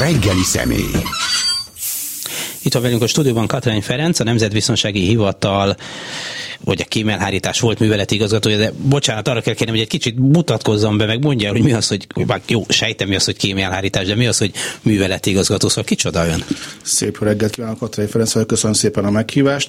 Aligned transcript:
reggeli 0.00 0.42
személy. 0.42 0.90
Itt 2.62 2.72
van 2.72 2.82
velünk 2.82 3.02
a 3.02 3.06
stúdióban 3.06 3.46
Katrány 3.46 3.82
Ferenc, 3.82 4.20
a 4.20 4.24
Nemzetbiztonsági 4.24 5.06
Hivatal 5.06 5.76
vagy 6.64 6.80
a 6.80 6.84
kémelhárítás 6.84 7.60
volt 7.60 7.78
műveleti 7.78 8.14
igazgatója, 8.14 8.56
de 8.56 8.72
bocsánat, 8.76 9.28
arra 9.28 9.40
kell 9.40 9.54
kérnem, 9.54 9.74
hogy 9.74 9.84
egy 9.84 9.90
kicsit 9.90 10.18
mutatkozzon 10.18 10.96
be, 10.96 11.06
meg 11.06 11.22
mondja 11.22 11.50
hogy 11.50 11.62
mi 11.62 11.72
az, 11.72 11.88
hogy 11.88 12.06
jó, 12.46 12.64
sejtem 12.68 13.08
mi 13.08 13.14
az, 13.14 13.24
hogy 13.24 13.36
kémelhárítás, 13.36 14.06
de 14.06 14.14
mi 14.14 14.26
az, 14.26 14.38
hogy 14.38 14.52
műveleti 14.82 15.30
igazgató, 15.30 15.68
szóval 15.68 15.84
kicsoda 15.84 16.26
ön? 16.26 16.44
Szép 16.82 17.22
reggelt 17.22 17.52
kívánok, 17.52 17.78
Katrai 17.78 18.06
Ferenc, 18.06 18.32
vagy 18.32 18.46
köszönöm 18.46 18.74
szépen 18.74 19.04
a 19.04 19.10
meghívást. 19.10 19.68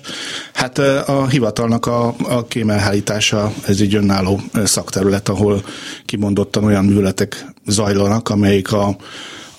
Hát 0.53 0.77
a 1.07 1.27
hivatalnak 1.27 1.85
a, 1.85 2.15
a 2.23 2.45
kémelhárítása, 2.47 3.53
ez 3.67 3.79
egy 3.79 3.95
önálló 3.95 4.41
szakterület, 4.63 5.29
ahol 5.29 5.63
kimondottan 6.05 6.63
olyan 6.63 6.85
műveletek 6.85 7.45
zajlanak, 7.65 8.29
amelyik 8.29 8.71
a 8.71 8.95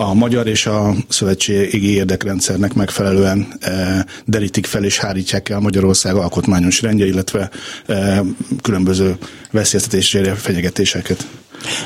a 0.02 0.14
magyar 0.14 0.46
és 0.46 0.66
a 0.66 0.94
szövetségi 1.08 1.94
érdekrendszernek 1.94 2.74
megfelelően 2.74 3.46
e, 3.60 4.06
derítik 4.24 4.66
fel 4.66 4.84
és 4.84 4.98
hárítják 4.98 5.48
el 5.48 5.60
Magyarország 5.60 6.14
alkotmányos 6.14 6.82
rendje, 6.82 7.06
illetve 7.06 7.50
e, 7.86 8.22
különböző 8.62 9.16
veszélyeztetésére 9.50 10.34
fenyegetéseket. 10.34 11.26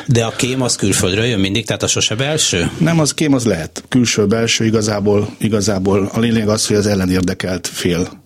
De 0.06 0.24
a 0.24 0.30
kém 0.36 0.62
az 0.62 0.76
külföldről 0.76 1.24
jön 1.24 1.40
mindig, 1.40 1.66
tehát 1.66 1.82
a 1.82 1.86
sose 1.86 2.14
belső? 2.14 2.70
Nem, 2.78 3.00
az 3.00 3.14
kém 3.14 3.32
az 3.34 3.44
lehet. 3.44 3.84
Külső-belső 3.88 4.64
igazából, 4.64 5.34
igazából 5.38 6.10
a 6.12 6.18
lényeg 6.18 6.48
az, 6.48 6.66
hogy 6.66 6.76
az 6.76 6.86
ellenérdekelt 6.86 7.66
fél 7.66 8.24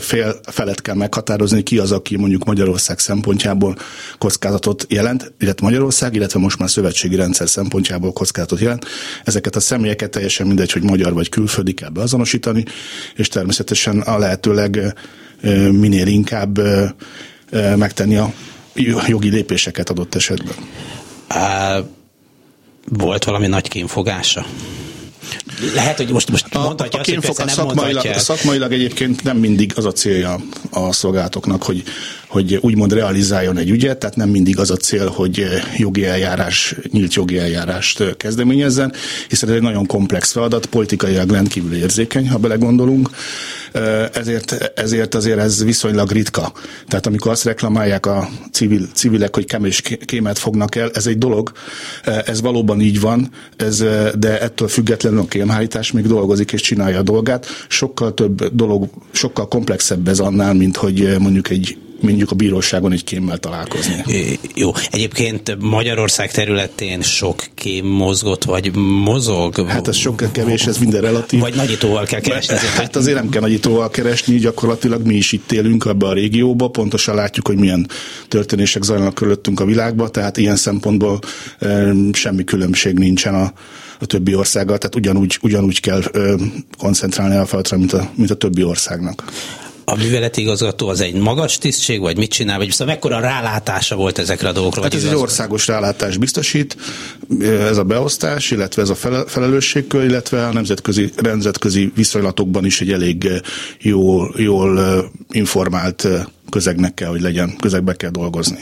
fél 0.00 0.40
felet 0.42 0.82
kell 0.82 0.94
meghatározni, 0.94 1.62
ki 1.62 1.78
az, 1.78 1.92
aki 1.92 2.16
mondjuk 2.16 2.44
Magyarország 2.44 2.98
szempontjából 2.98 3.76
kockázatot 4.18 4.86
jelent, 4.88 5.32
illetve 5.38 5.66
Magyarország, 5.66 6.14
illetve 6.14 6.38
most 6.40 6.58
már 6.58 6.70
szövetségi 6.70 7.16
rendszer 7.16 7.48
szempontjából 7.48 8.12
kockázatot 8.12 8.60
jelent. 8.60 8.86
Ezeket 9.24 9.56
a 9.56 9.60
személyeket 9.60 10.10
teljesen 10.10 10.46
mindegy, 10.46 10.72
hogy 10.72 10.82
magyar 10.82 11.12
vagy 11.12 11.28
külföldi 11.28 11.72
kell 11.72 11.88
beazonosítani, 11.88 12.64
és 13.14 13.28
természetesen 13.28 14.00
a 14.00 14.18
lehetőleg 14.18 14.94
minél 15.70 16.06
inkább 16.06 16.60
megtenni 17.76 18.16
a 18.16 18.32
jogi 19.06 19.28
lépéseket 19.28 19.90
adott 19.90 20.14
esetben. 20.14 20.54
Volt 22.88 23.24
valami 23.24 23.46
nagy 23.46 23.68
kémfogása? 23.68 24.46
Lehet, 25.74 25.96
hogy 25.96 26.10
most, 26.10 26.30
most 26.30 26.54
mondhatja 26.54 26.98
a, 26.98 27.00
azt, 27.00 27.26
hogy 27.26 27.46
nem 27.46 27.48
szakmailag, 27.48 28.14
szakmailag 28.14 28.72
egyébként 28.72 29.22
nem 29.22 29.36
mindig 29.36 29.72
az 29.76 29.84
a 29.84 29.92
célja 29.92 30.40
a 30.70 30.92
szolgálatoknak, 30.92 31.62
hogy, 31.62 31.82
hogy 32.30 32.58
úgymond 32.60 32.92
realizáljon 32.92 33.56
egy 33.56 33.70
ügyet, 33.70 33.98
tehát 33.98 34.16
nem 34.16 34.28
mindig 34.28 34.58
az 34.58 34.70
a 34.70 34.76
cél, 34.76 35.08
hogy 35.08 35.46
jogi 35.76 36.04
eljárás, 36.04 36.74
nyílt 36.90 37.14
jogi 37.14 37.38
eljárást 37.38 38.16
kezdeményezzen, 38.16 38.92
hiszen 39.28 39.48
ez 39.48 39.54
egy 39.54 39.62
nagyon 39.62 39.86
komplex 39.86 40.32
feladat, 40.32 40.66
politikailag 40.66 41.30
rendkívül 41.30 41.74
érzékeny, 41.74 42.28
ha 42.28 42.38
belegondolunk, 42.38 43.10
ezért, 44.12 44.72
ezért 44.74 45.14
azért 45.14 45.38
ez 45.38 45.64
viszonylag 45.64 46.10
ritka. 46.10 46.52
Tehát 46.88 47.06
amikor 47.06 47.30
azt 47.30 47.44
reklamálják 47.44 48.06
a 48.06 48.28
civil, 48.52 48.88
civilek, 48.94 49.34
hogy 49.34 49.44
kemés 49.44 49.82
kémet 50.04 50.38
fognak 50.38 50.74
el, 50.74 50.90
ez 50.94 51.06
egy 51.06 51.18
dolog, 51.18 51.52
ez 52.24 52.40
valóban 52.40 52.80
így 52.80 53.00
van, 53.00 53.30
ez, 53.56 53.84
de 54.18 54.40
ettől 54.40 54.68
függetlenül 54.68 55.20
a 55.20 55.24
kémhárítás 55.24 55.92
még 55.92 56.06
dolgozik 56.06 56.52
és 56.52 56.60
csinálja 56.60 56.98
a 56.98 57.02
dolgát. 57.02 57.46
Sokkal 57.68 58.14
több 58.14 58.54
dolog, 58.54 58.88
sokkal 59.10 59.48
komplexebb 59.48 60.08
ez 60.08 60.18
annál, 60.20 60.54
mint 60.54 60.76
hogy 60.76 61.16
mondjuk 61.18 61.50
egy 61.50 61.78
mondjuk 62.02 62.30
a 62.30 62.34
bíróságon 62.34 62.92
egy 62.92 63.04
kémmel 63.04 63.38
találkozni. 63.38 64.04
Jó, 64.54 64.72
egyébként 64.90 65.56
Magyarország 65.60 66.30
területén 66.30 67.00
sok 67.02 67.42
kém 67.54 67.86
mozgott, 67.86 68.44
vagy 68.44 68.76
mozog? 68.76 69.66
Hát 69.68 69.88
ez 69.88 69.96
sok 69.96 70.22
kevés, 70.32 70.66
ez 70.66 70.78
minden 70.78 71.00
relatív. 71.00 71.40
Vagy 71.40 71.54
nagyítóval 71.54 72.04
kell 72.04 72.20
keresni? 72.20 72.54
Azért, 72.54 72.72
hát 72.72 72.96
azért 72.96 73.16
nem 73.16 73.28
kell 73.28 73.40
nagyítóval 73.40 73.90
keresni, 73.90 74.38
gyakorlatilag 74.38 75.06
mi 75.06 75.14
is 75.14 75.32
itt 75.32 75.52
élünk 75.52 75.84
ebbe 75.88 76.06
a 76.06 76.12
régióba, 76.12 76.68
pontosan 76.68 77.14
látjuk, 77.14 77.46
hogy 77.46 77.56
milyen 77.56 77.88
történések 78.28 78.82
zajlanak 78.82 79.14
körülöttünk 79.14 79.60
a 79.60 79.64
világban, 79.64 80.12
tehát 80.12 80.36
ilyen 80.36 80.56
szempontból 80.56 81.18
semmi 82.12 82.44
különbség 82.44 82.98
nincsen 82.98 83.34
a, 83.34 83.52
a 84.00 84.06
többi 84.06 84.34
országgal, 84.34 84.78
tehát 84.78 84.94
ugyanúgy, 84.94 85.38
ugyanúgy 85.42 85.80
kell 85.80 86.02
ö, 86.12 86.34
koncentrálni 86.78 87.36
a 87.36 87.46
feladatra, 87.46 87.78
mint 87.78 87.92
a, 87.92 88.10
mint 88.14 88.30
a 88.30 88.34
többi 88.34 88.62
országnak 88.62 89.24
a 89.84 89.96
műveleti 89.96 90.40
igazgató 90.40 90.88
az 90.88 91.00
egy 91.00 91.14
magas 91.14 91.58
tisztség, 91.58 92.00
vagy 92.00 92.16
mit 92.16 92.30
csinál, 92.30 92.58
vagy 92.58 92.70
szóval 92.70 92.94
mekkora 92.94 93.20
rálátása 93.20 93.96
volt 93.96 94.18
ezekre 94.18 94.48
a 94.48 94.52
dolgokra? 94.52 94.82
Hát 94.82 94.94
ez 94.94 95.00
igaz? 95.00 95.14
egy 95.14 95.20
országos 95.20 95.66
rálátás 95.66 96.16
biztosít, 96.16 96.76
ez 97.40 97.76
a 97.76 97.84
beosztás, 97.84 98.50
illetve 98.50 98.82
ez 98.82 98.88
a 98.88 98.94
felelősségkör, 99.26 100.04
illetve 100.04 100.46
a 100.46 100.52
nemzetközi, 100.52 101.10
nemzetközi 101.22 101.92
viszonylatokban 101.94 102.64
is 102.64 102.80
egy 102.80 102.92
elég 102.92 103.28
jól, 103.78 104.34
jól 104.36 105.10
informált 105.30 106.08
közegnek 106.50 106.94
kell, 106.94 107.08
hogy 107.08 107.20
legyen, 107.20 107.56
közegbe 107.56 107.94
kell 107.94 108.10
dolgozni. 108.10 108.58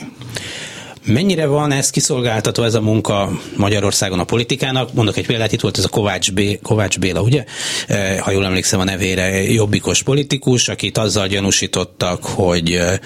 Mennyire 1.09 1.45
van 1.45 1.71
ez 1.71 1.89
kiszolgáltató 1.89 2.63
ez 2.63 2.73
a 2.73 2.81
munka 2.81 3.31
Magyarországon 3.55 4.19
a 4.19 4.23
politikának? 4.23 4.93
Mondok 4.93 5.17
egy 5.17 5.25
példát, 5.25 5.51
itt 5.51 5.61
volt 5.61 5.77
ez 5.77 5.83
a 5.83 5.89
Kovács, 5.89 6.31
B, 6.31 6.41
Kovács 6.61 6.99
Béla, 6.99 7.21
ugye? 7.21 7.43
E, 7.87 8.21
ha 8.21 8.31
jól 8.31 8.45
emlékszem 8.45 8.79
a 8.79 8.83
nevére, 8.83 9.43
jobbikos 9.43 10.03
politikus, 10.03 10.67
akit 10.67 10.97
azzal 10.97 11.27
gyanúsítottak, 11.27 12.23
hogy 12.23 12.71
e, 12.71 12.99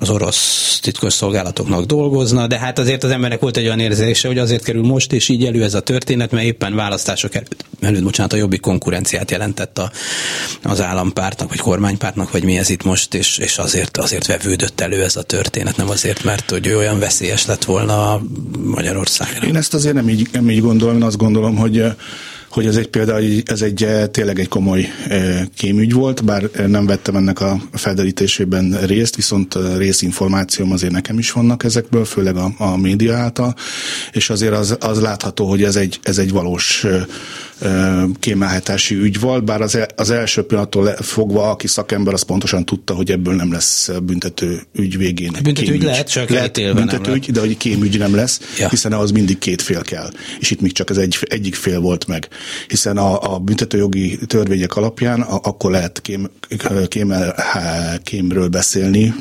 az 0.00 0.10
orosz 0.10 0.78
titkos 0.82 1.12
szolgálatoknak 1.12 1.84
dolgozna, 1.84 2.46
de 2.46 2.58
hát 2.58 2.78
azért 2.78 3.04
az 3.04 3.10
embernek 3.10 3.40
volt 3.40 3.56
egy 3.56 3.64
olyan 3.64 3.80
érzése, 3.80 4.28
hogy 4.28 4.38
azért 4.38 4.64
kerül 4.64 4.82
most 4.82 5.12
és 5.12 5.28
így 5.28 5.44
elő 5.44 5.62
ez 5.62 5.74
a 5.74 5.80
történet, 5.80 6.30
mert 6.30 6.44
éppen 6.44 6.74
választások 6.74 7.34
előtt, 7.34 7.64
előtt 7.80 8.02
bocsánat, 8.02 8.32
a 8.32 8.36
jobbik 8.36 8.60
konkurenciát 8.60 9.30
jelentett 9.30 9.78
a, 9.78 9.90
az 10.62 10.80
állampártnak, 10.80 11.48
vagy 11.48 11.58
kormánypártnak, 11.58 12.30
vagy 12.30 12.44
mi 12.44 12.58
ez 12.58 12.70
itt 12.70 12.82
most, 12.82 13.14
és, 13.14 13.38
és 13.38 13.58
azért, 13.58 13.96
azért 13.96 14.26
vevődött 14.26 14.80
elő 14.80 15.02
ez 15.02 15.16
a 15.16 15.22
történet, 15.22 15.76
nem 15.76 15.88
azért, 15.88 16.24
mert 16.24 16.50
hogy 16.50 16.68
olyan 16.68 16.98
veszélyes 16.98 17.46
lett 17.46 17.64
volna 17.64 18.20
Magyarországra. 18.64 19.46
Én 19.46 19.56
ezt 19.56 19.74
azért 19.74 19.94
nem 19.94 20.08
így, 20.08 20.28
nem 20.32 20.50
így 20.50 20.60
gondolom, 20.60 20.96
én 20.96 21.02
azt 21.02 21.16
gondolom, 21.16 21.56
hogy 21.56 21.84
hogy 22.48 22.66
ez 22.66 22.76
egy 22.76 22.88
például 22.88 23.42
ez 23.44 23.62
egy 23.62 23.84
eh, 23.84 24.06
tényleg 24.06 24.38
egy 24.38 24.48
komoly 24.48 24.88
eh, 25.08 25.42
kémügy 25.54 25.92
volt, 25.92 26.24
bár 26.24 26.48
eh, 26.52 26.66
nem 26.66 26.86
vettem 26.86 27.16
ennek 27.16 27.40
a 27.40 27.60
felderítésében 27.72 28.78
részt, 28.86 29.16
viszont 29.16 29.58
részinformációm 29.76 30.72
azért 30.72 30.92
nekem 30.92 31.18
is 31.18 31.32
vannak 31.32 31.64
ezekből, 31.64 32.04
főleg 32.04 32.36
a, 32.36 32.52
a 32.58 32.76
média 32.76 33.16
által, 33.16 33.54
és 34.12 34.30
azért 34.30 34.52
az, 34.52 34.76
az 34.80 35.00
látható, 35.00 35.48
hogy 35.48 35.62
ez 35.62 35.76
egy, 35.76 35.98
ez 36.02 36.18
egy 36.18 36.30
valós 36.30 36.86
kémelhetási 38.20 38.94
ügy 38.94 39.20
volt, 39.20 39.44
bár 39.44 39.60
az, 39.60 39.74
e, 39.74 39.88
az 39.96 40.10
első 40.10 40.42
pillanattól 40.42 40.86
fogva, 40.86 41.50
aki 41.50 41.66
szakember, 41.66 42.14
az 42.14 42.22
pontosan 42.22 42.64
tudta, 42.64 42.94
hogy 42.94 43.10
ebből 43.10 43.34
nem 43.34 43.52
lesz 43.52 43.90
büntető 44.02 44.60
ügy 44.72 44.98
végén. 44.98 45.32
Büntető 45.42 45.72
ügy 45.72 45.82
lehet, 45.82 46.10
csak 46.10 46.28
lehet 46.28 46.74
büntető 46.74 47.12
ügy, 47.12 47.30
de 47.30 47.40
hogy 47.40 47.56
kémügy 47.56 47.98
nem 47.98 48.14
lesz, 48.14 48.40
ja. 48.58 48.68
hiszen 48.68 48.92
ahhoz 48.92 49.10
mindig 49.10 49.38
két 49.38 49.62
fél 49.62 49.82
kell. 49.82 50.10
És 50.40 50.50
itt 50.50 50.60
még 50.60 50.72
csak 50.72 50.90
az 50.90 50.98
egy, 50.98 51.18
egyik 51.20 51.54
fél 51.54 51.80
volt 51.80 52.06
meg. 52.06 52.28
Hiszen 52.68 52.96
a, 52.96 53.34
a 53.34 53.38
büntetőjogi 53.38 54.18
törvények 54.26 54.76
alapján 54.76 55.20
a, 55.20 55.40
akkor 55.42 55.70
lehet 55.70 56.00
kém, 56.00 56.30
kémel, 56.88 57.34
kémről 58.02 58.48
beszélni, 58.48 59.14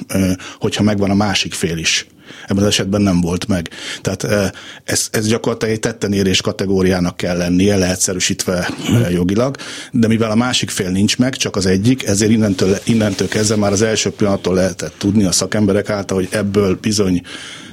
hogyha 0.59 0.83
megvan 0.83 1.09
a 1.09 1.15
másik 1.15 1.53
fél 1.53 1.77
is. 1.77 2.07
Ebben 2.47 2.63
az 2.63 2.69
esetben 2.69 3.01
nem 3.01 3.21
volt 3.21 3.47
meg. 3.47 3.69
Tehát 4.01 4.53
ez, 4.83 5.07
ez 5.11 5.27
gyakorlatilag 5.27 5.73
egy 5.73 5.79
tettenérés 5.79 6.41
kategóriának 6.41 7.17
kell 7.17 7.37
lennie, 7.37 7.77
leegyszerűsítve 7.77 8.69
jogilag, 9.09 9.55
de 9.91 10.07
mivel 10.07 10.31
a 10.31 10.35
másik 10.35 10.69
fél 10.69 10.89
nincs 10.89 11.17
meg, 11.17 11.35
csak 11.35 11.55
az 11.55 11.65
egyik, 11.65 12.05
ezért 12.05 12.31
innentől, 12.31 12.77
innentől 12.83 13.27
kezdve 13.27 13.55
már 13.55 13.71
az 13.71 13.81
első 13.81 14.09
pillanattól 14.09 14.53
lehetett 14.53 14.93
tudni 14.97 15.23
a 15.23 15.31
szakemberek 15.31 15.89
által, 15.89 16.17
hogy 16.17 16.27
ebből 16.31 16.77
bizony 16.81 17.21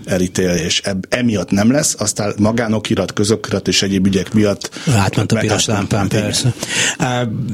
elítélés. 0.07 0.81
Eb, 0.85 1.05
emiatt 1.09 1.51
nem 1.51 1.71
lesz, 1.71 1.95
aztán 1.99 2.35
magánokirat, 2.39 3.13
közokirat 3.13 3.69
és 3.69 3.83
egyéb 3.83 4.07
ügyek 4.07 4.33
miatt. 4.33 4.71
Átment 4.97 5.33
a 5.33 5.39
piros 5.39 5.65
lámpán, 5.65 6.09
persze. 6.09 6.55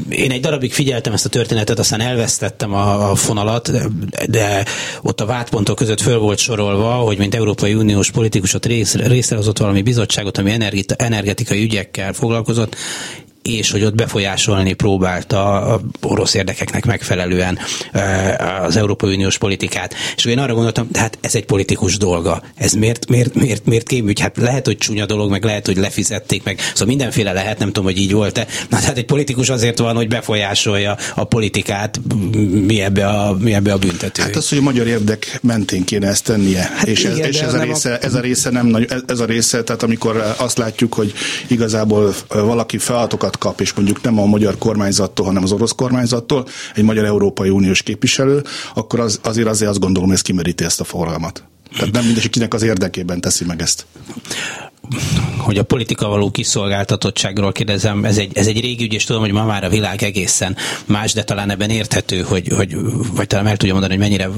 Én 0.08 0.30
egy 0.30 0.40
darabig 0.40 0.72
figyeltem 0.72 1.12
ezt 1.12 1.24
a 1.24 1.28
történetet, 1.28 1.78
aztán 1.78 2.00
elvesztettem 2.00 2.72
a, 2.72 3.10
a 3.10 3.14
fonalat, 3.14 3.72
de 4.30 4.64
ott 5.02 5.20
a 5.20 5.26
vádpontok 5.26 5.76
között 5.76 6.00
föl 6.00 6.18
volt 6.18 6.38
sorolva, 6.38 6.92
hogy 6.92 7.18
mint 7.18 7.34
Európai 7.34 7.74
Uniós 7.74 8.10
politikusot 8.10 8.66
rész, 8.66 8.94
részrehozott 8.94 9.58
valami 9.58 9.82
bizottságot, 9.82 10.38
ami 10.38 10.56
energetikai 10.96 11.62
ügyekkel 11.62 12.12
foglalkozott, 12.12 12.76
és 13.42 13.70
hogy 13.70 13.84
ott 13.84 13.94
befolyásolni 13.94 14.72
próbálta 14.72 15.60
a 15.60 15.80
orosz 16.02 16.34
érdekeknek 16.34 16.86
megfelelően 16.86 17.58
az 18.62 18.76
Európai 18.76 19.14
Uniós 19.14 19.38
politikát. 19.38 19.94
És 20.16 20.24
én 20.24 20.38
arra 20.38 20.54
gondoltam, 20.54 20.88
hát 20.92 21.18
ez 21.20 21.34
egy 21.34 21.44
politikus 21.44 21.96
dolga. 21.96 22.42
Ez 22.54 22.72
miért, 22.72 23.08
miért, 23.08 23.34
miért, 23.34 23.66
miért 23.66 23.86
kémügy? 23.86 24.20
Hát 24.20 24.36
lehet, 24.36 24.66
hogy 24.66 24.78
csúnya 24.78 25.06
dolog, 25.06 25.30
meg 25.30 25.44
lehet, 25.44 25.66
hogy 25.66 25.76
lefizették 25.76 26.42
meg. 26.44 26.58
Szóval 26.60 26.86
mindenféle 26.86 27.32
lehet, 27.32 27.58
nem 27.58 27.66
tudom, 27.66 27.84
hogy 27.84 27.98
így 27.98 28.12
volt-e. 28.12 28.46
Na, 28.68 28.76
hát 28.76 28.96
egy 28.96 29.04
politikus 29.04 29.48
azért 29.48 29.78
van, 29.78 29.96
hogy 29.96 30.08
befolyásolja 30.08 30.96
a 31.14 31.24
politikát, 31.24 32.00
mi 32.66 32.80
ebbe 32.80 33.06
a, 33.06 33.36
mi 33.38 33.54
ebbe 33.54 33.72
a 33.72 33.78
büntető. 33.78 34.22
Hát 34.22 34.36
az, 34.36 34.48
hogy 34.48 34.58
a 34.58 34.62
magyar 34.62 34.86
érdek 34.86 35.38
mentén 35.42 35.84
kéne 35.84 36.08
ezt 36.08 36.24
tennie. 36.24 36.70
Hát 36.74 36.86
és 36.86 37.00
igen, 37.00 37.20
ez, 37.20 37.26
és 37.26 37.40
ez, 37.40 37.54
a 37.54 37.62
része, 37.62 37.92
a... 37.92 38.04
ez 38.04 38.14
a 38.14 38.20
része 38.20 38.50
nem 38.50 38.66
nagy, 38.66 38.88
ez 39.06 39.20
a 39.20 39.24
része, 39.24 39.62
tehát 39.62 39.82
amikor 39.82 40.34
azt 40.36 40.58
látjuk, 40.58 40.94
hogy 40.94 41.12
igazából 41.46 42.14
valaki 42.28 42.78
feladatokat 42.78 43.29
kap, 43.38 43.60
és 43.60 43.72
mondjuk 43.72 44.02
nem 44.02 44.18
a 44.18 44.26
magyar 44.26 44.58
kormányzattól, 44.58 45.26
hanem 45.26 45.42
az 45.42 45.52
orosz 45.52 45.72
kormányzattól, 45.72 46.46
egy 46.74 46.84
magyar 46.84 47.04
Európai 47.04 47.48
Uniós 47.48 47.82
képviselő, 47.82 48.42
akkor 48.74 49.00
az, 49.00 49.20
azért 49.22 49.48
azért 49.48 49.70
azt 49.70 49.80
gondolom, 49.80 50.08
hogy 50.08 50.16
ez 50.16 50.22
kimeríti 50.22 50.64
ezt 50.64 50.80
a 50.80 50.84
forgalmat. 50.84 51.44
Tehát 51.76 51.92
nem 51.92 52.04
mindegy, 52.04 52.30
kinek 52.30 52.54
az 52.54 52.62
érdekében 52.62 53.20
teszi 53.20 53.44
meg 53.44 53.62
ezt 53.62 53.86
hogy 55.38 55.58
a 55.58 55.62
politika 55.62 56.08
való 56.08 56.30
kiszolgáltatottságról 56.30 57.52
kérdezem, 57.52 58.04
ez 58.04 58.18
egy, 58.18 58.36
ez 58.36 58.46
egy 58.46 58.60
régi 58.60 58.84
ügy, 58.84 58.92
és 58.92 59.04
tudom, 59.04 59.22
hogy 59.22 59.32
ma 59.32 59.44
már 59.44 59.64
a 59.64 59.68
világ 59.68 60.02
egészen 60.02 60.56
más, 60.86 61.12
de 61.12 61.22
talán 61.22 61.50
ebben 61.50 61.70
érthető, 61.70 62.20
hogy, 62.20 62.48
hogy 62.56 62.76
vagy 63.12 63.26
talán 63.26 63.46
el 63.46 63.56
tudja 63.56 63.72
mondani, 63.72 63.96
hogy 63.96 64.02
mennyire 64.02 64.30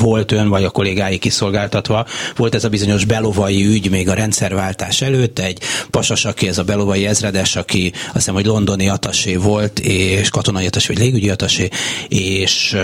volt 0.00 0.32
ön 0.32 0.48
vagy 0.48 0.64
a 0.64 0.70
kollégái 0.70 1.18
kiszolgáltatva. 1.18 2.06
Volt 2.36 2.54
ez 2.54 2.64
a 2.64 2.68
bizonyos 2.68 3.04
belovai 3.04 3.66
ügy 3.66 3.90
még 3.90 4.08
a 4.08 4.14
rendszerváltás 4.14 5.02
előtt, 5.02 5.38
egy 5.38 5.58
pasas, 5.90 6.24
aki 6.24 6.48
ez 6.48 6.58
a 6.58 6.64
belovai 6.64 7.06
ezredes, 7.06 7.56
aki 7.56 7.92
azt 7.94 8.14
hiszem, 8.14 8.34
hogy 8.34 8.46
londoni 8.46 8.88
atasé 8.88 9.36
volt, 9.36 9.78
és 9.78 10.28
katonai 10.28 10.66
atasé, 10.66 10.86
vagy 10.86 11.02
légügyi 11.02 11.30
atasé, 11.30 11.68
és 12.08 12.76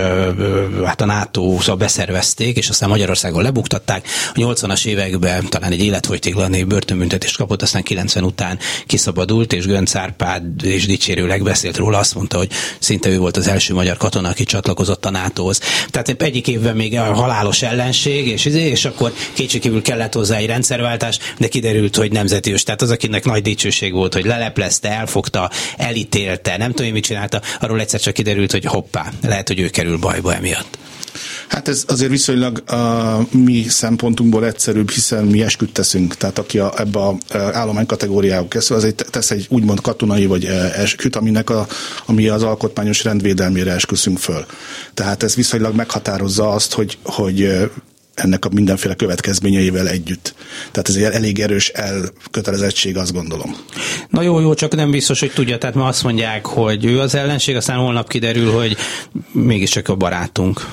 hát 0.85 1.01
a 1.01 1.05
NATO 1.05 1.57
szóval 1.59 1.75
beszervezték, 1.75 2.57
és 2.57 2.69
aztán 2.69 2.89
Magyarországon 2.89 3.43
lebuktatták. 3.43 4.07
A 4.33 4.39
80-as 4.39 4.85
években 4.85 5.49
talán 5.49 5.71
egy 5.71 5.83
életfogytig 5.83 6.35
taglani 6.41 6.63
börtönbüntetést 6.63 7.37
kapott, 7.37 7.61
aztán 7.61 7.83
90 7.83 8.23
után 8.23 8.59
kiszabadult, 8.85 9.53
és 9.53 9.65
Gönc 9.65 9.95
Árpád 9.95 10.65
is 10.65 10.85
dicsérőleg 10.85 11.43
beszélt 11.43 11.77
róla, 11.77 11.97
azt 11.97 12.15
mondta, 12.15 12.37
hogy 12.37 12.51
szinte 12.79 13.09
ő 13.09 13.17
volt 13.17 13.37
az 13.37 13.47
első 13.47 13.73
magyar 13.73 13.97
katona, 13.97 14.29
aki 14.29 14.43
csatlakozott 14.43 15.05
a 15.05 15.09
NATO-hoz. 15.09 15.59
Tehát 15.89 16.21
egyik 16.21 16.47
évben 16.47 16.75
még 16.75 16.97
a 16.97 17.13
halálos 17.13 17.61
ellenség, 17.61 18.27
és, 18.27 18.45
izé, 18.45 18.61
és 18.61 18.85
akkor 18.85 19.13
kétségkívül 19.33 19.81
kellett 19.81 20.13
hozzá 20.13 20.37
egy 20.37 20.45
rendszerváltás, 20.45 21.19
de 21.37 21.47
kiderült, 21.47 21.95
hogy 21.95 22.11
nemzeti. 22.11 22.53
Tehát 22.63 22.81
az, 22.81 22.91
akinek 22.91 23.25
nagy 23.25 23.41
dicsőség 23.41 23.93
volt, 23.93 24.13
hogy 24.13 24.25
leleplezte, 24.25 24.89
elfogta, 24.89 25.49
elítélte, 25.77 26.57
nem 26.57 26.71
tudom, 26.71 26.91
mit 26.91 27.03
csinálta, 27.03 27.41
arról 27.59 27.79
egyszer 27.79 27.99
csak 27.99 28.13
kiderült, 28.13 28.51
hogy 28.51 28.65
hoppá, 28.65 29.11
lehet, 29.21 29.47
hogy 29.47 29.59
ő 29.59 29.69
kerül 29.69 29.97
bajba 29.97 30.35
emiatt. 30.35 30.77
Hát 31.47 31.67
ez 31.67 31.83
azért 31.87 32.11
viszonylag 32.11 32.69
a 32.69 33.17
mi 33.31 33.65
szempontunkból 33.67 34.45
egyszerűbb, 34.45 34.89
hiszen 34.89 35.25
mi 35.25 35.41
esküdt 35.41 35.73
teszünk. 35.73 36.15
Tehát 36.15 36.37
aki 36.39 36.59
a, 36.59 36.73
ebbe 36.77 36.99
a 36.99 37.17
állomány 37.31 37.85
kategóriába 37.85 38.47
kezdve, 38.47 38.75
az 38.75 38.83
egy, 38.83 38.95
tesz 38.95 39.31
egy 39.31 39.45
úgymond 39.49 39.81
katonai 39.81 40.25
vagy 40.25 40.45
esküt, 40.75 41.15
aminek 41.15 41.49
a, 41.49 41.67
ami 42.05 42.27
az 42.27 42.43
alkotmányos 42.43 43.03
rendvédelmére 43.03 43.71
esküszünk 43.71 44.17
föl. 44.17 44.45
Tehát 44.93 45.23
ez 45.23 45.35
viszonylag 45.35 45.75
meghatározza 45.75 46.49
azt, 46.49 46.73
hogy, 46.73 46.97
hogy 47.03 47.69
ennek 48.13 48.45
a 48.45 48.49
mindenféle 48.53 48.95
következményeivel 48.95 49.87
együtt. 49.87 50.33
Tehát 50.71 50.89
ez 50.89 50.95
egy 50.95 51.03
elég 51.03 51.39
erős 51.39 51.69
elkötelezettség, 51.69 52.97
azt 52.97 53.13
gondolom. 53.13 53.55
Na 54.09 54.21
jó, 54.21 54.39
jó, 54.39 54.53
csak 54.53 54.75
nem 54.75 54.91
biztos, 54.91 55.19
hogy 55.19 55.31
tudja. 55.31 55.57
Tehát 55.57 55.75
ma 55.75 55.85
azt 55.85 56.03
mondják, 56.03 56.45
hogy 56.45 56.85
ő 56.85 56.99
az 56.99 57.15
ellenség, 57.15 57.55
aztán 57.55 57.77
holnap 57.77 58.09
kiderül, 58.09 58.51
hogy 58.51 58.77
mégiscsak 59.31 59.87
a 59.87 59.95
barátunk. 59.95 60.67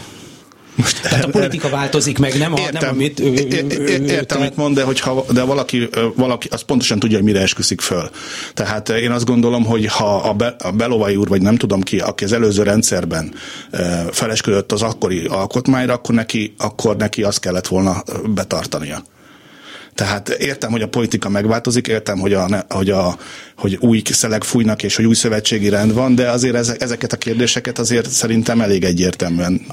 Most 0.78 1.02
Tehát 1.02 1.24
a 1.24 1.28
politika 1.28 1.68
változik 1.68 2.18
meg, 2.18 2.38
nem, 2.38 2.52
a, 2.52 2.58
értem, 2.58 2.80
nem 2.80 2.90
amit... 2.90 3.20
Ő, 3.20 3.24
ő, 3.24 3.66
ő, 3.68 4.04
értem, 4.04 4.40
amit 4.40 4.56
mond, 4.56 4.74
de, 4.74 4.82
hogyha, 4.82 5.24
de 5.32 5.42
valaki, 5.42 5.88
valaki 6.14 6.48
az 6.50 6.60
pontosan 6.60 6.98
tudja, 6.98 7.16
hogy 7.16 7.26
mire 7.26 7.40
esküszik 7.40 7.80
föl. 7.80 8.10
Tehát 8.54 8.88
én 8.88 9.10
azt 9.10 9.24
gondolom, 9.24 9.64
hogy 9.64 9.86
ha 9.86 10.16
a, 10.16 10.32
Be, 10.32 10.56
a 10.58 10.70
Belovai 10.70 11.16
úr, 11.16 11.28
vagy 11.28 11.42
nem 11.42 11.56
tudom 11.56 11.80
ki, 11.80 11.98
aki 11.98 12.24
az 12.24 12.32
előző 12.32 12.62
rendszerben 12.62 13.34
felesküdött 14.10 14.72
az 14.72 14.82
akkori 14.82 15.24
alkotmányra, 15.26 15.92
akkor 15.92 16.14
neki, 16.14 16.54
akkor 16.58 16.96
neki 16.96 17.22
azt 17.22 17.40
kellett 17.40 17.66
volna 17.66 18.02
betartania. 18.24 19.02
Tehát 19.94 20.28
értem, 20.28 20.70
hogy 20.70 20.82
a 20.82 20.88
politika 20.88 21.28
megváltozik, 21.28 21.86
értem, 21.86 22.18
hogy, 22.18 22.32
a, 22.32 22.64
hogy, 22.68 22.90
a, 22.90 23.18
hogy 23.56 23.76
új 23.80 24.02
szelek 24.10 24.42
fújnak, 24.42 24.82
és 24.82 24.96
hogy 24.96 25.04
új 25.04 25.14
szövetségi 25.14 25.68
rend 25.68 25.92
van, 25.92 26.14
de 26.14 26.30
azért 26.30 26.82
ezeket 26.82 27.12
a 27.12 27.16
kérdéseket 27.16 27.78
azért 27.78 28.10
szerintem 28.10 28.60
elég 28.60 28.84
egyértelműen 28.84 29.66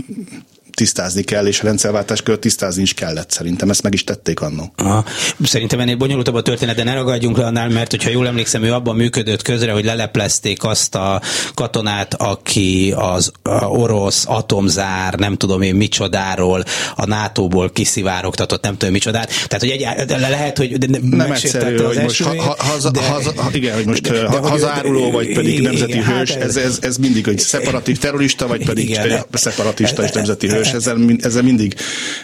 tisztázni 0.75 1.23
kell, 1.23 1.45
és 1.45 1.61
a 1.61 1.63
rendszerváltás 1.63 2.21
között 2.21 2.41
tisztázni 2.41 2.81
is 2.81 2.93
kellett. 2.93 3.31
Szerintem 3.31 3.69
ezt 3.69 3.83
meg 3.83 3.93
is 3.93 4.03
tették 4.03 4.39
annó. 4.39 4.73
Aha. 4.75 5.05
Szerintem 5.43 5.79
ennél 5.79 5.95
bonyolultabb 5.95 6.35
a 6.35 6.41
történet, 6.41 6.75
de 6.75 6.83
ne 6.83 6.93
ragadjunk 6.93 7.37
le 7.37 7.45
annál, 7.45 7.69
mert 7.69 7.91
hogyha 7.91 8.09
jól 8.09 8.27
emlékszem, 8.27 8.63
ő 8.63 8.73
abban 8.73 8.95
működött 8.95 9.41
közre, 9.41 9.71
hogy 9.71 9.85
leleplezték 9.85 10.63
azt 10.63 10.95
a 10.95 11.21
katonát, 11.53 12.13
aki 12.13 12.93
az 12.95 13.31
orosz 13.61 14.23
atomzár, 14.27 15.13
nem 15.13 15.35
tudom 15.35 15.61
én 15.61 15.75
micsodáról, 15.75 16.63
a 16.95 17.05
NATO-ból 17.05 17.69
kiszivárogtatott, 17.71 18.63
nem 18.63 18.77
tudom 18.77 18.93
micsodát. 18.93 19.27
Tehát, 19.47 19.59
hogy 19.59 19.69
egy, 19.69 20.09
lehet, 20.09 20.57
hogy 20.57 20.89
nem 21.01 21.31
egyszerű, 21.31 21.77
hogy 21.77 22.01
most 22.01 22.23
ha, 22.23 22.41
ha, 22.41 22.55
haza, 22.57 22.91
de, 22.91 23.01
haza, 23.01 23.33
igen, 23.51 23.75
hogy 23.75 23.85
most 23.85 24.01
de, 24.01 24.11
de, 24.11 24.37
hazáruló, 24.37 25.11
vagy 25.11 25.33
pedig 25.33 25.53
igen, 25.53 25.63
nemzeti 25.63 25.91
igen, 25.91 26.05
hős, 26.05 26.31
hát 26.31 26.41
ez, 26.41 26.55
ez, 26.55 26.77
ez 26.81 26.97
mindig 26.97 27.27
egy 27.27 27.39
szeparatív 27.39 27.97
terrorista, 27.97 28.47
vagy 28.47 28.65
pedig 28.65 28.89
igen, 28.89 29.25
szeparatista 29.33 30.03
és 30.03 30.11
nemzeti 30.11 30.47
hős 30.47 30.64
és 30.65 30.71
ezzel, 30.71 30.97
ezzel 31.17 31.43
mindig, 31.43 31.75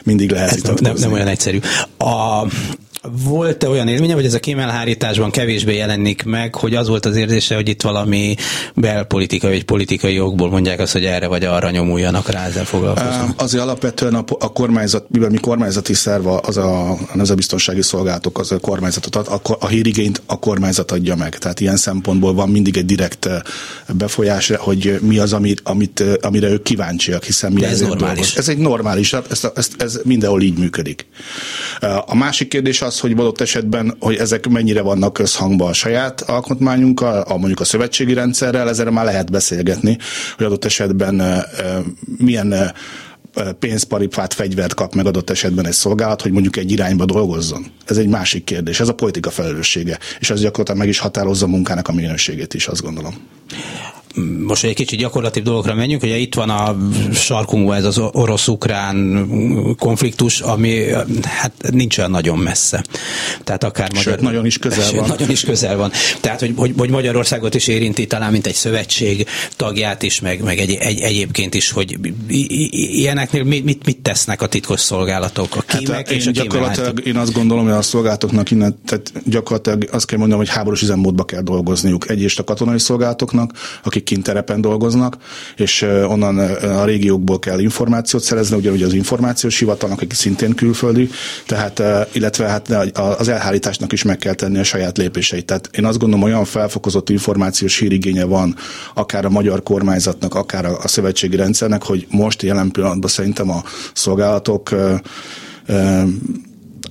mindig 0.04 0.32
lehet 0.32 0.62
nem, 0.64 0.76
nem, 0.80 0.96
nem 1.00 1.12
olyan 1.12 1.28
egyszerű. 1.28 1.60
A, 1.98 2.48
volt-e 3.10 3.70
olyan 3.70 3.88
élménye, 3.88 4.14
hogy 4.14 4.26
ez 4.26 4.34
a 4.34 4.40
kémelhárításban 4.40 5.32
kevésbé 5.32 5.76
jelenik 5.76 6.24
meg, 6.24 6.56
hogy 6.56 6.76
az 6.76 6.88
volt 6.88 7.06
az 7.06 7.16
érzése, 7.16 7.56
hogy 7.56 7.70
itt 7.70 7.82
valami 7.82 8.36
belpolitikai 8.76 9.50
vagy 9.50 9.64
politikai 9.64 10.14
jogból 10.14 10.50
mondják 10.50 10.80
azt, 10.80 10.92
hogy 10.92 11.06
erre 11.06 11.28
vagy 11.28 11.46
arra 11.46 11.70
nyomuljanak 11.70 12.30
rá, 12.30 12.46
ezzel 12.46 12.66
foglalkoznak? 12.66 13.42
Azért 13.42 13.64
alapvetően 13.64 14.16
a, 14.16 14.24
a 14.40 14.52
kormányzat, 14.52 15.06
mivel 15.10 15.30
mi 15.30 15.38
kormányzati 15.38 15.94
szerv, 15.94 16.28
az 16.28 16.58
a, 16.58 16.92
a 16.92 16.98
nemzetbiztonsági 17.14 17.82
szolgálatok, 17.82 18.40
az 18.40 18.52
a 18.52 18.60
kormányzatot, 18.60 19.16
a, 19.16 19.42
a 19.60 19.68
hírigényt 19.68 20.22
a 20.26 20.40
kormányzat 20.40 20.92
adja 20.92 21.16
meg. 21.16 21.38
Tehát 21.38 21.60
ilyen 21.60 21.78
szempontból 21.78 22.34
van 22.34 22.50
mindig 22.50 22.78
egy 22.78 22.86
direkt 22.86 23.30
befolyás, 23.88 24.52
hogy 24.58 25.00
mi 25.02 25.18
az, 25.18 25.34
amit, 25.34 25.62
amit, 25.64 26.04
amire 26.22 26.50
ők 26.50 26.64
kíváncsiak, 26.64 27.24
hiszen 27.24 27.52
mi 27.52 27.64
ez 27.64 27.80
normális. 27.80 28.00
Dolgos. 28.00 28.36
Ez 28.36 28.50
egy 28.50 28.58
normális, 28.58 29.14
ez, 29.14 29.50
ez, 29.56 29.68
ez 29.78 30.00
mindenhol 30.04 30.42
így 30.42 30.58
működik. 30.58 31.06
A 32.06 32.16
másik 32.16 32.48
kérdés 32.48 32.82
az, 32.82 32.91
az, 32.92 33.00
hogy 33.00 33.12
adott 33.12 33.42
esetben, 33.42 33.96
hogy 34.00 34.16
ezek 34.16 34.48
mennyire 34.48 34.82
vannak 34.82 35.14
közhangban 35.14 35.70
a 35.70 35.74
saját 35.74 36.22
alkotmányunkkal, 36.22 37.22
a, 37.22 37.38
mondjuk 37.38 37.60
a 37.60 37.64
szövetségi 37.64 38.14
rendszerrel, 38.14 38.70
ezzel 38.70 38.92
már 38.92 39.06
lehet 39.06 39.32
beszélgetni, 39.32 39.98
hogy 40.38 40.46
adott 40.46 40.66
esetben 40.66 41.46
milyen 42.18 42.74
pénzparipát, 43.60 44.34
fegyvert 44.34 44.74
kap 44.74 44.94
meg 44.94 45.06
adott 45.06 45.30
esetben 45.30 45.66
egy 45.66 45.74
szolgálat, 45.74 46.22
hogy 46.22 46.32
mondjuk 46.32 46.58
egy 46.58 46.72
irányba 46.72 47.06
dolgozzon. 47.06 47.66
Ez 47.86 47.98
egy 47.98 48.08
másik 48.08 48.44
kérdés. 48.44 48.80
Ez 48.80 48.88
a 48.88 48.94
politika 48.94 49.30
felelőssége. 49.30 50.00
És 50.20 50.30
ez 50.30 50.42
gyakorlatilag 50.42 50.80
meg 50.80 50.88
is 50.88 51.00
határozza 51.00 51.46
a 51.46 51.50
munkának 51.50 51.88
a 51.88 51.94
minőségét 51.94 52.54
is, 52.54 52.68
azt 52.68 52.82
gondolom 52.82 53.14
most 54.46 54.64
egy 54.64 54.74
kicsit 54.74 55.00
gyakorlati 55.00 55.42
dolgokra 55.42 55.76
menjünk, 55.76 56.04
ugye 56.04 56.18
itt 56.18 56.36
van 56.36 56.50
a 56.50 56.78
sarkunkban 57.14 57.76
ez 57.76 57.86
az 57.86 57.98
orosz-ukrán 57.98 59.28
konfliktus, 59.80 60.42
ami 60.42 60.84
hát 61.24 61.52
nincs 61.72 61.98
olyan 61.98 62.12
nagyon 62.12 62.38
messze. 62.38 62.84
Tehát 63.44 63.64
akár 63.64 63.90
Sőt, 63.94 64.06
magyar, 64.06 64.20
nagyon 64.20 64.46
is 64.46 64.58
közel 64.58 64.84
sőt, 64.84 65.00
van. 65.00 65.08
Nagyon 65.08 65.30
is 65.30 65.42
közel 65.42 65.78
van. 65.78 65.92
Tehát, 66.20 66.40
hogy, 66.40 66.54
hogy, 66.56 66.74
hogy 66.78 66.90
Magyarországot 66.90 67.56
is 67.56 67.68
érinti 67.68 68.08
talán, 68.08 68.32
mint 68.32 68.48
egy 68.48 68.54
szövetség 68.54 69.28
tagját 69.56 70.04
is, 70.04 70.20
meg, 70.20 70.44
meg 70.44 70.58
egy, 70.58 70.74
egy, 70.74 71.00
egyébként 71.00 71.54
is, 71.54 71.72
hogy 71.72 72.00
ilyeneknél 72.28 73.44
mit, 73.44 73.64
mit, 73.64 73.86
mit 73.86 74.00
tesznek 74.00 74.42
a 74.42 74.48
titkos 74.48 74.80
szolgálatok, 74.80 75.56
a 75.56 75.62
kímek 75.62 75.96
hát, 75.96 76.12
és 76.12 76.26
én 76.26 76.30
a 76.30 76.32
gyakorlatilag 76.32 77.08
én 77.08 77.18
azt 77.18 77.34
gondolom, 77.34 77.64
hogy 77.64 77.74
a 77.74 77.82
szolgálatoknak 77.82 78.52
innen, 78.52 78.80
tehát 78.86 79.12
gyakorlatilag 79.26 79.88
azt 79.92 80.06
kell 80.06 80.18
mondanom, 80.18 80.46
hogy 80.46 80.54
háborús 80.54 80.82
üzemmódba 80.82 81.24
kell 81.24 81.42
dolgozniuk. 81.42 82.10
Egyrészt 82.10 82.40
a 82.40 82.44
katonai 82.44 82.80
szolgálatoknak, 82.80 83.52
akik 83.84 84.01
akik 84.02 84.14
kint 84.14 84.24
terepen 84.24 84.62
dolgoznak, 84.62 85.18
és 85.56 85.82
onnan 86.08 86.38
a 86.62 86.86
régiókból 86.86 87.40
kell 87.40 87.60
információt 87.60 88.24
szerezni, 88.24 88.58
ugyanúgy 88.58 88.84
az 88.84 88.94
információs 88.94 89.60
hivatalnak, 89.60 90.02
aki 90.02 90.16
szintén 90.16 90.56
külföldi, 90.56 91.10
tehát, 91.46 91.82
illetve 92.12 92.48
hát 92.48 92.70
az 93.18 93.28
elhárításnak 93.28 93.92
is 93.92 94.04
meg 94.04 94.18
kell 94.18 94.34
tenni 94.34 94.60
a 94.60 94.64
saját 94.64 94.98
lépéseit. 94.98 95.46
Tehát 95.46 95.70
én 95.72 95.86
azt 95.86 96.00
gondolom, 96.00 96.26
olyan 96.26 96.46
felfokozott 96.46 97.10
információs 97.10 97.80
hírigénye 97.80 98.24
van 98.24 98.56
akár 98.94 99.26
a 99.26 99.30
magyar 99.30 99.64
kormányzatnak, 99.64 100.36
akár 100.36 100.66
a 100.66 100.88
szövetségi 100.88 101.36
rendszernek, 101.36 101.84
hogy 101.84 102.08
most 102.10 102.42
jelen 102.42 102.72
pillanatban 102.72 103.10
szerintem 103.10 103.50
a 103.50 103.64
szolgálatok 103.94 104.76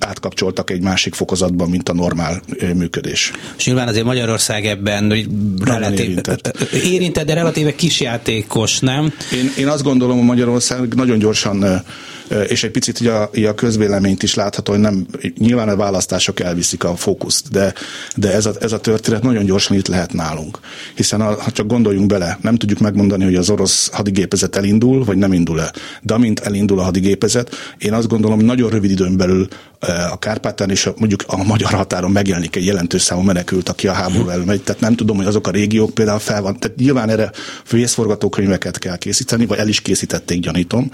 átkapcsoltak 0.05 0.69
egy 0.69 0.81
másik 0.81 1.13
fokozatban, 1.13 1.69
mint 1.69 1.89
a 1.89 1.93
normál 1.93 2.41
működés. 2.75 3.31
És 3.57 3.65
nyilván 3.65 3.87
azért 3.87 4.05
Magyarország 4.05 4.65
ebben 4.65 5.13
relatív, 5.63 5.99
érintett. 5.99 6.57
érintett, 6.83 7.25
de 7.25 7.33
relatíve 7.33 7.75
kisjátékos, 7.75 8.79
nem? 8.79 9.13
Én, 9.33 9.51
én 9.57 9.67
azt 9.67 9.83
gondolom, 9.83 10.17
hogy 10.17 10.25
Magyarország 10.25 10.93
nagyon 10.93 11.19
gyorsan 11.19 11.83
és 12.47 12.63
egy 12.63 12.71
picit 12.71 12.99
ugye 12.99 13.11
a, 13.11 13.29
a 13.47 13.55
közvéleményt 13.55 14.23
is 14.23 14.33
látható, 14.33 14.71
hogy 14.71 14.81
nem, 14.81 15.05
nyilván 15.37 15.69
a 15.69 15.75
választások 15.75 16.39
elviszik 16.39 16.83
a 16.83 16.95
fókuszt, 16.95 17.49
de, 17.49 17.73
de 18.15 18.33
ez, 18.33 18.45
a, 18.45 18.53
ez 18.59 18.71
a 18.71 18.79
történet 18.79 19.23
nagyon 19.23 19.45
gyorsan 19.45 19.77
itt 19.77 19.87
lehet 19.87 20.13
nálunk. 20.13 20.59
Hiszen 20.95 21.21
a, 21.21 21.41
ha 21.41 21.51
csak 21.51 21.67
gondoljunk 21.67 22.07
bele, 22.07 22.37
nem 22.41 22.55
tudjuk 22.55 22.79
megmondani, 22.79 23.23
hogy 23.23 23.35
az 23.35 23.49
orosz 23.49 23.89
hadigépezet 23.91 24.55
elindul, 24.55 25.03
vagy 25.03 25.17
nem 25.17 25.33
indul 25.33 25.61
el. 25.61 25.73
De 26.01 26.13
amint 26.13 26.39
elindul 26.39 26.79
a 26.79 26.83
hadigépezet, 26.83 27.55
én 27.77 27.93
azt 27.93 28.07
gondolom, 28.07 28.39
nagyon 28.39 28.69
rövid 28.69 28.91
időn 28.91 29.17
belül 29.17 29.47
a 30.11 30.19
Kárpátán 30.19 30.69
és 30.69 30.85
a, 30.85 30.93
mondjuk 30.97 31.23
a 31.27 31.43
magyar 31.43 31.71
határon 31.71 32.11
megjelenik 32.11 32.55
egy 32.55 32.65
jelentős 32.65 33.01
számú 33.01 33.21
menekült, 33.21 33.69
aki 33.69 33.87
a 33.87 33.93
háború 33.93 34.29
elmegy. 34.29 34.61
Tehát 34.61 34.81
nem 34.81 34.95
tudom, 34.95 35.17
hogy 35.17 35.25
azok 35.25 35.47
a 35.47 35.51
régiók 35.51 35.93
például 35.93 36.19
fel 36.19 36.41
van. 36.41 36.59
Tehát 36.59 36.77
nyilván 36.77 37.09
erre 37.09 37.31
vészforgatókönyveket 37.71 38.77
kell 38.77 38.97
készíteni, 38.97 39.45
vagy 39.45 39.57
el 39.57 39.67
is 39.67 39.81
készítették, 39.81 40.39
gyanítom. 40.39 40.91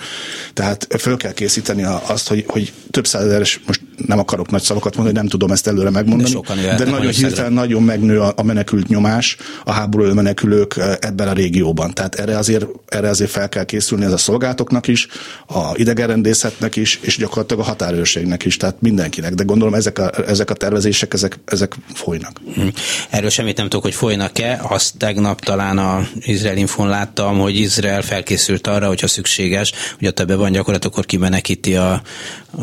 Tehát 0.53 0.87
föl 0.99 1.17
kell 1.17 1.33
készíteni 1.33 1.83
azt, 2.07 2.27
hogy, 2.27 2.43
hogy 2.47 2.73
több 2.91 3.07
százezeres, 3.07 3.61
most 3.65 3.81
nem 4.05 4.19
akarok 4.19 4.49
nagy 4.49 4.61
szavakat 4.61 4.95
mondani, 4.95 5.17
nem 5.17 5.27
tudom 5.27 5.51
ezt 5.51 5.67
előre 5.67 5.89
megmondani, 5.89 6.39
de, 6.55 6.75
de 6.75 6.89
nagyon 6.89 7.11
hirtelen 7.11 7.53
nagyon 7.53 7.83
megnő 7.83 8.19
a, 8.19 8.33
a 8.35 8.43
menekült 8.43 8.87
nyomás, 8.87 9.37
a 9.63 9.71
háború 9.71 10.13
menekülők 10.13 10.79
ebben 10.99 11.27
a 11.27 11.33
régióban. 11.33 11.93
Tehát 11.93 12.15
erre 12.15 12.37
azért, 12.37 12.65
erre 12.85 13.09
azért 13.09 13.29
fel 13.29 13.49
kell 13.49 13.63
készülni 13.63 14.05
ez 14.05 14.11
a 14.11 14.17
szolgálatoknak 14.17 14.87
is, 14.87 15.07
a 15.47 15.71
idegenrendészetnek 15.73 16.75
is, 16.75 16.99
és 17.01 17.17
gyakorlatilag 17.17 17.63
a 17.63 17.65
határőrségnek 17.65 18.45
is. 18.45 18.57
Tehát 18.57 18.76
mindenkinek, 18.79 19.33
de 19.33 19.43
gondolom 19.43 19.73
ezek 19.73 19.99
a, 19.99 20.11
ezek 20.27 20.49
a 20.49 20.53
tervezések, 20.53 21.13
ezek, 21.13 21.39
ezek 21.45 21.75
folynak. 21.93 22.41
Hm. 22.53 22.67
Erről 23.09 23.29
semmit 23.29 23.57
nem 23.57 23.67
tudok, 23.67 23.83
hogy 23.83 23.95
folynak-e. 23.95 24.59
Azt 24.69 24.97
tegnap 24.97 25.41
talán 25.41 25.77
a 25.77 26.07
Izrael 26.19 26.57
Infon 26.57 26.87
láttam, 26.87 27.39
hogy 27.39 27.55
Izrael 27.55 28.01
felkészült 28.01 28.67
arra, 28.67 28.87
hogyha 28.87 29.07
szükséges, 29.07 29.71
hogy 29.97 30.07
a 30.07 30.11
többe 30.11 30.35
van 30.35 30.51
gyakorlat, 30.51 30.85
akkor 30.85 31.05
kimenekíti 31.05 31.75
a, 31.75 32.01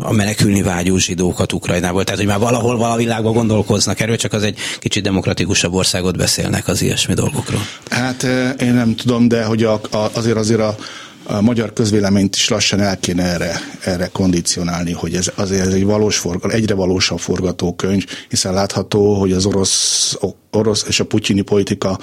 a 0.01 0.11
menekülni 0.11 0.61
vágyó 0.61 0.97
zsidókat 0.97 1.53
Ukrajnából. 1.53 2.03
Tehát, 2.03 2.19
hogy 2.19 2.29
már 2.29 2.39
valahol 2.39 2.77
vala 2.77 2.95
világban 2.95 3.33
gondolkoznak 3.33 3.99
erről, 3.99 4.15
csak 4.15 4.33
az 4.33 4.43
egy 4.43 4.57
kicsit 4.79 5.03
demokratikusabb 5.03 5.73
országot 5.73 6.17
beszélnek 6.17 6.67
az 6.67 6.81
ilyesmi 6.81 7.13
dolgokról. 7.13 7.61
Hát 7.89 8.23
eh, 8.23 8.53
én 8.59 8.73
nem 8.73 8.95
tudom, 8.95 9.27
de 9.27 9.43
hogy 9.43 9.63
a, 9.63 9.73
a, 9.91 10.09
azért 10.13 10.37
azért 10.37 10.59
a 10.59 10.75
a 11.27 11.41
magyar 11.41 11.73
közvéleményt 11.73 12.35
is 12.35 12.49
lassan 12.49 12.79
el 12.79 12.99
kéne 12.99 13.23
erre, 13.23 13.59
erre 13.83 14.07
kondicionálni, 14.07 14.91
hogy 14.91 15.15
ez 15.15 15.31
azért 15.35 15.65
ez 15.65 15.73
egy 15.73 15.85
valós 15.85 16.17
forgat, 16.17 16.51
egyre 16.51 16.73
valósabb 16.73 17.19
forgatókönyv, 17.19 18.05
hiszen 18.29 18.53
látható, 18.53 19.13
hogy 19.13 19.31
az 19.31 19.45
orosz, 19.45 20.17
orosz 20.51 20.85
és 20.87 20.99
a 20.99 21.05
putyini 21.05 21.41
politika 21.41 21.99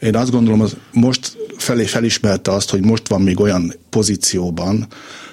én 0.00 0.16
azt 0.16 0.30
gondolom, 0.30 0.58
hogy 0.58 0.76
most 0.92 1.36
felé 1.56 1.84
felismerte 1.84 2.52
azt, 2.52 2.70
hogy 2.70 2.84
most 2.84 3.08
van 3.08 3.20
még 3.20 3.40
olyan 3.40 3.74
pozícióban, 3.90 4.86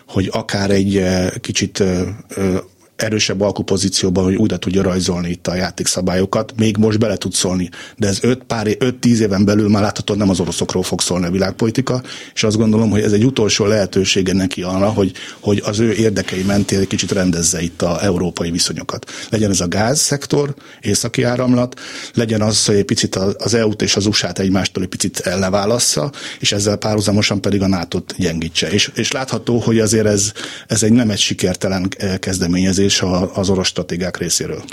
hogy 0.08 0.30
akár 0.32 0.72
egy 0.72 0.98
eh, 0.98 1.30
kicsit 1.42 1.80
eh, 1.80 2.02
eh, 2.30 2.60
erősebb 2.96 3.42
alkupozícióban, 3.42 4.24
hogy 4.24 4.36
újra 4.36 4.58
tudja 4.58 4.82
rajzolni 4.82 5.30
itt 5.30 5.48
a 5.48 5.56
játékszabályokat, 5.56 6.54
még 6.58 6.78
most 6.78 7.00
bele 7.00 7.16
tud 7.16 7.34
szólni. 7.34 7.70
De 7.98 8.08
ez 8.08 8.18
5 8.22 8.44
pár 8.44 8.68
5-10 8.68 9.18
éven 9.18 9.46
belül 9.46 9.70
már 9.70 9.82
láthatóan 9.82 10.20
nem 10.20 10.30
az 10.30 10.40
oroszokról 10.40 10.84
fog 10.84 11.02
szólni 11.02 11.26
a 11.26 11.32
világpolitika, 11.32 12.02
és 12.34 12.44
azt 12.44 12.58
gondolom, 12.58 12.90
hogy 12.90 13.02
ez 13.02 13.12
egy 13.12 13.26
utolsó 13.26 13.66
lehetősége 13.66 14.34
neki 14.34 14.62
arra, 14.62 14.90
hogy, 14.90 15.12
hogy 15.40 15.62
az 15.66 15.80
ő 15.80 15.94
érdekei 15.94 16.44
mentén 16.44 16.80
egy 16.80 16.88
kicsit 16.88 17.12
rendezze 17.12 17.62
itt 17.62 17.82
a 17.82 18.04
európai 18.04 18.52
viszonyokat. 18.52 19.12
Legyen 19.30 19.50
ez 19.50 19.62
a 19.62 19.68
gázszektor, 19.68 20.56
északi 20.82 21.24
áramlat, 21.24 21.80
legyen 22.14 22.42
az, 22.42 22.66
hogy 22.66 22.76
egy 22.76 22.86
picit 22.86 23.16
az 23.16 23.54
EU-t 23.54 23.82
és 23.82 23.96
az 23.96 24.06
USA-t 24.06 24.40
egymástól 24.40 24.84
egy 24.84 24.90
picit 24.90 25.20
elleválassza, 25.20 26.12
és 26.40 26.52
ezzel 26.52 26.76
párhuzamosan 26.76 27.42
pedig 27.42 27.62
a 27.62 27.68
NATO-t 27.68 28.16
gyengítse. 28.18 28.72
És, 28.72 28.92
és 28.96 29.12
látható, 29.12 29.60
hogy 29.60 29.80
azért 29.80 30.06
ez, 30.06 30.32
ez 30.68 30.84
egy 30.84 30.92
nem 30.92 31.10
egy 31.10 31.20
sikertelen 31.20 31.88
eh, 31.98 32.18
kezdeményezés, 32.18 32.85
elképzelés 32.86 33.32
az 33.34 33.50
orosz 33.50 33.68
stratégák 33.68 34.18
részéről. 34.18 34.64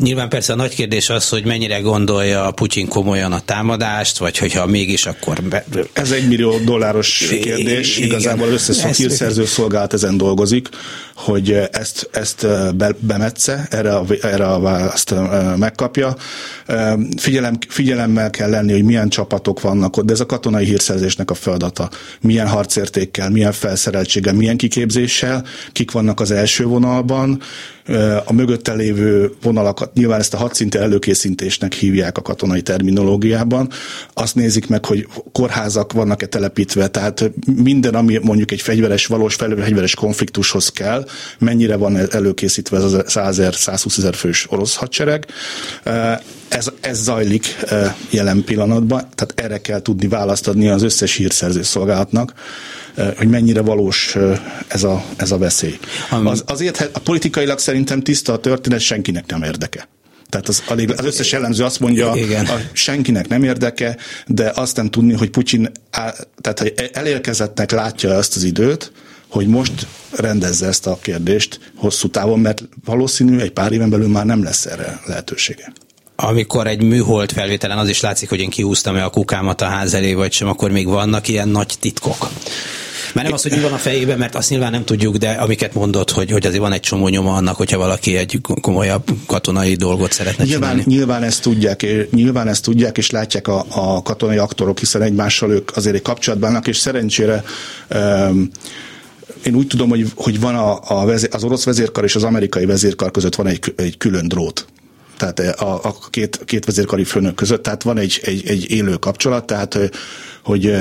Nyilván 0.00 0.28
persze 0.28 0.52
a 0.52 0.56
nagy 0.56 0.74
kérdés 0.74 1.10
az, 1.10 1.28
hogy 1.28 1.44
mennyire 1.44 1.80
gondolja 1.80 2.50
Putyin 2.50 2.88
komolyan 2.88 3.32
a 3.32 3.40
támadást, 3.40 4.18
vagy 4.18 4.38
hogyha 4.38 4.66
mégis, 4.66 5.06
akkor... 5.06 5.42
Be... 5.42 5.64
Ez 5.92 6.10
egy 6.10 6.28
millió 6.28 6.58
dolláros 6.58 7.18
kérdés. 7.18 7.96
Igen. 7.96 8.08
Igazából 8.08 8.46
az 8.46 8.68
összes 8.68 8.96
hírszerző 8.96 9.44
szolgálat 9.44 9.92
ezen 9.92 10.16
dolgozik, 10.16 10.68
hogy 11.14 11.52
ezt, 11.72 12.08
ezt 12.12 12.46
be, 12.76 12.94
bemetsze, 12.98 13.66
erre 13.70 13.96
a, 13.96 14.04
erre 14.22 14.46
a 14.46 14.60
választ 14.60 15.14
megkapja. 15.56 16.16
Figyelem, 17.16 17.58
figyelemmel 17.68 18.30
kell 18.30 18.50
lenni, 18.50 18.72
hogy 18.72 18.84
milyen 18.84 19.08
csapatok 19.08 19.60
vannak 19.60 19.96
ott, 19.96 20.04
de 20.04 20.12
ez 20.12 20.20
a 20.20 20.26
katonai 20.26 20.64
hírszerzésnek 20.64 21.30
a 21.30 21.34
feladata. 21.34 21.90
Milyen 22.20 22.48
harcértékkel, 22.48 23.30
milyen 23.30 23.52
felszereltséggel, 23.52 24.34
milyen 24.34 24.56
kiképzéssel, 24.56 25.44
kik 25.72 25.90
vannak 25.90 26.20
az 26.20 26.30
első 26.30 26.64
vonalban, 26.64 27.42
a 28.24 28.32
mögötte 28.32 28.74
lévő 28.74 29.32
vonalakat, 29.42 29.94
nyilván 29.94 30.20
ezt 30.20 30.34
a 30.34 30.36
hadszintű 30.36 30.78
előkészítésnek 30.78 31.72
hívják 31.72 32.18
a 32.18 32.22
katonai 32.22 32.62
terminológiában, 32.62 33.68
azt 34.14 34.34
nézik 34.34 34.68
meg, 34.68 34.84
hogy 34.84 35.08
kórházak 35.32 35.92
vannak-e 35.92 36.26
telepítve, 36.26 36.88
tehát 36.88 37.30
minden, 37.56 37.94
ami 37.94 38.18
mondjuk 38.22 38.50
egy 38.50 38.60
fegyveres, 38.60 39.06
valós 39.06 39.34
fegyveres 39.34 39.94
konfliktushoz 39.94 40.68
kell, 40.68 41.06
mennyire 41.38 41.76
van 41.76 41.96
előkészítve 42.10 42.76
ez 42.76 42.92
a 42.92 43.02
100 43.06 43.40
120 43.52 43.98
ezer 43.98 44.14
fős 44.14 44.46
orosz 44.50 44.74
hadsereg. 44.74 45.26
Ez, 46.48 46.68
ez 46.80 47.02
zajlik 47.02 47.56
jelen 48.10 48.44
pillanatban, 48.44 49.08
tehát 49.14 49.32
erre 49.36 49.60
kell 49.60 49.82
tudni 49.82 50.08
választ 50.08 50.48
adni 50.48 50.68
az 50.68 50.82
összes 50.82 51.16
hírszerző 51.16 51.62
szolgálatnak, 51.62 52.32
hogy 53.16 53.28
mennyire 53.28 53.60
valós 53.60 54.16
ez 54.68 54.82
a, 54.82 55.04
ez 55.16 55.30
a 55.30 55.38
veszély. 55.38 55.78
Az, 56.24 56.42
azért 56.46 56.90
a 56.92 57.00
politikailag 57.00 57.58
szerintem 57.58 58.02
tiszta 58.02 58.32
a 58.32 58.38
történet, 58.38 58.80
senkinek 58.80 59.26
nem 59.26 59.42
érdeke. 59.42 59.88
Tehát 60.28 60.48
az, 60.48 60.62
az 60.96 61.04
összes 61.04 61.32
jellemző 61.32 61.64
azt 61.64 61.80
mondja, 61.80 62.12
Igen. 62.14 62.46
A, 62.46 62.60
senkinek 62.72 63.28
nem 63.28 63.42
érdeke, 63.42 63.96
de 64.26 64.52
azt 64.54 64.76
nem 64.76 64.90
tudni, 64.90 65.12
hogy 65.12 65.30
Putyin, 65.30 65.70
tehát 66.40 66.58
hogy 66.58 66.74
elérkezettnek 66.92 67.70
látja 67.70 68.12
ezt 68.14 68.36
az 68.36 68.42
időt, 68.42 68.92
hogy 69.28 69.46
most 69.46 69.86
rendezze 70.16 70.66
ezt 70.66 70.86
a 70.86 70.98
kérdést 71.02 71.72
hosszú 71.76 72.08
távon, 72.08 72.38
mert 72.40 72.62
valószínű 72.84 73.38
egy 73.38 73.52
pár 73.52 73.72
éven 73.72 73.90
belül 73.90 74.08
már 74.08 74.26
nem 74.26 74.42
lesz 74.42 74.66
erre 74.66 75.00
lehetősége 75.06 75.72
amikor 76.22 76.66
egy 76.66 76.82
műhold 76.82 77.32
felvételen 77.32 77.78
az 77.78 77.88
is 77.88 78.00
látszik, 78.00 78.28
hogy 78.28 78.40
én 78.40 78.50
kihúztam-e 78.50 79.04
a 79.04 79.10
kukámat 79.10 79.60
a 79.60 79.64
ház 79.64 79.94
elé, 79.94 80.14
vagy 80.14 80.32
sem, 80.32 80.48
akkor 80.48 80.70
még 80.70 80.86
vannak 80.86 81.28
ilyen 81.28 81.48
nagy 81.48 81.74
titkok. 81.80 82.28
Mert 83.14 83.26
nem 83.26 83.36
az, 83.36 83.42
hogy 83.42 83.52
mi 83.52 83.60
van 83.60 83.72
a 83.72 83.76
fejében, 83.76 84.18
mert 84.18 84.34
azt 84.34 84.50
nyilván 84.50 84.70
nem 84.70 84.84
tudjuk, 84.84 85.16
de 85.16 85.30
amiket 85.30 85.74
mondott, 85.74 86.10
hogy, 86.10 86.30
hogy 86.30 86.46
azért 86.46 86.62
van 86.62 86.72
egy 86.72 86.80
csomó 86.80 87.08
nyoma 87.08 87.34
annak, 87.34 87.56
hogyha 87.56 87.78
valaki 87.78 88.16
egy 88.16 88.40
komolyabb 88.60 89.04
katonai 89.26 89.74
dolgot 89.74 90.12
szeretne 90.12 90.44
nyilván, 90.44 90.70
csinálni. 90.70 90.94
Nyilván 90.96 91.22
ezt 91.22 91.42
tudják, 91.42 91.82
és, 91.82 92.06
nyilván 92.10 92.48
ezt 92.48 92.62
tudják, 92.62 92.98
és 92.98 93.10
látják 93.10 93.48
a, 93.48 93.64
a 93.68 94.02
katonai 94.02 94.36
aktorok, 94.36 94.78
hiszen 94.78 95.02
egymással 95.02 95.50
ők 95.50 95.76
azért 95.76 95.94
egy 95.94 96.02
kapcsolatban 96.02 96.50
vannak, 96.50 96.66
és 96.66 96.76
szerencsére 96.76 97.44
um, 97.94 98.50
én 99.44 99.54
úgy 99.54 99.66
tudom, 99.66 99.88
hogy, 99.88 100.06
hogy 100.14 100.40
van 100.40 100.54
a, 100.54 100.80
a 101.00 101.04
vezér, 101.04 101.28
az 101.32 101.44
orosz 101.44 101.64
vezérkar 101.64 102.04
és 102.04 102.14
az 102.14 102.24
amerikai 102.24 102.64
vezérkar 102.64 103.10
között 103.10 103.34
van 103.34 103.46
egy, 103.46 103.72
egy 103.76 103.96
külön 103.96 104.28
drót 104.28 104.66
tehát 105.16 105.38
a, 105.38 105.84
a 105.84 105.94
két, 106.10 106.44
két 106.44 106.64
vezérkari 106.64 107.04
főnök 107.04 107.34
között, 107.34 107.62
tehát 107.62 107.82
van 107.82 107.98
egy, 107.98 108.20
egy, 108.22 108.48
egy 108.48 108.70
élő 108.70 108.94
kapcsolat, 108.94 109.46
tehát 109.46 109.78
hogy 110.42 110.74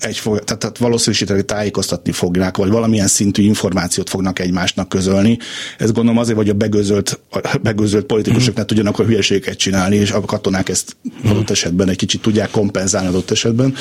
egy 0.00 0.16
fog, 0.16 0.44
tehát, 0.44 0.60
tehát 0.60 0.78
valószínűsíteni 0.78 1.42
tájékoztatni 1.42 2.12
fognak, 2.12 2.56
vagy 2.56 2.70
valamilyen 2.70 3.06
szintű 3.06 3.42
információt 3.42 4.08
fognak 4.08 4.38
egymásnak 4.38 4.88
közölni. 4.88 5.38
Ez 5.78 5.92
gondolom 5.92 6.18
azért, 6.18 6.36
hogy 6.36 6.48
a 6.48 6.54
begözölt, 6.54 7.20
a 7.30 7.58
begözölt 7.62 8.04
politikusok 8.06 8.54
ne 8.54 8.64
tudjanak 8.64 8.98
a 8.98 9.04
hülyeséget 9.04 9.56
csinálni, 9.56 9.96
és 9.96 10.10
a 10.10 10.20
katonák 10.20 10.68
ezt 10.68 10.96
adott 11.24 11.50
esetben 11.50 11.88
egy 11.88 11.96
kicsit 11.96 12.22
tudják 12.22 12.50
kompenzálni 12.50 13.08
adott 13.08 13.30
esetben. 13.30 13.74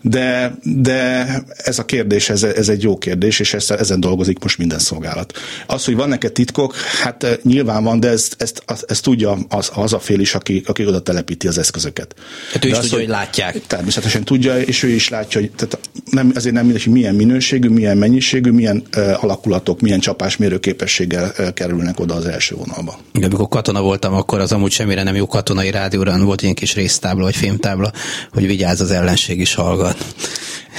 De, 0.00 0.58
de 0.62 1.26
ez 1.56 1.78
a 1.78 1.84
kérdés, 1.84 2.28
ez, 2.28 2.42
ez 2.42 2.68
egy 2.68 2.82
jó 2.82 2.98
kérdés, 2.98 3.40
és 3.40 3.54
ezt, 3.54 3.70
ezen 3.70 4.00
dolgozik 4.00 4.38
most 4.42 4.58
minden 4.58 4.78
szolgálat. 4.78 5.38
Az, 5.66 5.84
hogy 5.84 5.94
van 5.94 6.08
neked 6.08 6.32
titkok, 6.32 6.74
hát 7.02 7.40
nyilván 7.42 7.84
van, 7.84 8.00
de 8.00 8.08
ezt, 8.08 8.34
ezt, 8.38 8.62
ezt, 8.66 8.84
ezt 8.88 9.02
tudja 9.02 9.38
az, 9.48 9.70
az 9.74 9.92
a 9.92 9.98
fél 9.98 10.20
is, 10.20 10.34
aki, 10.34 10.62
aki 10.66 10.86
oda 10.86 11.00
telepíti 11.00 11.48
az 11.48 11.58
eszközöket. 11.58 12.14
Hát 12.52 12.64
ő 12.64 12.68
de 12.68 12.74
is 12.74 12.82
az, 12.82 12.88
tudja, 12.88 12.98
hogy 12.98 13.08
látják. 13.08 13.66
Természetesen 13.66 14.15
tudja, 14.24 14.60
és 14.60 14.82
ő 14.82 14.88
is 14.88 15.08
látja, 15.08 15.40
hogy 15.40 15.50
tehát 15.50 15.78
nem, 16.10 16.32
azért 16.34 16.54
nem 16.54 16.64
mindegy, 16.64 16.84
hogy 16.84 16.92
milyen 16.92 17.14
minőségű, 17.14 17.68
milyen 17.68 17.96
mennyiségű, 17.96 18.50
milyen 18.50 18.82
uh, 18.96 19.24
alakulatok, 19.24 19.80
milyen 19.80 20.00
csapásmérő 20.00 20.58
képességgel 20.58 21.32
uh, 21.38 21.52
kerülnek 21.52 22.00
oda 22.00 22.14
az 22.14 22.24
első 22.24 22.54
vonalba. 22.54 22.98
Igen, 23.12 23.28
amikor 23.28 23.48
katona 23.48 23.82
voltam, 23.82 24.14
akkor 24.14 24.40
az 24.40 24.52
amúgy 24.52 24.72
semmire 24.72 25.02
nem 25.02 25.14
jó 25.14 25.26
katonai 25.26 25.70
rádióra 25.70 26.24
volt 26.24 26.42
ilyen 26.42 26.54
kis 26.54 26.74
résztábla 26.74 27.22
vagy 27.22 27.36
fémtábla, 27.36 27.92
hogy 28.32 28.46
vigyázz 28.46 28.80
az 28.80 28.90
ellenség 28.90 29.40
is 29.40 29.54
hallgat. 29.54 30.04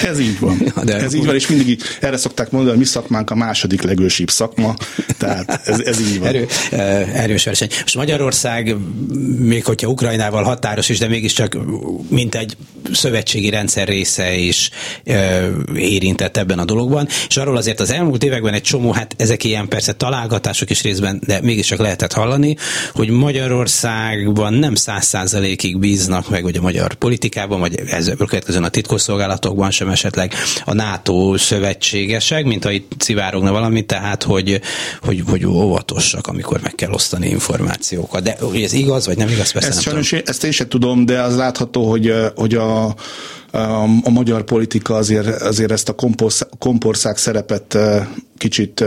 Ez 0.04 0.20
így 0.20 0.40
van. 0.40 0.74
De 0.86 0.96
ez 0.96 1.14
így 1.14 1.26
van, 1.26 1.36
és 1.36 1.48
mindig 1.48 1.68
így, 1.68 1.82
erre 2.02 2.18
szokták 2.18 2.52
mondani, 2.52 2.72
hogy 2.72 2.80
mi 2.80 2.86
szakmánk 2.90 3.30
a 3.30 3.36
második 3.36 3.82
legősibb 3.82 4.30
szakma, 4.30 4.76
tehát 5.18 5.62
ez, 5.66 5.80
ez 5.80 6.00
így 6.00 6.20
van. 6.20 6.28
Erő, 6.28 6.48
erős 7.14 7.44
verseny. 7.44 7.70
És 7.86 7.96
Magyarország, 7.96 8.76
még 9.40 9.66
hogyha 9.66 9.88
Ukrajnával 9.88 10.44
határos 10.44 10.90
is, 10.90 11.00
de 11.00 11.08
mégiscsak 11.08 11.58
mint 12.10 12.36
egy 12.36 12.58
szövetségi 13.28 13.50
rendszer 13.50 13.88
része 13.88 14.36
is 14.36 14.70
érintett 15.76 16.38
ebben 16.38 16.60
a 16.60 16.66
dologban, 16.66 17.08
és 17.28 17.38
arról 17.38 17.58
azért 17.58 17.80
az 17.80 17.92
elmúlt 17.92 18.24
években 18.24 18.54
egy 18.54 18.62
csomó, 18.62 18.92
hát 18.92 19.16
ezek 19.18 19.44
ilyen 19.44 19.68
persze 19.68 19.94
találgatások 19.94 20.70
is 20.70 20.82
részben, 20.82 21.22
de 21.26 21.40
mégiscsak 21.42 21.80
lehetett 21.80 22.14
hallani, 22.14 22.56
hogy 22.94 23.10
Magyarországban 23.10 24.54
nem 24.54 24.76
száz 24.76 25.06
százalékig 25.06 25.80
bíznak 25.80 26.30
meg, 26.30 26.44
hogy 26.44 26.58
a 26.58 26.62
magyar 26.62 26.94
politikában, 26.94 27.60
vagy 27.60 27.80
ezzel 27.88 28.16
következően 28.16 28.64
a 28.64 28.70
titkosszolgálatokban 28.70 29.72
sem 29.72 29.90
esetleg 29.90 30.34
a 30.66 30.74
NATO 30.74 31.38
szövetségesek, 31.38 32.46
mint 32.46 32.64
ha 32.64 32.72
itt 32.72 32.92
szivárogna 32.98 33.52
valami, 33.52 33.86
tehát 33.86 34.24
hogy, 34.24 34.62
hogy, 35.02 35.24
hogy 35.28 35.46
óvatosak, 35.46 36.28
amikor 36.28 36.60
meg 36.62 36.76
kell 36.76 36.92
osztani 36.92 37.28
információkat. 37.30 38.24
De 38.24 38.38
hogy 38.40 38.64
ez 38.64 38.74
igaz, 38.74 39.06
vagy 39.06 39.18
nem 39.18 39.30
igaz, 39.30 39.52
persze 39.52 39.70
ezt 39.70 39.86
nem 39.86 40.02
tudom. 40.02 40.22
Ezt 40.26 40.44
én 40.44 40.52
sem 40.52 40.68
tudom, 40.68 41.06
de 41.06 41.22
az 41.22 41.36
látható, 41.36 41.90
hogy, 41.90 42.14
hogy 42.36 42.54
a, 42.54 42.96
a, 43.52 44.10
magyar 44.10 44.44
politika 44.44 44.96
azért, 44.96 45.42
azért 45.42 45.72
ezt 45.72 45.90
a 45.90 45.96
kompország 46.58 47.18
szerepet 47.18 47.78
kicsit 48.38 48.84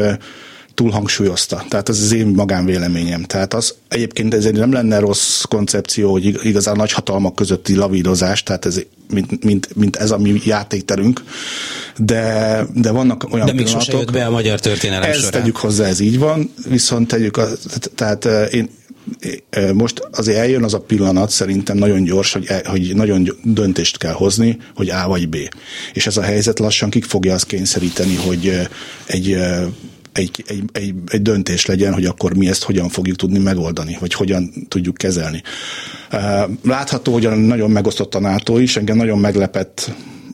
túlhangsúlyozta. 0.74 1.64
Tehát 1.68 1.88
ez 1.88 2.00
az 2.00 2.12
én 2.12 2.26
magánvéleményem. 2.26 3.22
Tehát 3.22 3.54
az 3.54 3.74
egyébként 3.88 4.34
ez 4.34 4.44
nem 4.44 4.72
lenne 4.72 4.98
rossz 4.98 5.42
koncepció, 5.42 6.10
hogy 6.10 6.46
igazán 6.46 6.76
nagy 6.76 6.92
hatalmak 6.92 7.34
közötti 7.34 7.74
lavírozás, 7.74 8.42
tehát 8.42 8.66
ez 8.66 8.80
mint, 9.10 9.44
mint, 9.44 9.76
mint 9.76 9.96
ez 9.96 10.10
a 10.10 10.18
mi 10.18 10.40
játékterünk, 10.44 11.22
de, 11.96 12.64
de 12.74 12.90
vannak 12.90 13.32
olyan 13.32 13.46
De 13.46 13.52
még 13.52 13.66
sose 13.66 13.96
jött 13.96 14.12
be 14.12 14.26
a 14.26 14.30
magyar 14.30 14.60
történelem 14.60 15.10
Ezt 15.10 15.18
során. 15.18 15.40
tegyük 15.40 15.56
hozzá, 15.56 15.86
ez 15.86 16.00
így 16.00 16.18
van, 16.18 16.52
viszont 16.68 17.08
tegyük, 17.08 17.36
a, 17.36 17.48
tehát 17.94 18.24
én, 18.52 18.70
most 19.74 20.08
azért 20.10 20.38
eljön 20.38 20.64
az 20.64 20.74
a 20.74 20.80
pillanat 20.80 21.30
szerintem 21.30 21.76
nagyon 21.76 22.02
gyors, 22.04 22.32
hogy, 22.32 22.44
e, 22.48 22.62
hogy 22.64 22.94
nagyon 22.94 23.28
döntést 23.42 23.98
kell 23.98 24.12
hozni, 24.12 24.58
hogy 24.74 24.90
A 24.90 25.08
vagy 25.08 25.28
B. 25.28 25.36
És 25.92 26.06
ez 26.06 26.16
a 26.16 26.22
helyzet 26.22 26.58
lassan 26.58 26.90
kik 26.90 27.04
fogja 27.04 27.34
azt 27.34 27.46
kényszeríteni, 27.46 28.14
hogy 28.14 28.68
egy 29.06 29.38
egy, 30.12 30.44
egy, 30.46 30.64
egy, 30.72 30.94
egy 31.06 31.22
döntés 31.22 31.66
legyen, 31.66 31.92
hogy 31.92 32.04
akkor 32.04 32.36
mi 32.36 32.48
ezt 32.48 32.62
hogyan 32.62 32.88
fogjuk 32.88 33.16
tudni 33.16 33.38
megoldani, 33.38 33.96
vagy 34.00 34.14
hogyan 34.14 34.52
tudjuk 34.68 34.96
kezelni. 34.96 35.42
Látható, 36.62 37.12
hogy 37.12 37.28
nagyon 37.28 37.70
megosztott 37.70 38.14
a 38.14 38.20
NATO 38.20 38.58
is, 38.58 38.76
engem 38.76 38.96
nagyon 38.96 39.18
meglepett 39.18 39.90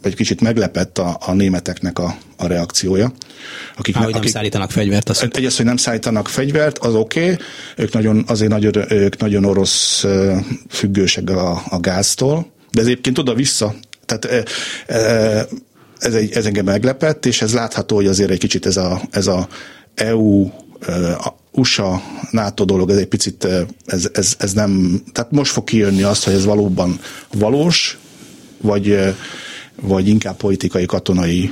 vagy 0.06 0.14
kicsit 0.14 0.40
meglepett 0.40 0.98
a, 0.98 1.16
a 1.20 1.32
németeknek 1.32 1.98
a, 1.98 2.16
a 2.36 2.46
reakciója. 2.46 3.12
Akik, 3.76 3.94
Há, 3.94 4.02
hogy 4.02 4.12
nem 4.12 4.20
akik, 4.20 4.32
szállítanak 4.32 4.70
fegyvert. 4.70 5.08
Azt 5.08 5.22
egyrészt, 5.22 5.56
hogy 5.56 5.66
nem 5.66 5.76
szállítanak 5.76 6.28
fegyvert, 6.28 6.78
az 6.78 6.94
oké, 6.94 7.22
okay. 7.22 7.36
ők 7.76 7.92
nagyon, 7.92 8.24
azért 8.26 8.50
nagyon, 8.50 8.92
ők 8.92 9.16
nagyon 9.16 9.44
orosz 9.44 10.04
függőség 10.68 11.30
a, 11.30 11.62
a 11.68 11.80
gáztól, 11.80 12.52
de 12.72 12.80
ez 12.80 12.86
egyébként 12.86 13.18
oda-vissza. 13.18 13.74
Tehát 14.04 14.46
ez, 15.98 16.14
egy, 16.14 16.32
ez 16.32 16.46
engem 16.46 16.64
meglepett, 16.64 17.26
és 17.26 17.42
ez 17.42 17.54
látható, 17.54 17.96
hogy 17.96 18.06
azért 18.06 18.30
egy 18.30 18.38
kicsit 18.38 18.66
ez 18.66 18.76
a, 18.76 19.00
ez 19.10 19.26
a 19.26 19.48
EU, 19.94 20.46
a 21.18 21.34
USA, 21.52 22.02
NATO 22.30 22.64
dolog, 22.64 22.90
ez 22.90 22.96
egy 22.96 23.06
picit, 23.06 23.48
ez, 23.86 24.08
ez, 24.12 24.34
ez 24.38 24.52
nem, 24.52 25.02
tehát 25.12 25.30
most 25.30 25.52
fog 25.52 25.64
kijönni 25.64 26.02
azt, 26.02 26.24
hogy 26.24 26.34
ez 26.34 26.44
valóban 26.44 27.00
valós, 27.32 27.98
vagy, 28.60 28.98
vagy 29.80 30.08
inkább 30.08 30.36
politikai, 30.36 30.86
katonai 30.86 31.50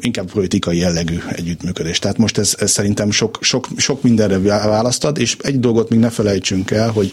inkább 0.00 0.30
politikai 0.30 0.78
jellegű 0.78 1.18
együttműködés. 1.28 1.98
Tehát 1.98 2.18
most 2.18 2.38
ez, 2.38 2.54
ez 2.58 2.70
szerintem 2.70 3.10
sok, 3.10 3.38
sok, 3.40 3.66
sok 3.76 4.02
mindenre 4.02 4.38
választad, 4.38 5.18
és 5.18 5.36
egy 5.40 5.60
dolgot 5.60 5.90
még 5.90 5.98
ne 5.98 6.10
felejtsünk 6.10 6.70
el, 6.70 6.90
hogy 6.90 7.12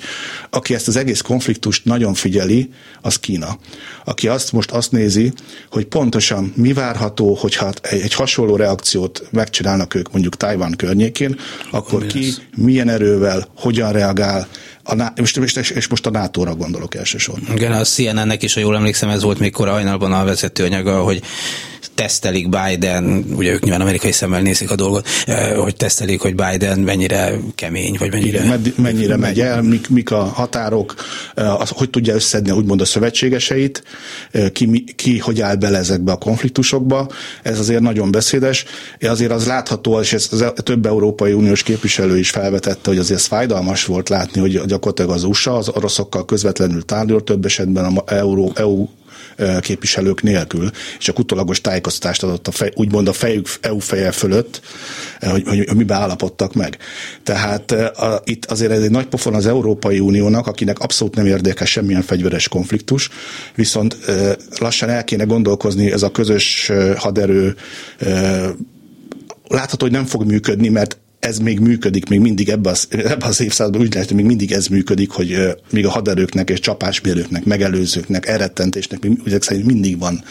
aki 0.50 0.74
ezt 0.74 0.88
az 0.88 0.96
egész 0.96 1.22
konfliktust 1.22 1.86
nagyon 1.86 2.14
figyeli, 2.14 2.70
az 3.02 3.20
Kína. 3.20 3.58
Aki 4.06 4.28
azt 4.28 4.52
most 4.52 4.72
azt 4.72 4.92
nézi, 4.92 5.34
hogy 5.72 5.86
pontosan 5.86 6.54
mi 6.56 6.74
várható, 6.74 7.34
hogyha 7.34 7.72
egy, 7.82 8.02
egy 8.02 8.14
hasonló 8.14 8.56
reakciót 8.56 9.28
megcsinálnak 9.32 9.96
ők 9.96 10.12
mondjuk 10.12 10.38
Tajvan 10.38 10.72
környékén, 10.72 11.40
akkor 11.72 12.02
mi 12.02 12.08
ki, 12.08 12.20
lesz? 12.20 12.42
milyen 12.56 12.90
erővel, 12.90 13.48
hogyan 13.56 13.92
reagál, 13.92 14.48
a, 14.86 15.12
most, 15.16 15.58
és 15.58 15.88
most 15.88 16.06
a 16.06 16.10
NATO-ra 16.10 16.56
gondolok 16.56 16.96
elsősorban. 16.96 17.56
Igen, 17.56 17.72
a 17.72 17.84
CNN-nek 17.84 18.44
is, 18.44 18.54
ha 18.54 18.60
jól 18.60 18.76
emlékszem, 18.76 19.10
ez 19.10 19.24
volt 19.24 19.40
még 19.40 19.52
korai 19.52 19.74
hajnalban 19.74 20.14
a 20.14 20.24
vezetőanyaga, 20.24 21.04
hogy 21.04 21.22
tesztelik 21.96 22.50
Biden, 22.50 23.26
ugye 23.36 23.52
ők 23.52 23.62
nyilván 23.62 23.82
amerikai 23.82 24.12
szemmel 24.12 24.42
nézik 24.42 24.72
a 24.72 24.76
dolgot, 24.76 25.08
eh, 25.26 25.56
hogy 25.58 25.76
tesztelik, 25.76 26.22
hogy 26.22 26.36
Biden 26.36 26.80
mennyire 26.80 27.34
kemény, 27.56 27.96
vagy 28.00 28.12
mennyire... 28.12 28.44
Igen, 28.44 28.74
mennyire 28.76 29.18
megy 29.18 29.40
el, 29.40 29.62
mik, 29.62 29.90
mik 29.90 30.12
a 30.12 30.24
határok, 30.24 30.96
eh, 31.36 31.62
az, 31.62 31.70
hogy 31.70 31.90
tudja 31.90 32.14
összedni 32.14 32.52
úgymond 32.52 32.82
a 32.82 32.86
szövetségeseit, 32.86 33.84
eh, 34.32 34.50
ki, 34.50 34.84
ki 34.96 35.18
hogy 35.18 35.42
áll 35.42 35.56
bele 35.56 35.78
ezekbe 35.78 36.12
a 36.12 36.18
konfliktusokba, 36.18 37.10
ez 37.44 37.60
azért 37.60 37.82
nagyon 37.82 38.12
beszédes. 38.12 38.66
Azért 39.02 39.32
az 39.32 39.46
látható, 39.46 40.00
és 40.00 40.14
ez 40.14 40.28
az 40.32 40.42
e- 40.42 40.52
több 40.52 40.86
Európai 40.86 41.34
Uniós 41.34 41.64
képviselő 41.64 42.18
is 42.18 42.30
felvetette, 42.30 42.90
hogy 42.90 42.98
azért 42.98 43.20
ez 43.20 43.26
fájdalmas 43.26 43.86
volt 43.86 44.10
látni, 44.10 44.42
hogy 44.42 44.56
gyakorlatilag 44.76 45.12
az 45.12 45.24
USA 45.24 45.58
az 45.58 45.70
oroszokkal 45.70 46.26
közvetlenül 46.26 46.86
tárgyal, 46.86 47.24
több 47.24 47.46
esetben 47.46 47.86
a 47.86 48.14
EU, 48.14 48.52
EU 48.56 48.88
képviselők 49.60 50.22
nélkül, 50.22 50.72
és 50.98 51.06
csak 51.06 51.20
utólagos 51.20 51.62
tájékoztatást 51.62 52.24
adott 52.24 52.48
a 52.48 52.52
fej, 52.52 52.72
úgymond 52.76 53.08
a 53.08 53.14
fejük, 53.14 53.48
EU 53.62 53.80
feje 53.80 54.12
fölött, 54.12 54.62
hogy, 55.20 55.44
hogy, 55.48 55.66
hogy 55.68 55.78
mibe 55.78 55.94
állapodtak 55.94 56.54
meg. 56.54 56.78
Tehát 57.24 57.72
a, 57.72 58.22
itt 58.24 58.46
azért 58.46 58.72
ez 58.72 58.82
egy 58.82 58.92
nagy 58.92 59.06
pofon 59.06 59.34
az 59.34 59.46
Európai 59.46 60.00
Uniónak, 60.00 60.48
akinek 60.48 60.80
abszolút 60.80 61.16
nem 61.16 61.26
érdekel 61.26 61.66
semmilyen 61.66 62.02
fegyveres 62.02 62.48
konfliktus, 62.48 63.10
viszont 63.56 63.98
lassan 64.60 64.90
el 64.90 65.04
kéne 65.04 65.24
gondolkozni 65.24 65.92
ez 65.92 66.04
a 66.04 66.12
közös 66.12 66.72
haderő 66.98 67.56
látható, 69.48 69.86
hogy 69.86 69.96
nem 69.96 70.06
fog 70.06 70.26
működni, 70.26 70.70
mert 70.70 70.98
ez 71.26 71.38
még 71.38 71.60
működik, 71.60 72.10
még 72.10 72.20
mindig 72.20 72.50
ebben 72.50 72.72
az, 72.72 72.88
ebbe 72.90 73.26
az 73.26 73.42
évszázadban 73.42 73.82
úgy 73.82 73.94
lehet, 73.94 74.08
hogy 74.08 74.18
még 74.18 74.26
mindig 74.26 74.52
ez 74.52 74.68
működik, 74.68 75.12
hogy 75.12 75.38
még 75.70 75.86
a 75.86 75.90
haderőknek 75.90 76.50
és 76.50 76.60
csapásmérőknek, 76.60 77.44
megelőzőknek, 77.44 78.28
elrettentésnek 78.28 79.02
még 79.02 79.20
ezek 79.26 79.44
szerint 79.44 79.66
mindig 79.66 80.00
van 80.00 80.24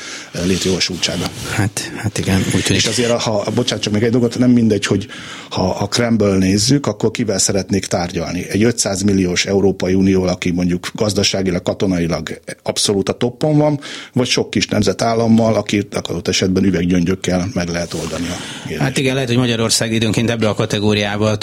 létjogosultsága. 0.47 1.25
Hát, 1.51 1.93
hát 1.97 2.19
igen. 2.19 2.43
Úgy 2.55 2.71
és 2.71 2.87
azért, 2.87 3.11
ha, 3.11 3.45
bocsánat, 3.55 3.85
csak 3.85 3.93
még 3.93 4.03
egy 4.03 4.11
dolgot, 4.11 4.39
nem 4.39 4.51
mindegy, 4.51 4.87
hogy 4.87 5.07
ha 5.51 5.71
a 5.71 5.87
Kreml 5.87 6.37
nézzük, 6.37 6.87
akkor 6.87 7.11
kivel 7.11 7.39
szeretnék 7.39 7.87
tárgyalni. 7.87 8.47
Egy 8.49 8.65
500 8.65 9.03
milliós 9.03 9.47
Európai 9.47 9.95
Unió, 9.95 10.23
aki 10.23 10.51
mondjuk 10.51 10.91
gazdaságilag, 10.95 11.63
katonailag 11.63 12.41
abszolút 12.63 13.09
a 13.09 13.13
toppon 13.13 13.59
van, 13.59 13.81
vagy 14.13 14.27
sok 14.27 14.51
kis 14.51 14.67
nemzetállammal, 14.67 15.55
aki 15.55 15.87
adott 15.91 16.29
esetben 16.29 16.65
üveggyöngyökkel 16.65 17.49
meg 17.55 17.69
lehet 17.69 17.95
oldani 17.95 18.27
a 18.29 18.37
kérdést. 18.61 18.81
Hát 18.81 18.99
igen, 18.99 19.15
lehet, 19.15 19.29
hogy 19.29 19.39
Magyarország 19.39 19.93
időnként 19.93 20.31
ebbe 20.31 20.49
a 20.49 20.55
kategóriába 20.55 20.83
kategóriába, 20.85 21.37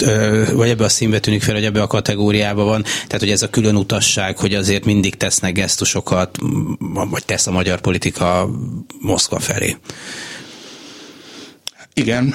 vagy 0.54 0.68
ebbe 0.68 0.84
a 0.84 0.88
színbe 0.88 1.18
tűnik 1.18 1.42
fel, 1.42 1.54
hogy 1.54 1.64
ebbe 1.64 1.82
a 1.82 1.86
kategóriába 1.86 2.64
van. 2.64 2.82
Tehát, 2.82 3.18
hogy 3.18 3.30
ez 3.30 3.42
a 3.42 3.50
külön 3.50 3.76
utasság, 3.76 4.38
hogy 4.38 4.54
azért 4.54 4.84
mindig 4.84 5.14
tesznek 5.14 5.52
gesztusokat, 5.52 6.38
vagy 7.10 7.24
tesz 7.24 7.46
a 7.46 7.50
magyar 7.50 7.80
politika 7.80 8.50
Moszkva 9.00 9.38
felé. 9.38 9.76
Igen, 11.94 12.34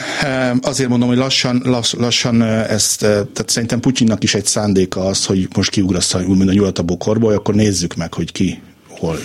azért 0.62 0.90
mondom, 0.90 1.08
hogy 1.08 1.18
lassan, 1.18 1.62
lass, 1.66 1.94
lassan 1.94 2.42
ezt, 2.44 3.00
tehát 3.00 3.46
szerintem 3.46 3.80
Putyinnak 3.80 4.24
is 4.24 4.34
egy 4.34 4.46
szándéka 4.46 5.06
az, 5.06 5.26
hogy 5.26 5.48
most 5.56 5.70
kiugrassza 5.70 6.20
úgymond 6.20 6.50
a 6.50 6.54
nyugat 6.54 6.80
a 6.80 6.84
bokorból, 6.84 7.34
akkor 7.34 7.56
nézzük 7.56 7.96
meg, 7.96 8.14
hogy 8.14 8.32
ki 8.32 8.62
hol 8.88 9.20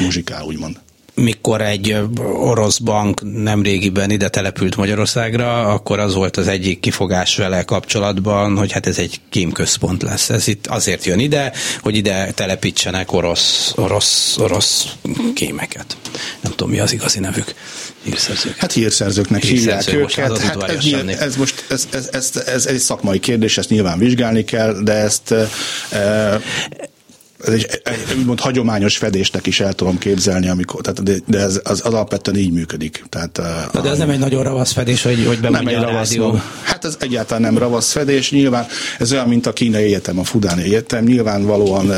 muzsikál, 0.00 0.44
úgymond 0.44 0.83
mikor 1.14 1.60
egy 1.60 1.96
orosz 2.34 2.78
bank 2.78 3.20
nemrégiben 3.42 4.10
ide 4.10 4.28
települt 4.28 4.76
Magyarországra, 4.76 5.68
akkor 5.72 5.98
az 5.98 6.14
volt 6.14 6.36
az 6.36 6.48
egyik 6.48 6.80
kifogás 6.80 7.36
vele 7.36 7.62
kapcsolatban, 7.62 8.56
hogy 8.56 8.72
hát 8.72 8.86
ez 8.86 8.98
egy 8.98 9.20
kémközpont 9.28 10.02
lesz. 10.02 10.30
Ez 10.30 10.48
itt 10.48 10.66
azért 10.66 11.04
jön 11.04 11.18
ide, 11.18 11.52
hogy 11.80 11.96
ide 11.96 12.30
telepítsenek 12.32 13.12
orosz, 13.12 13.72
orosz, 13.76 14.36
orosz 14.38 14.86
kémeket. 15.34 15.96
Nem 16.40 16.52
tudom, 16.52 16.70
mi 16.70 16.78
az 16.78 16.92
igazi 16.92 17.18
nevük. 17.18 17.54
Hírszerzők. 18.04 18.56
Hát 18.56 18.72
hírszerzőknek 18.72 19.42
hívják 19.42 19.92
őket. 19.92 20.38
Hát 20.38 20.62
ez, 20.62 20.84
ez, 21.18 21.36
most 21.36 21.64
ez, 21.68 21.88
ez, 21.92 22.08
ez, 22.12 22.36
ez, 22.46 22.66
egy 22.66 22.78
szakmai 22.78 23.18
kérdés, 23.18 23.58
ezt 23.58 23.68
nyilván 23.68 23.98
vizsgálni 23.98 24.44
kell, 24.44 24.82
de 24.82 24.92
ezt 24.92 25.34
e, 25.90 26.40
egy, 27.52 27.80
egy 27.84 28.18
úgymond 28.18 28.40
hagyományos 28.40 28.96
fedésnek 28.96 29.46
is 29.46 29.60
el 29.60 29.72
tudom 29.72 29.98
képzelni, 29.98 30.48
amikor, 30.48 30.80
tehát 30.80 31.02
de, 31.02 31.14
de 31.26 31.38
ez 31.38 31.60
az, 31.64 31.80
alapvetően 31.80 32.36
így 32.36 32.52
működik. 32.52 33.04
Tehát, 33.08 33.40
Na, 33.72 33.80
de 33.80 33.90
ez 33.90 33.98
nem 33.98 34.10
egy 34.10 34.18
nagyon 34.18 34.42
ravasz 34.42 34.72
fedés, 34.72 35.02
hogy, 35.02 35.24
hogy 35.26 35.38
nem 35.40 35.66
egy 35.66 35.74
a 35.74 35.80
ravasz, 35.80 36.08
rádió. 36.08 36.40
Hát 36.62 36.84
ez 36.84 36.96
egyáltalán 37.00 37.42
nem 37.42 37.58
ravasz 37.58 37.92
fedés, 37.92 38.30
nyilván 38.30 38.66
ez 38.98 39.12
olyan, 39.12 39.28
mint 39.28 39.46
a 39.46 39.52
kínai 39.52 39.84
egyetem, 39.84 40.18
a 40.18 40.24
Fudáni 40.24 40.62
egyetem, 40.62 41.04
nyilvánvalóan 41.04 41.92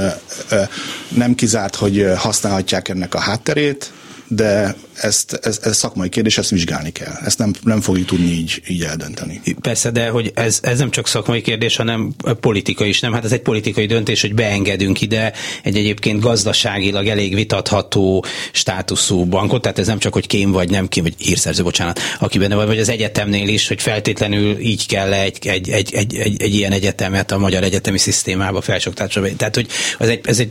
nem 1.09 1.35
kizárt, 1.35 1.75
hogy 1.75 2.07
használhatják 2.17 2.89
ennek 2.89 3.15
a 3.15 3.19
hátterét, 3.19 3.93
de 4.29 4.75
ezt, 5.01 5.39
ez, 5.43 5.61
ez 5.63 5.77
szakmai 5.77 6.09
kérdés, 6.09 6.39
ezt 6.39 6.51
vizsgálni 6.51 6.93
kell. 6.93 7.15
Ezt 7.25 7.39
nem, 7.39 7.55
nem 7.63 7.81
fogjuk 7.81 8.07
tudni 8.07 8.31
így, 8.31 8.63
így 8.69 8.83
eldönteni. 8.83 9.41
Persze, 9.61 9.91
de 9.91 10.09
hogy 10.09 10.33
ez, 10.35 10.59
ez 10.63 10.79
nem 10.79 10.91
csak 10.91 11.09
szakmai 11.09 11.41
kérdés, 11.43 11.77
hanem 11.77 12.15
politikai 12.41 12.89
is, 12.89 13.01
nem? 13.01 13.13
Hát 13.13 13.25
ez 13.25 13.33
egy 13.33 13.41
politikai 13.41 13.87
döntés, 13.87 14.21
hogy 14.21 14.35
beengedünk 14.35 15.01
ide 15.01 15.33
egy 15.63 15.77
egyébként 15.77 16.21
gazdaságilag 16.21 17.07
elég 17.07 17.35
vitatható 17.35 18.25
státuszú 18.53 19.25
bankot, 19.25 19.63
tehát 19.63 19.79
ez 19.79 19.87
nem 19.87 19.99
csak, 19.99 20.13
hogy 20.13 20.27
kém 20.27 20.51
vagy 20.51 20.71
nem 20.71 20.89
kém, 20.89 21.03
vagy 21.03 21.15
hírszerző, 21.19 21.63
bocsánat, 21.63 22.01
aki 22.19 22.39
benne 22.39 22.55
vagy, 22.55 22.67
vagy 22.67 22.79
az 22.79 22.89
egyetemnél 22.89 23.49
is, 23.49 23.69
hogy 23.69 23.83
feltétlenül 23.83 24.59
így 24.59 24.87
kell 24.87 25.13
egy, 25.13 25.39
egy, 25.47 25.71
egy, 25.71 25.95
egy, 25.95 26.17
egy, 26.17 26.43
egy 26.43 26.55
ilyen 26.55 26.73
egyetemet 26.73 27.31
a 27.31 27.39
magyar 27.39 27.63
egyetemi 27.63 27.99
szisztémába 27.99 28.61
felsoktatásra. 28.61 29.37
Tehát, 29.37 29.55
hogy 29.55 29.67
ez 29.99 30.09
egy, 30.09 30.21
ez 30.25 30.39
egy 30.39 30.49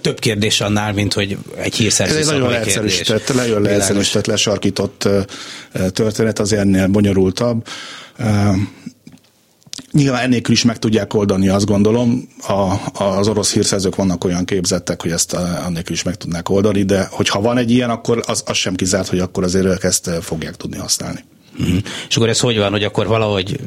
több 0.00 0.18
kérdés 0.18 0.60
annál, 0.60 0.92
mint 0.92 1.12
hogy 1.12 1.36
egy 1.56 1.74
hírszerző 1.74 2.18
ez 2.18 2.26
egy 2.26 2.32
nagyon 2.32 2.50
leegyszerűsített, 2.50 3.35
lejön 3.36 3.62
leegyszerűsített, 3.62 4.26
lesarkított 4.26 5.08
történet, 5.92 6.38
az 6.38 6.52
ennél 6.52 6.86
bonyolultabb. 6.86 7.66
Nyilván 9.92 10.22
ennélkül 10.22 10.54
is 10.54 10.64
meg 10.64 10.78
tudják 10.78 11.14
oldani, 11.14 11.48
azt 11.48 11.66
gondolom. 11.66 12.28
A, 12.48 12.74
az 13.04 13.28
orosz 13.28 13.52
hírszerzők 13.52 13.96
vannak 13.96 14.24
olyan 14.24 14.44
képzettek, 14.44 15.02
hogy 15.02 15.10
ezt 15.10 15.32
annélkül 15.64 15.94
is 15.94 16.02
meg 16.02 16.14
tudnák 16.14 16.48
oldani, 16.48 16.82
de 16.82 17.08
hogyha 17.10 17.40
van 17.40 17.58
egy 17.58 17.70
ilyen, 17.70 17.90
akkor 17.90 18.22
az, 18.26 18.42
az 18.46 18.56
sem 18.56 18.74
kizárt, 18.74 19.08
hogy 19.08 19.18
akkor 19.18 19.44
azért 19.44 19.66
ők 19.66 19.84
ezt 19.84 20.10
fogják 20.20 20.56
tudni 20.56 20.76
használni. 20.76 21.24
Uh-huh. 21.58 21.78
És 22.08 22.16
akkor 22.16 22.28
ez 22.28 22.40
hogy 22.40 22.58
van, 22.58 22.70
hogy 22.70 22.84
akkor 22.84 23.06
valahogy 23.06 23.60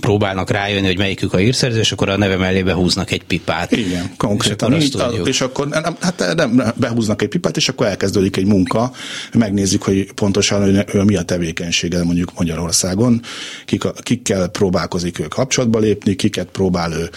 próbálnak 0.00 0.50
rájönni, 0.50 0.86
hogy 0.86 0.98
melyikük 0.98 1.32
a 1.32 1.40
írszerző, 1.40 1.78
és 1.78 1.92
akkor 1.92 2.08
a 2.08 2.16
neve 2.16 2.36
mellé 2.36 2.62
behúznak 2.62 3.10
egy 3.10 3.24
pipát. 3.24 3.72
Igen, 3.72 4.14
konkrétan. 4.16 4.72
És 4.72 4.88
akkor, 4.94 5.18
így, 5.18 5.26
és 5.26 5.40
akkor 5.40 5.68
nem, 5.68 5.96
hát 6.00 6.34
nem, 6.36 6.62
behúznak 6.76 7.22
egy 7.22 7.28
pipát, 7.28 7.56
és 7.56 7.68
akkor 7.68 7.86
elkezdődik 7.86 8.36
egy 8.36 8.46
munka, 8.46 8.92
megnézzük, 9.32 9.82
hogy 9.82 10.12
pontosan 10.12 10.62
hogy 10.62 10.94
ő 10.94 11.02
mi 11.02 11.16
a 11.16 11.22
tevékenysége 11.22 12.04
mondjuk 12.04 12.32
Magyarországon, 12.38 13.22
kik, 13.64 13.82
kikkel 14.02 14.48
próbálkozik 14.48 15.18
ő 15.18 15.28
kapcsolatba 15.28 15.78
lépni, 15.78 16.14
kiket 16.14 16.48
próbál 16.52 16.92
ő 16.92 17.10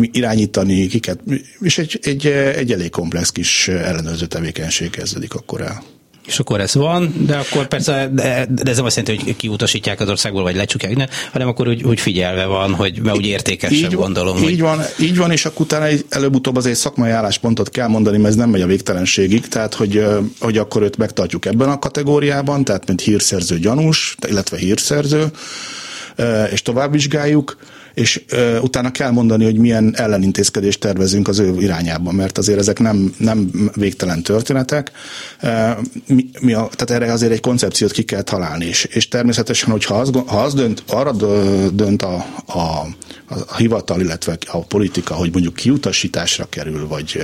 irányítani, 0.00 0.86
kiket, 0.86 1.20
és 1.60 1.78
egy, 1.78 1.98
egy, 2.02 2.26
egy 2.26 2.72
elég 2.72 2.90
komplex 2.90 3.30
kis 3.30 3.68
ellenőrző 3.68 4.26
tevékenység 4.26 4.90
kezdődik 4.90 5.34
akkor 5.34 5.60
el 5.60 5.82
és 6.28 6.38
akkor 6.38 6.60
ez 6.60 6.74
van, 6.74 7.14
de 7.26 7.36
akkor 7.36 7.68
persze, 7.68 8.10
de, 8.12 8.46
de 8.50 8.70
ez 8.70 8.76
nem 8.76 8.84
azt 8.84 8.96
jelenti, 8.96 9.24
hogy 9.24 9.36
kiutasítják 9.36 10.00
az 10.00 10.08
országból, 10.08 10.42
vagy 10.42 10.56
lecsukják, 10.56 10.96
ne, 10.96 11.06
hanem 11.32 11.48
akkor 11.48 11.68
úgy, 11.68 11.82
úgy 11.82 12.00
figyelve 12.00 12.44
van, 12.44 12.74
hogy 12.74 13.00
mert 13.02 13.16
úgy 13.16 13.26
értékesebb, 13.26 13.90
így, 13.90 13.96
gondolom. 13.96 14.36
Így 14.36 14.42
hogy... 14.42 14.60
van, 14.60 14.80
így 15.00 15.16
van, 15.16 15.30
és 15.30 15.44
akkor 15.44 15.60
utána 15.60 15.86
előbb-utóbb 16.08 16.56
azért 16.56 16.76
szakmai 16.76 17.10
álláspontot 17.10 17.70
kell 17.70 17.88
mondani, 17.88 18.16
mert 18.16 18.28
ez 18.28 18.34
nem 18.34 18.50
megy 18.50 18.60
a 18.60 18.66
végtelenségig, 18.66 19.48
tehát 19.48 19.74
hogy, 19.74 20.04
hogy 20.40 20.58
akkor 20.58 20.82
őt 20.82 20.96
megtartjuk 20.96 21.46
ebben 21.46 21.68
a 21.68 21.78
kategóriában, 21.78 22.64
tehát 22.64 22.86
mint 22.86 23.00
hírszerző 23.00 23.58
gyanús, 23.58 24.16
illetve 24.28 24.56
hírszerző, 24.56 25.26
és 26.50 26.62
tovább 26.62 26.92
vizsgáljuk 26.92 27.56
és 27.98 28.22
ö, 28.28 28.58
utána 28.58 28.90
kell 28.90 29.10
mondani, 29.10 29.44
hogy 29.44 29.56
milyen 29.56 29.94
ellenintézkedést 29.96 30.80
tervezünk 30.80 31.28
az 31.28 31.38
ő 31.38 31.54
irányában, 31.60 32.14
mert 32.14 32.38
azért 32.38 32.58
ezek 32.58 32.78
nem, 32.78 33.14
nem 33.18 33.70
végtelen 33.74 34.22
történetek. 34.22 34.90
mi, 36.06 36.26
mi 36.40 36.52
a, 36.52 36.68
tehát 36.76 37.02
erre 37.02 37.12
azért 37.12 37.32
egy 37.32 37.40
koncepciót 37.40 37.92
ki 37.92 38.02
kell 38.02 38.22
találni, 38.22 38.64
és, 38.64 38.84
és 38.84 39.08
természetesen, 39.08 39.70
hogyha 39.70 39.94
az, 39.94 40.10
ha 40.26 40.40
az 40.40 40.54
dönt, 40.54 40.82
arra 40.86 41.12
dönt 41.72 42.02
a, 42.02 42.26
a, 42.46 42.60
a 43.28 43.56
hivatal, 43.56 44.00
illetve 44.00 44.38
a 44.46 44.58
politika, 44.58 45.14
hogy 45.14 45.32
mondjuk 45.32 45.54
kiutasításra 45.54 46.46
kerül, 46.48 46.86
vagy, 46.86 47.22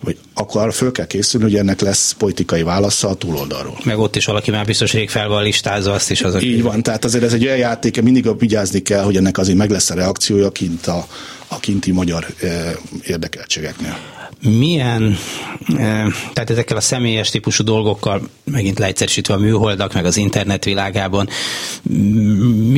vagy 0.00 0.16
akkor 0.34 0.72
föl 0.72 0.92
kell 0.92 1.06
készülni, 1.06 1.46
hogy 1.46 1.56
ennek 1.56 1.80
lesz 1.80 2.12
politikai 2.12 2.62
válasza 2.62 3.08
a 3.08 3.14
túloldalról. 3.14 3.78
Meg 3.84 3.98
ott 3.98 4.16
is 4.16 4.24
valaki 4.24 4.50
már 4.50 4.64
biztos 4.64 4.92
rég 4.92 5.10
fel 5.10 5.28
van 5.28 5.42
listázva 5.42 5.92
azt 5.92 6.10
is. 6.10 6.22
Az 6.22 6.42
Így 6.42 6.62
van, 6.62 6.82
tehát 6.82 7.04
azért 7.04 7.24
ez 7.24 7.32
egy 7.32 7.44
olyan 7.44 7.56
játék, 7.56 8.02
mindig 8.02 8.38
vigyázni 8.38 8.80
kell, 8.82 9.02
hogy 9.02 9.16
ennek 9.16 9.38
azért 9.38 9.58
meg 9.58 9.70
lesz 9.70 9.90
a 9.90 9.94
reakciója 10.02 10.50
kint 10.50 10.86
a, 10.86 11.06
a 11.48 11.60
kinti 11.60 11.92
magyar 11.92 12.26
érdekeltségeknél 13.02 13.96
milyen, 14.42 15.16
tehát 16.32 16.50
ezekkel 16.50 16.76
a 16.76 16.80
személyes 16.80 17.30
típusú 17.30 17.64
dolgokkal, 17.64 18.28
megint 18.44 18.78
leegyszerűsítve 18.78 19.34
a 19.34 19.38
műholdak, 19.38 19.94
meg 19.94 20.04
az 20.04 20.16
internet 20.16 20.64
világában, 20.64 21.28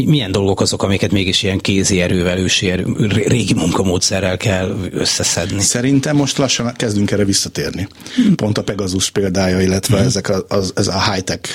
milyen 0.04 0.32
dolgok 0.32 0.60
azok, 0.60 0.82
amiket 0.82 1.10
mégis 1.10 1.42
ilyen 1.42 1.58
kézi 1.58 2.00
erővel, 2.00 2.38
ősi 2.38 2.70
erő, 2.70 2.84
régi 3.26 3.54
munkamódszerrel 3.54 4.36
kell 4.36 4.76
összeszedni? 4.90 5.60
Szerintem 5.60 6.16
most 6.16 6.38
lassan 6.38 6.72
kezdünk 6.76 7.10
erre 7.10 7.24
visszatérni. 7.24 7.88
Pont 8.34 8.58
a 8.58 8.62
Pegasus 8.62 9.10
példája, 9.10 9.60
illetve 9.60 9.96
hmm. 9.96 10.06
ezek 10.06 10.28
a, 10.28 10.44
az, 10.48 10.72
ez 10.76 10.86
a 10.88 11.12
high-tech 11.12 11.50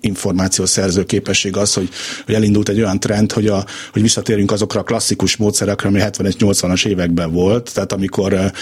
információszerző 0.00 1.04
képesség 1.04 1.56
az, 1.56 1.74
hogy, 1.74 1.88
hogy 2.24 2.34
elindult 2.34 2.68
egy 2.68 2.80
olyan 2.80 3.00
trend, 3.00 3.32
hogy, 3.32 3.46
a, 3.46 3.64
hogy 3.92 4.02
visszatérünk 4.02 4.52
azokra 4.52 4.80
a 4.80 4.82
klasszikus 4.82 5.36
módszerekre, 5.36 5.88
ami 5.88 6.00
70-80-as 6.02 6.86
években 6.86 7.32
volt, 7.32 7.74
tehát 7.74 7.92
amikor 7.92 8.52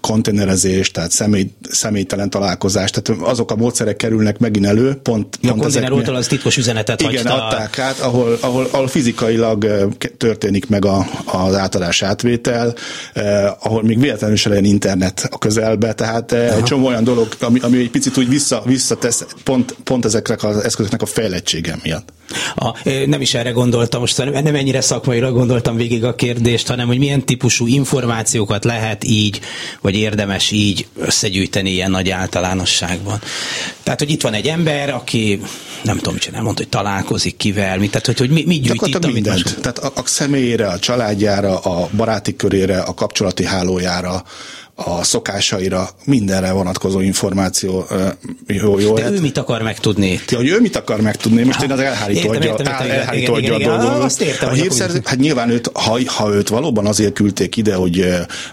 konténerezés, 0.00 0.90
tehát 0.90 1.10
személy, 1.10 1.50
személytelen 1.70 2.30
találkozás, 2.30 2.90
tehát 2.90 3.22
azok 3.22 3.50
a 3.50 3.56
módszerek 3.56 3.96
kerülnek 3.96 4.38
megint 4.38 4.66
elő, 4.66 4.94
pont, 4.94 5.38
ja, 5.40 5.52
pont 5.52 6.08
a 6.08 6.14
az 6.14 6.26
titkos 6.26 6.56
üzenetet 6.56 7.02
Igen, 7.02 7.26
adták 7.26 7.78
át, 7.78 7.98
ahol, 7.98 8.38
ahol, 8.40 8.68
ahol 8.70 8.88
fizikailag 8.88 9.88
történik 10.16 10.68
meg 10.68 10.84
a, 10.84 11.06
az 11.24 11.54
átadás 11.54 12.02
átvétel, 12.02 12.74
eh, 13.12 13.64
ahol 13.66 13.82
még 13.82 14.00
véletlenül 14.00 14.36
se 14.36 14.48
legyen 14.48 14.64
internet 14.64 15.28
a 15.30 15.38
közelbe, 15.38 15.92
tehát 15.92 16.32
eh, 16.32 16.56
egy 16.56 16.62
csomó 16.62 16.86
olyan 16.86 17.04
dolog, 17.04 17.28
ami, 17.40 17.60
ami 17.60 17.78
egy 17.78 17.90
picit 17.90 18.16
úgy 18.16 18.28
vissza, 18.28 18.62
visszatesz 18.64 19.26
pont, 19.44 19.76
pont 19.84 20.04
ezeknek 20.04 20.44
az 20.44 20.64
eszközöknek 20.64 21.02
a 21.02 21.06
fejlettsége 21.06 21.76
miatt. 21.82 22.12
A, 22.54 22.88
nem 23.06 23.20
is 23.20 23.34
erre 23.34 23.50
gondoltam, 23.50 24.00
most 24.00 24.16
nem 24.24 24.54
ennyire 24.54 24.80
szakmailag 24.80 25.34
gondoltam 25.34 25.76
végig 25.76 26.04
a 26.04 26.14
kérdést, 26.14 26.68
hanem 26.68 26.86
hogy 26.86 26.98
milyen 26.98 27.24
típusú 27.24 27.66
információkat 27.66 28.64
lehet 28.64 29.04
így, 29.04 29.40
vagy 29.80 29.94
érdemes 29.94 30.50
így 30.50 30.86
összegyűjteni 30.96 31.70
ilyen 31.70 31.90
nagy 31.90 32.10
általánosságban. 32.10 33.20
Tehát, 33.82 33.98
hogy 33.98 34.10
itt 34.10 34.22
van 34.22 34.34
egy 34.34 34.46
ember, 34.46 34.90
aki 34.90 35.40
nem 35.82 35.96
tudom, 35.96 36.14
mit 36.14 36.32
mondta, 36.32 36.62
hogy 36.62 36.68
találkozik 36.68 37.36
kivel, 37.36 37.78
mit, 37.78 37.90
tehát, 37.90 38.06
hogy, 38.06 38.18
hogy 38.18 38.30
mi, 38.30 38.44
mi 38.46 38.54
gyűjt 38.54 38.86
itt, 38.86 39.12
mindent. 39.12 39.42
Most... 39.42 39.60
Tehát 39.60 39.78
a, 39.78 39.92
a 39.94 40.02
személyére, 40.04 40.66
a 40.66 40.78
családjára, 40.78 41.58
a 41.58 41.88
baráti 41.96 42.36
körére, 42.36 42.80
a 42.80 42.94
kapcsolati 42.94 43.44
hálójára, 43.44 44.24
a 44.74 45.04
szokásaira, 45.04 45.88
mindenre 46.04 46.52
vonatkozó 46.52 47.00
információ 47.00 47.86
jó, 48.46 48.78
jó 48.78 48.94
De 48.94 49.00
lehet. 49.00 49.18
ő 49.18 49.20
mit 49.20 49.38
akar 49.38 49.62
megtudni? 49.62 50.20
Ja, 50.28 50.36
hogy 50.36 50.48
ő 50.48 50.60
mit 50.60 50.76
akar 50.76 51.00
megtudni? 51.00 51.42
Most 51.42 51.62
én 51.62 51.70
az 51.70 51.78
elhárító 51.78 52.30
adja, 52.30 52.56
elhárító 52.56 53.34
adja 53.34 53.54
a 53.54 53.58
dolgot. 53.58 54.12
A 54.40 54.48
hírszerző, 54.48 55.00
hát 55.04 55.18
nyilván 55.18 55.50
őt, 55.50 55.70
ha, 55.74 55.98
ha 56.06 56.34
őt 56.34 56.48
valóban 56.48 56.86
azért 56.86 57.12
küldték 57.12 57.56
ide, 57.56 57.74
hogy 57.74 58.06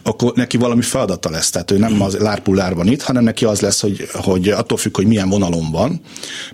akkor 0.03 0.31
neki 0.35 0.57
valami 0.57 0.81
feladata 0.81 1.29
lesz. 1.29 1.49
Tehát 1.49 1.71
ő 1.71 1.77
nem 1.77 2.01
az 2.01 2.17
lárpullár 2.17 2.75
itt, 2.83 3.01
hanem 3.01 3.23
neki 3.23 3.45
az 3.45 3.59
lesz, 3.59 3.81
hogy, 3.81 4.07
hogy 4.13 4.49
attól 4.49 4.77
függ, 4.77 4.95
hogy 4.95 5.07
milyen 5.07 5.29
vonalon 5.29 5.71
van, 5.71 6.01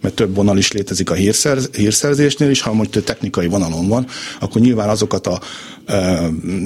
mert 0.02 0.16
több 0.16 0.36
vonal 0.36 0.58
is 0.58 0.72
létezik 0.72 1.10
a 1.10 1.14
hírszerz, 1.14 1.70
hírszerzésnél, 1.72 2.50
és 2.50 2.62
ha 2.62 2.74
mondjuk 2.74 3.04
technikai 3.04 3.48
vonalon 3.48 3.88
van, 3.88 4.08
akkor 4.40 4.62
nyilván 4.62 4.90
azokat 4.90 5.28
a 5.28 5.40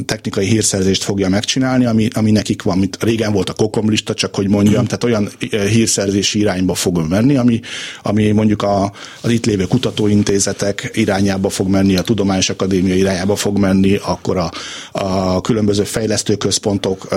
technikai 0.05 0.45
hírszerzést 0.45 1.03
fogja 1.03 1.29
megcsinálni, 1.29 1.85
ami, 1.85 2.07
ami 2.13 2.31
nekik 2.31 2.61
van, 2.61 2.77
mint 2.77 3.03
régen 3.03 3.31
volt 3.31 3.49
a 3.49 3.53
kokomlista, 3.53 4.13
csak 4.13 4.35
hogy 4.35 4.47
mondjam, 4.47 4.85
tehát 4.85 5.03
olyan 5.03 5.29
hírszerzési 5.49 6.39
irányba 6.39 6.73
fog 6.73 7.07
menni, 7.09 7.35
ami, 7.35 7.59
ami 8.01 8.31
mondjuk 8.31 8.61
a, 8.61 8.91
az 9.21 9.29
itt 9.29 9.45
lévő 9.45 9.63
kutatóintézetek 9.65 10.91
irányába 10.93 11.49
fog 11.49 11.67
menni, 11.67 11.95
a 11.95 12.01
Tudományos 12.01 12.49
Akadémia 12.49 12.95
irányába 12.95 13.35
fog 13.35 13.57
menni, 13.57 13.95
akkor 13.95 14.37
a, 14.37 14.51
a 14.91 15.41
különböző 15.41 15.83
fejlesztőközpontok, 15.83 17.07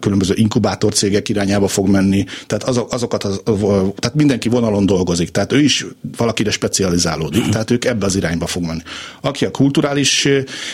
különböző 0.00 0.34
inkubátorcégek 0.36 1.28
irányába 1.28 1.68
fog 1.68 1.88
menni, 1.88 2.24
tehát 2.46 2.62
azok, 2.62 2.92
azokat, 2.92 3.24
az, 3.24 3.40
tehát 3.74 4.14
mindenki 4.14 4.48
vonalon 4.48 4.86
dolgozik, 4.86 5.30
tehát 5.30 5.52
ő 5.52 5.60
is 5.60 5.86
valakire 6.16 6.50
specializálódik, 6.50 7.48
tehát 7.48 7.70
ők 7.70 7.84
ebbe 7.84 8.06
az 8.06 8.16
irányba 8.16 8.46
fog 8.46 8.62
menni. 8.62 8.82
Aki 9.20 9.44
a 9.44 9.50
kulturális 9.50 10.28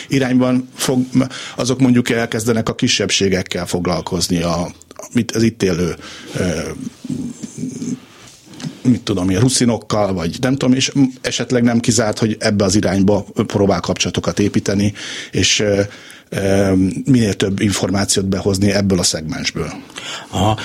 irányban 0.07 0.60
fog, 0.75 1.05
azok 1.55 1.79
mondjuk 1.79 2.09
elkezdenek 2.09 2.69
a 2.69 2.75
kisebbségekkel 2.75 3.65
foglalkozni, 3.65 4.41
a, 4.41 4.71
mit 5.13 5.31
az 5.31 5.43
itt 5.43 5.63
élő 5.63 5.95
mit 8.83 9.01
tudom 9.01 9.29
én, 9.29 9.39
ruszinokkal, 9.39 10.13
vagy 10.13 10.37
nem 10.41 10.55
tudom, 10.55 10.75
és 10.75 10.91
esetleg 11.21 11.63
nem 11.63 11.79
kizárt, 11.79 12.19
hogy 12.19 12.35
ebbe 12.39 12.63
az 12.63 12.75
irányba 12.75 13.25
próbál 13.33 13.79
kapcsolatokat 13.79 14.39
építeni, 14.39 14.93
és 15.31 15.63
minél 17.05 17.33
több 17.33 17.59
információt 17.59 18.25
behozni 18.25 18.71
ebből 18.71 18.99
a 18.99 19.03
szegmensből. 19.03 19.73
Aha, 20.29 20.59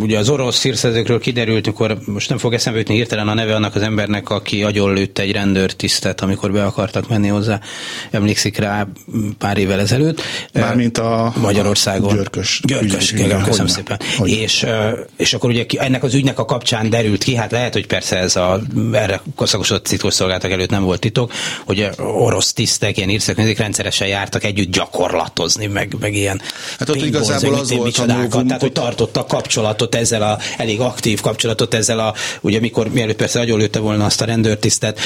ugye 0.00 0.18
az 0.18 0.28
orosz 0.28 0.62
hírszerzőkről 0.62 1.20
kiderült, 1.20 1.66
akkor 1.66 1.98
most 2.06 2.28
nem 2.28 2.38
fog 2.38 2.54
eszembe 2.54 2.78
jutni 2.78 2.94
hirtelen 2.94 3.28
a 3.28 3.34
neve 3.34 3.54
annak 3.54 3.74
az 3.74 3.82
embernek, 3.82 4.30
aki 4.30 4.62
agyonlőtte 4.62 5.22
egy 5.22 5.32
rendőrtisztet, 5.32 6.20
amikor 6.20 6.52
be 6.52 6.64
akartak 6.64 7.08
menni 7.08 7.28
hozzá. 7.28 7.60
Emlékszik 8.10 8.56
rá 8.56 8.86
pár 9.38 9.58
évvel 9.58 9.80
ezelőtt. 9.80 10.22
Mármint 10.52 10.98
a 10.98 11.32
Magyarországon. 11.36 12.14
Györkös. 12.14 12.60
Györkös, 12.64 13.12
ügy, 13.12 13.18
igen, 13.18 13.42
köszönöm 13.42 13.66
szépen. 13.66 14.00
És, 14.22 14.66
és 15.16 15.34
akkor 15.34 15.50
ugye 15.50 15.66
ennek 15.76 16.02
az 16.02 16.14
ügynek 16.14 16.38
a 16.38 16.44
kapcsán 16.44 16.90
derült 16.90 17.22
ki, 17.24 17.34
hát 17.34 17.50
lehet, 17.50 17.72
hogy 17.72 17.86
persze 17.86 18.16
ez 18.16 18.36
a 18.36 18.60
erre 18.92 19.22
szakosodott 19.38 19.84
titkosszolgálatok 19.84 20.50
előtt 20.50 20.70
nem 20.70 20.82
volt 20.82 21.00
titok, 21.00 21.32
hogy 21.64 21.88
orosz 21.98 22.52
tisztek, 22.52 22.96
ilyen 22.96 23.10
írszaknézik 23.10 23.58
rendszeresen 23.58 24.08
jártak 24.08 24.44
együtt 24.44 24.72
gyakorlatozni, 24.72 25.66
meg, 25.66 25.96
meg 26.00 26.14
ilyen 26.14 26.40
Hát 26.78 26.88
ott 26.88 27.04
igazából 27.04 27.54
az 27.54 27.72
volt 27.72 27.98
a 27.98 28.06
novum, 28.06 28.48
hogy 28.58 28.72
tartotta 28.74 29.24
kapcsolatot 29.26 29.94
ezzel 29.94 30.22
a, 30.22 30.38
elég 30.56 30.80
aktív 30.80 31.20
kapcsolatot 31.20 31.74
ezzel 31.74 31.98
a, 31.98 32.14
ugye 32.40 32.60
mikor, 32.60 32.88
mielőtt 32.88 33.16
persze 33.16 33.40
agyonlőtte 33.40 33.78
volna 33.78 34.04
azt 34.04 34.20
a 34.20 34.24
rendőrtisztet, 34.24 34.98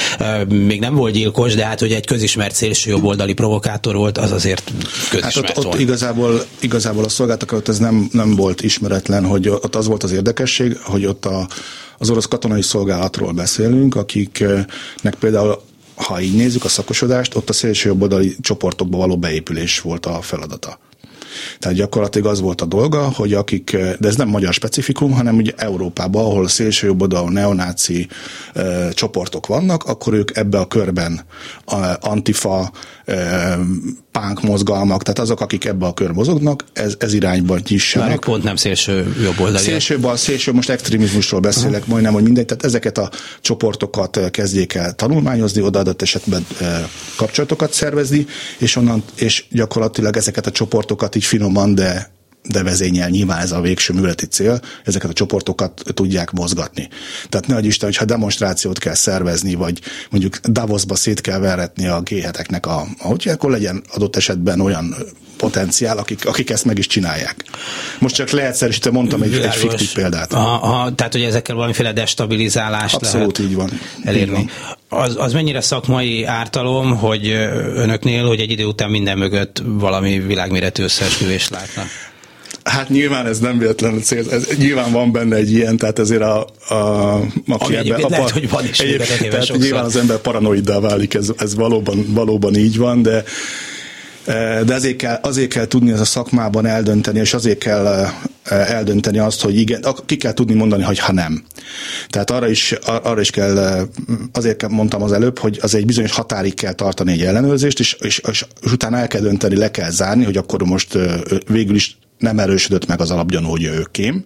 még 0.47 0.79
nem 0.79 0.95
volt 0.95 1.13
gyilkos, 1.13 1.55
de 1.55 1.65
hát 1.65 1.79
hogy 1.79 1.91
egy 1.91 2.05
közismert 2.05 2.55
szélső 2.55 2.89
jobboldali 2.89 3.33
provokátor 3.33 3.95
volt, 3.95 4.17
az 4.17 4.31
azért 4.31 4.71
közismert 5.09 5.47
hát 5.47 5.57
ott, 5.57 5.65
ott 5.65 5.79
igazából, 5.79 6.45
igazából 6.59 7.03
a 7.03 7.09
szolgáltak 7.09 7.51
előtt 7.51 7.67
ez 7.67 7.77
nem, 7.77 8.09
nem 8.11 8.35
volt 8.35 8.61
ismeretlen, 8.61 9.25
hogy 9.25 9.49
ott 9.49 9.75
az 9.75 9.87
volt 9.87 10.03
az 10.03 10.11
érdekesség, 10.11 10.77
hogy 10.83 11.05
ott 11.05 11.25
a, 11.25 11.47
az 11.97 12.09
orosz 12.09 12.25
katonai 12.25 12.61
szolgálatról 12.61 13.31
beszélünk, 13.31 13.95
akiknek 13.95 15.15
például 15.19 15.61
ha 15.95 16.21
így 16.21 16.35
nézzük 16.35 16.63
a 16.63 16.67
szakosodást, 16.67 17.35
ott 17.35 17.49
a 17.49 17.53
szélső 17.53 17.89
jobboldali 17.89 18.35
csoportokba 18.41 18.97
való 18.97 19.17
beépülés 19.17 19.81
volt 19.81 20.05
a 20.05 20.21
feladata. 20.21 20.79
Tehát 21.59 21.77
gyakorlatilag 21.77 22.27
az 22.31 22.41
volt 22.41 22.61
a 22.61 22.65
dolga, 22.65 23.11
hogy 23.15 23.33
akik, 23.33 23.71
de 23.71 24.07
ez 24.07 24.15
nem 24.15 24.27
magyar 24.27 24.53
specifikum, 24.53 25.11
hanem 25.11 25.35
ugye 25.35 25.51
Európában, 25.57 26.25
ahol 26.25 26.47
szélső 26.47 26.87
jobboldalú 26.87 27.27
neonáci 27.27 28.07
e, 28.53 28.89
csoportok 28.91 29.47
vannak, 29.47 29.83
akkor 29.83 30.13
ők 30.13 30.37
ebbe 30.37 30.59
a 30.59 30.67
körben 30.67 31.21
a 31.65 31.75
antifa, 31.99 32.71
e, 33.05 33.57
pánk 34.11 34.41
mozgalmak, 34.41 35.03
tehát 35.03 35.19
azok, 35.19 35.41
akik 35.41 35.65
ebbe 35.65 35.85
a 35.85 35.93
kör 35.93 36.11
mozognak, 36.11 36.63
ez, 36.73 36.95
ez 36.97 37.13
irányban 37.13 37.61
nyissanak. 37.67 38.07
Már 38.09 38.19
pont 38.19 38.43
nem 38.43 38.55
szélső 38.55 39.15
jobboldali. 39.23 39.63
Szélső 39.63 39.99
bal, 39.99 40.17
szélső, 40.17 40.51
most 40.51 40.69
extrémizmusról 40.69 41.39
beszélek, 41.39 41.73
uh-huh. 41.73 41.87
majdnem, 41.87 42.13
hogy 42.13 42.23
mindegy, 42.23 42.45
tehát 42.45 42.63
ezeket 42.63 42.97
a 42.97 43.11
csoportokat 43.41 44.19
kezdjék 44.31 44.73
el 44.73 44.93
tanulmányozni, 44.93 45.61
odaadott 45.61 46.01
esetben 46.01 46.45
e, 46.61 46.87
kapcsolatokat 47.15 47.73
szervezni, 47.73 48.25
és 48.57 48.75
onnan, 48.75 49.03
és 49.15 49.45
gyakorlatilag 49.51 50.17
ezeket 50.17 50.47
a 50.47 50.51
csoportokat 50.51 51.15
így 51.15 51.23
finoman, 51.23 51.75
de 51.75 52.17
de 52.51 52.63
vezényel 52.63 53.09
nyilván 53.09 53.39
ez 53.41 53.51
a 53.51 53.61
végső 53.61 53.93
műveleti 53.93 54.25
cél, 54.25 54.61
ezeket 54.83 55.09
a 55.09 55.13
csoportokat 55.13 55.81
tudják 55.93 56.31
mozgatni. 56.31 56.89
Tehát 57.29 57.47
ne 57.47 57.59
Isten, 57.59 57.89
hogyha 57.89 58.05
demonstrációt 58.05 58.79
kell 58.79 58.93
szervezni, 58.93 59.53
vagy 59.53 59.79
mondjuk 60.09 60.37
Davosba 60.37 60.95
szét 60.95 61.21
kell 61.21 61.39
veretni 61.39 61.87
a 61.87 62.01
g 62.01 62.25
a, 62.61 62.81
ahogy 62.99 63.27
akkor 63.27 63.51
legyen 63.51 63.83
adott 63.93 64.15
esetben 64.15 64.59
olyan 64.59 64.95
potenciál, 65.39 65.97
akik, 65.97 66.25
akik 66.25 66.49
ezt 66.49 66.65
meg 66.65 66.77
is 66.77 66.87
csinálják. 66.87 67.35
Most 67.99 68.15
csak 68.15 68.29
leegyszerűsítve 68.29 68.91
mondtam 68.91 69.21
egy, 69.21 69.33
egy 69.33 69.55
fiktív 69.55 69.93
példát. 69.93 70.33
Aha, 70.33 70.95
tehát, 70.95 71.13
hogy 71.13 71.21
ezekkel 71.21 71.55
valamiféle 71.55 71.93
destabilizálást 71.93 72.95
Abszolút 72.95 73.37
lehet 73.37 73.51
így 73.51 73.57
van. 73.57 73.69
elérni. 74.03 74.39
Így 74.39 74.49
van. 74.89 75.01
Az, 75.01 75.15
az 75.17 75.33
mennyire 75.33 75.61
szakmai 75.61 76.23
ártalom, 76.23 76.97
hogy 76.97 77.27
önöknél, 77.75 78.27
hogy 78.27 78.39
egy 78.39 78.51
idő 78.51 78.65
után 78.65 78.89
minden 78.89 79.17
mögött 79.17 79.61
valami 79.65 80.19
világméretű 80.19 80.83
összeesküvést 80.83 81.49
látnak? 81.49 81.85
Hát 82.69 82.89
nyilván 82.89 83.25
ez 83.25 83.39
nem 83.39 83.57
véletlen 83.57 84.01
cél, 84.01 84.31
ez, 84.31 84.47
nyilván 84.57 84.91
van 84.91 85.11
benne 85.11 85.35
egy 85.35 85.51
ilyen, 85.51 85.77
tehát 85.77 85.99
ezért 85.99 86.21
a, 86.21 86.47
a 86.69 87.21
aki 87.47 87.75
ebbe, 87.75 87.95
a, 87.95 88.09
lehet, 88.09 88.29
hogy 88.29 88.49
van 88.49 88.65
is 88.65 88.79
egyéb, 88.79 89.01
tehát 89.01 89.45
sokszor. 89.45 89.57
nyilván 89.57 89.83
az 89.83 89.95
ember 89.95 90.17
paranoiddá 90.17 90.79
válik, 90.79 91.13
ez, 91.13 91.29
ez 91.37 91.55
valóban, 91.55 92.05
valóban 92.07 92.55
így 92.55 92.77
van, 92.77 93.01
de 93.01 93.23
e, 94.25 94.63
de 94.63 94.73
azért 94.73 94.95
kell, 94.95 95.19
azért 95.21 95.53
kell 95.53 95.65
tudni 95.65 95.91
ez 95.91 95.99
a 95.99 96.05
szakmában 96.05 96.65
eldönteni, 96.65 97.19
és 97.19 97.33
azért 97.33 97.57
kell 97.57 97.85
e, 97.85 98.11
eldönteni 98.43 99.17
azt, 99.17 99.41
hogy 99.41 99.57
igen, 99.57 99.85
ki 100.05 100.15
kell 100.17 100.33
tudni 100.33 100.53
mondani, 100.53 100.83
hogy 100.83 100.99
ha 100.99 101.11
nem. 101.11 101.43
Tehát 102.09 102.31
arra 102.31 102.49
is, 102.49 102.71
arra 102.85 103.21
is 103.21 103.29
kell, 103.29 103.57
e, 103.57 103.87
azért 104.33 104.67
mondtam 104.67 105.03
az 105.03 105.11
előbb, 105.11 105.39
hogy 105.39 105.59
az 105.61 105.75
egy 105.75 105.85
bizonyos 105.85 106.11
határig 106.11 106.53
kell 106.53 106.73
tartani 106.73 107.11
egy 107.11 107.21
ellenőrzést, 107.21 107.79
és, 107.79 107.97
és, 107.99 108.21
és 108.29 108.45
utána 108.71 108.97
el 108.97 109.07
kell 109.07 109.21
dönteni, 109.21 109.55
le 109.55 109.71
kell 109.71 109.89
zárni, 109.89 110.23
hogy 110.23 110.37
akkor 110.37 110.63
most 110.63 110.97
végül 111.47 111.75
is 111.75 111.97
nem 112.19 112.39
erősödött 112.39 112.85
meg 112.85 113.01
az 113.01 113.11
alapgyanú, 113.11 113.47
hogy 113.49 113.63
ő 113.63 113.87
kém, 113.91 114.23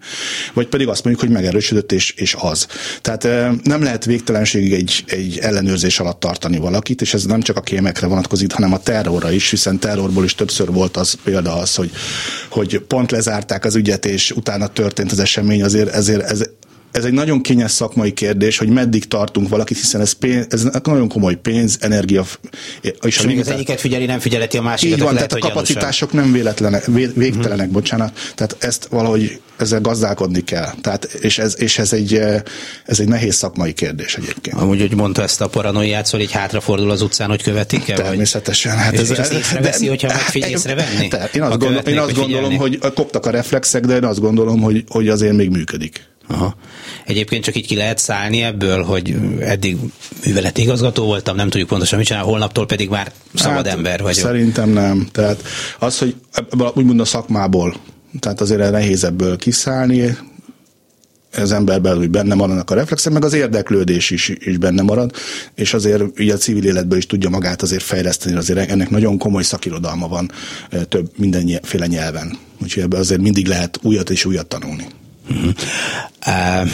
vagy 0.53 0.67
pedig 0.67 0.87
azt 0.87 1.03
mondjuk, 1.03 1.25
hogy 1.25 1.35
megerősödött 1.35 1.91
és, 1.91 2.11
és 2.11 2.35
az. 2.39 2.67
Tehát 3.01 3.23
nem 3.63 3.83
lehet 3.83 4.05
végtelenségig 4.05 4.73
egy, 4.73 5.03
egy 5.07 5.37
ellenőrzés 5.41 5.99
alatt 5.99 6.19
tartani 6.19 6.57
valakit, 6.57 7.01
és 7.01 7.13
ez 7.13 7.25
nem 7.25 7.41
csak 7.41 7.57
a 7.57 7.61
kémekre 7.61 8.07
vonatkozik, 8.07 8.53
hanem 8.53 8.73
a 8.73 8.79
terrorra 8.79 9.31
is, 9.31 9.49
hiszen 9.49 9.79
terrorból 9.79 10.23
is 10.23 10.35
többször 10.35 10.71
volt 10.71 10.97
az 10.97 11.13
példa 11.23 11.55
az, 11.55 11.75
hogy, 11.75 11.91
hogy 12.49 12.79
pont 12.79 13.11
lezárták 13.11 13.65
az 13.65 13.75
ügyet, 13.75 14.05
és 14.05 14.31
utána 14.31 14.67
történt 14.67 15.11
az 15.11 15.19
esemény, 15.19 15.63
azért 15.63 15.93
ezért 15.93 16.21
ez, 16.21 16.43
ez 16.93 17.05
egy 17.05 17.13
nagyon 17.13 17.41
kényes 17.41 17.71
szakmai 17.71 18.13
kérdés, 18.13 18.57
hogy 18.57 18.69
meddig 18.69 19.07
tartunk 19.07 19.49
valakit, 19.49 19.77
hiszen 19.77 20.01
ez, 20.01 20.11
pénz, 20.11 20.45
ez 20.49 20.63
nagyon 20.83 21.07
komoly 21.07 21.35
pénz, 21.35 21.77
energia. 21.79 22.25
És, 22.81 22.91
és 23.01 23.21
még 23.21 23.39
az 23.39 23.47
egyiket 23.47 23.79
figyeli, 23.79 24.05
nem 24.05 24.19
figyeleti 24.19 24.57
a 24.57 24.61
másikat. 24.61 24.97
Így 24.97 25.03
van, 25.03 25.13
lehet, 25.13 25.29
tehát 25.29 25.43
a 25.43 25.47
kapacitások 25.47 26.11
gyanúsan. 26.11 26.31
nem 26.31 26.41
véletlenek, 26.41 26.85
végtelenek, 27.15 27.57
uh-huh. 27.57 27.71
bocsánat. 27.71 28.31
Tehát 28.35 28.55
ezt 28.59 28.87
valahogy 28.89 29.41
ezzel 29.57 29.81
gazdálkodni 29.81 30.43
kell. 30.43 30.73
Tehát, 30.81 31.03
és 31.03 31.37
ez, 31.37 31.55
és 31.59 31.79
ez, 31.79 31.93
egy, 31.93 32.13
ez 32.85 32.99
egy 32.99 33.07
nehéz 33.07 33.35
szakmai 33.35 33.73
kérdés 33.73 34.15
egyébként. 34.15 34.57
Amúgy, 34.57 34.79
hogy 34.79 34.95
mondta 34.95 35.21
ezt 35.21 35.41
a 35.41 35.47
paranoiát, 35.47 36.05
szóval 36.05 36.21
így 36.21 36.31
hátrafordul 36.31 36.91
az 36.91 37.01
utcán, 37.01 37.29
hogy 37.29 37.43
követik-e? 37.43 37.93
Természetesen. 37.93 38.77
Hát 38.77 38.93
és, 38.93 38.99
ez, 38.99 39.09
és 39.09 39.17
azt 39.17 39.33
észreveszi, 39.33 39.87
hogyha 39.87 40.07
megfigy 40.07 40.49
észrevenni? 40.55 41.07
Én 41.33 41.41
azt, 41.41 41.59
gondol, 41.59 41.81
én 41.81 41.99
azt 41.99 42.13
gondolom, 42.15 42.57
hogy 42.57 42.79
koptak 42.93 43.25
a 43.25 43.29
reflexek, 43.29 43.85
de 43.85 43.95
én 43.95 44.03
azt 44.03 44.19
gondolom, 44.19 44.61
hogy, 44.61 44.83
hogy 44.87 45.09
azért 45.09 45.33
még 45.33 45.49
működik. 45.49 46.11
Aha. 46.27 46.55
Egyébként 47.05 47.43
csak 47.43 47.55
így 47.55 47.67
ki 47.67 47.75
lehet 47.75 47.97
szállni 47.97 48.41
ebből, 48.41 48.83
hogy 48.83 49.15
eddig 49.39 49.77
műveleti 50.25 50.61
igazgató 50.61 51.05
voltam, 51.05 51.35
nem 51.35 51.49
tudjuk 51.49 51.69
pontosan 51.69 51.97
mit 51.97 52.07
csinál, 52.07 52.23
holnaptól 52.23 52.65
pedig 52.65 52.89
már 52.89 53.11
szabad 53.33 53.65
hát, 53.65 53.75
ember 53.75 54.01
vagyok. 54.01 54.25
Szerintem 54.25 54.69
nem. 54.69 55.07
Tehát 55.11 55.43
az, 55.79 55.97
hogy 55.97 56.15
úgymond 56.73 56.99
a 56.99 57.05
szakmából, 57.05 57.75
tehát 58.19 58.41
azért 58.41 58.71
nehéz 58.71 59.03
ebből 59.03 59.37
kiszállni, 59.37 60.17
az 61.37 61.51
ember 61.51 61.81
belül 61.81 62.07
benne 62.07 62.35
maradnak 62.35 62.69
a 62.69 62.75
reflexek, 62.75 63.13
meg 63.13 63.23
az 63.23 63.33
érdeklődés 63.33 64.09
is, 64.09 64.29
is 64.29 64.57
benne 64.57 64.81
marad, 64.81 65.11
és 65.55 65.73
azért 65.73 66.19
így 66.19 66.29
a 66.29 66.37
civil 66.37 66.65
életből 66.65 66.97
is 66.97 67.05
tudja 67.05 67.29
magát 67.29 67.61
azért 67.61 67.83
fejleszteni, 67.83 68.35
azért 68.35 68.69
ennek 68.69 68.89
nagyon 68.89 69.17
komoly 69.17 69.43
szakirodalma 69.43 70.07
van 70.07 70.31
több 70.89 71.11
mindenféle 71.15 71.87
nyelven. 71.87 72.37
Úgyhogy 72.61 72.83
ebben 72.83 72.99
azért 72.99 73.21
mindig 73.21 73.47
lehet 73.47 73.79
újat 73.81 74.09
és 74.09 74.25
újat 74.25 74.47
tanulni. 74.47 74.87
Uh-huh. 75.29 75.53
Uh, 76.27 76.69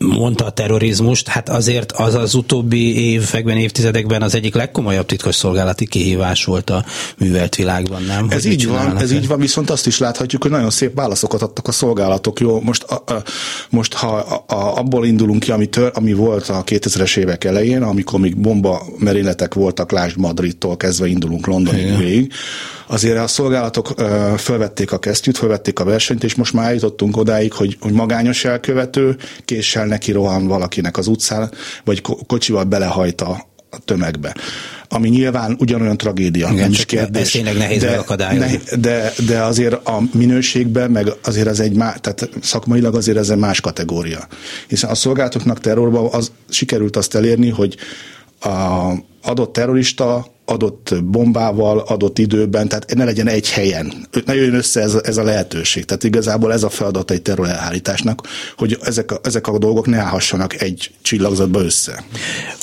mondta 0.00 0.44
a 0.44 0.50
terrorizmust, 0.50 1.28
hát 1.28 1.48
azért 1.48 1.92
az 1.92 2.14
az 2.14 2.34
utóbbi 2.34 3.10
években, 3.10 3.56
évtizedekben 3.56 4.22
az 4.22 4.34
egyik 4.34 4.54
legkomolyabb 4.54 5.06
titkos 5.06 5.34
szolgálati 5.34 5.86
kihívás 5.86 6.44
volt 6.44 6.70
a 6.70 6.84
művelt 7.18 7.56
világban, 7.56 8.02
nem? 8.02 8.26
Ez 8.30 8.44
így 8.44 8.66
van, 8.66 8.98
ez 8.98 9.12
így 9.12 9.26
van, 9.26 9.38
viszont 9.38 9.70
azt 9.70 9.86
is 9.86 9.98
láthatjuk, 9.98 10.42
hogy 10.42 10.50
nagyon 10.50 10.70
szép 10.70 10.94
válaszokat 10.94 11.42
adtak 11.42 11.68
a 11.68 11.72
szolgálatok. 11.72 12.40
Jó, 12.40 12.60
most, 12.60 12.82
a, 12.82 13.12
a, 13.12 13.22
most 13.70 13.94
ha 13.94 14.16
a, 14.16 14.54
a, 14.54 14.78
abból 14.78 15.06
indulunk 15.06 15.40
ki, 15.40 15.50
ami, 15.50 15.66
tör, 15.66 15.90
ami 15.94 16.12
volt 16.12 16.48
a 16.48 16.64
2000-es 16.64 17.16
évek 17.16 17.44
elején, 17.44 17.82
amikor 17.82 18.20
még 18.20 18.36
bomba 18.36 18.86
merényletek 18.98 19.54
voltak, 19.54 19.92
lásd 19.92 20.16
Madridtól 20.16 20.76
kezdve 20.76 21.06
indulunk 21.06 21.46
Londonig 21.46 21.98
végig, 21.98 22.32
azért 22.90 23.18
a 23.18 23.26
szolgálatok 23.26 23.94
fölvették 24.38 24.92
a 24.92 24.98
kesztyűt, 24.98 25.36
fölvették 25.36 25.78
a 25.78 25.84
versenyt, 25.84 26.24
és 26.24 26.34
most 26.34 26.52
már 26.52 26.66
eljutottunk 26.66 27.16
odáig, 27.16 27.52
hogy, 27.52 27.76
hogy 27.80 27.92
magányos 27.92 28.44
elkövető 28.44 29.16
késsel 29.44 29.86
neki 29.86 30.12
rohan 30.12 30.46
valakinek 30.46 30.96
az 30.96 31.06
utcán, 31.06 31.50
vagy 31.84 32.02
kocsival 32.26 32.64
belehajt 32.64 33.20
a, 33.20 33.46
a 33.70 33.78
tömegbe 33.84 34.34
ami 34.92 35.08
nyilván 35.08 35.56
ugyanolyan 35.58 35.96
tragédia, 35.96 36.48
Igen, 36.48 36.60
nem 36.60 36.70
is 36.70 36.84
kérdés. 36.84 37.22
Ez 37.22 37.30
tényleg 37.30 37.56
nehéz 37.56 37.82
de, 37.82 38.04
ne, 38.16 38.76
de, 38.76 39.12
de 39.26 39.42
azért 39.42 39.86
a 39.86 40.02
minőségben, 40.12 40.90
meg 40.90 41.12
azért 41.24 41.46
ez 41.46 41.60
egy 41.60 41.72
más, 41.72 41.96
tehát 42.00 42.28
szakmailag 42.42 42.94
azért 42.94 43.16
ez 43.16 43.30
egy 43.30 43.38
más 43.38 43.60
kategória. 43.60 44.26
Hiszen 44.68 44.90
a 44.90 44.94
szolgálatoknak 44.94 45.60
terrorban 45.60 46.08
az 46.12 46.32
sikerült 46.48 46.96
azt 46.96 47.14
elérni, 47.14 47.48
hogy 47.48 47.76
a 48.40 48.90
adott 49.22 49.52
terrorista 49.52 50.26
adott 50.50 51.04
bombával, 51.04 51.78
adott 51.78 52.18
időben, 52.18 52.68
tehát 52.68 52.94
ne 52.94 53.04
legyen 53.04 53.28
egy 53.28 53.50
helyen. 53.50 53.92
Ne 54.24 54.34
jöjjön 54.34 54.54
össze 54.54 54.80
ez, 54.80 54.94
ez 54.94 55.16
a 55.16 55.22
lehetőség. 55.22 55.84
Tehát 55.84 56.04
igazából 56.04 56.52
ez 56.52 56.62
a 56.62 56.70
feladat 56.70 57.10
egy 57.10 57.22
terrorelhárításnak, 57.22 58.28
hogy 58.56 58.78
ezek 58.82 59.12
a, 59.12 59.20
ezek 59.22 59.46
a 59.46 59.58
dolgok 59.58 59.86
ne 59.86 59.98
állhassanak 59.98 60.62
egy 60.62 60.90
csillagzatba 61.02 61.60
össze. 61.60 62.04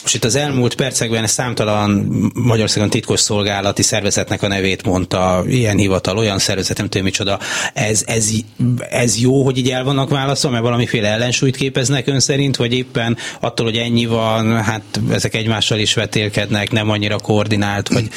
Most 0.02 0.16
itt 0.16 0.24
az 0.24 0.36
elmúlt 0.36 0.76
percekben 0.76 1.28
számtalan 1.28 1.90
Magyarországon 2.34 2.90
titkos 2.90 3.20
szolgálati 3.20 3.82
szervezetnek 3.82 4.44
a 4.44 4.48
nevét 4.48 4.84
mondta, 4.84 5.44
ilyen 5.48 5.78
hivatal, 5.78 6.18
olyan 6.18 6.40
szervezet, 6.40 6.78
nem 6.78 6.88
tudom 6.88 7.06
micsoda. 7.06 7.40
Ez, 7.74 8.04
ez, 8.06 8.30
ez 8.90 9.20
jó, 9.20 9.44
hogy 9.44 9.58
így 9.58 9.70
el 9.70 9.84
vannak 9.84 10.10
válaszol, 10.10 10.52
mert 10.52 10.64
valamiféle 10.64 11.08
ellensúlyt 11.08 11.56
képeznek 11.56 12.08
ön 12.08 12.20
szerint, 12.20 12.56
vagy 12.56 12.74
éppen 12.74 13.18
attól, 13.40 13.66
hogy 13.66 13.78
ennyi 13.78 14.06
van, 14.06 14.64
hát 14.64 15.00
ezek 15.12 15.36
egymással 15.36 15.80
is 15.80 15.94
vetélkednek, 15.94 16.72
nem 16.72 16.90
annyira 16.90 17.18
koordinált, 17.18 17.77
vagy... 17.88 18.10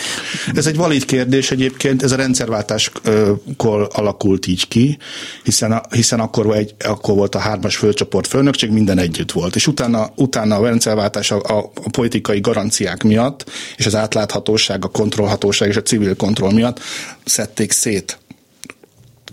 Ez 0.55 0.67
egy 0.67 0.77
valid 0.77 1.05
kérdés 1.05 1.51
egyébként, 1.51 2.03
ez 2.03 2.13
a 2.13 2.17
rendszerváltáskor 2.17 3.89
alakult 3.93 4.47
így 4.47 4.69
ki, 4.69 4.99
hiszen, 5.43 5.83
hiszen 5.91 6.21
akkor, 6.21 6.57
egy, 6.57 6.75
akkor 6.79 7.15
volt 7.15 7.35
a 7.35 7.39
hármas 7.39 7.77
fölcsoport 7.77 8.27
főnökség, 8.27 8.71
minden 8.71 8.99
együtt 8.99 9.33
volt. 9.33 9.55
És 9.55 9.67
utána, 9.67 10.11
utána 10.17 10.57
a 10.57 10.65
rendszerváltás 10.65 11.31
a, 11.31 11.41
a, 11.43 11.71
a 11.85 11.91
politikai 11.91 12.41
garanciák 12.41 13.03
miatt, 13.03 13.51
és 13.77 13.87
az 13.87 13.95
átláthatóság, 13.95 14.85
a 14.85 14.89
kontrollhatóság 14.89 15.69
és 15.69 15.77
a 15.77 15.83
civil 15.83 16.17
kontroll 16.17 16.53
miatt 16.53 16.81
szedték 17.25 17.73
szét 17.73 18.19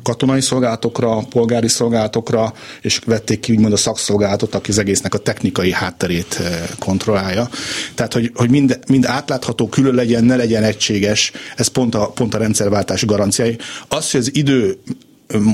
katonai 0.03 0.41
szolgálatokra, 0.41 1.17
polgári 1.29 1.67
szolgálatokra, 1.67 2.53
és 2.81 2.99
vették 3.05 3.39
ki 3.39 3.51
úgymond 3.51 3.73
a 3.73 3.77
szakszolgálatot, 3.77 4.55
aki 4.55 4.71
az 4.71 4.77
egésznek 4.77 5.13
a 5.13 5.17
technikai 5.17 5.71
hátterét 5.71 6.37
eh, 6.39 6.63
kontrollálja. 6.79 7.49
Tehát, 7.95 8.13
hogy, 8.13 8.31
hogy 8.35 8.49
mind, 8.49 8.79
mind 8.87 9.05
átlátható, 9.05 9.67
külön 9.67 9.95
legyen, 9.95 10.23
ne 10.23 10.35
legyen 10.35 10.63
egységes, 10.63 11.31
ez 11.55 11.67
pont 11.67 11.95
a, 11.95 12.07
pont 12.07 12.33
a 12.33 12.37
rendszerváltás 12.37 13.05
garanciái. 13.05 13.57
Az, 13.87 14.11
hogy 14.11 14.19
az 14.19 14.35
idő 14.35 14.77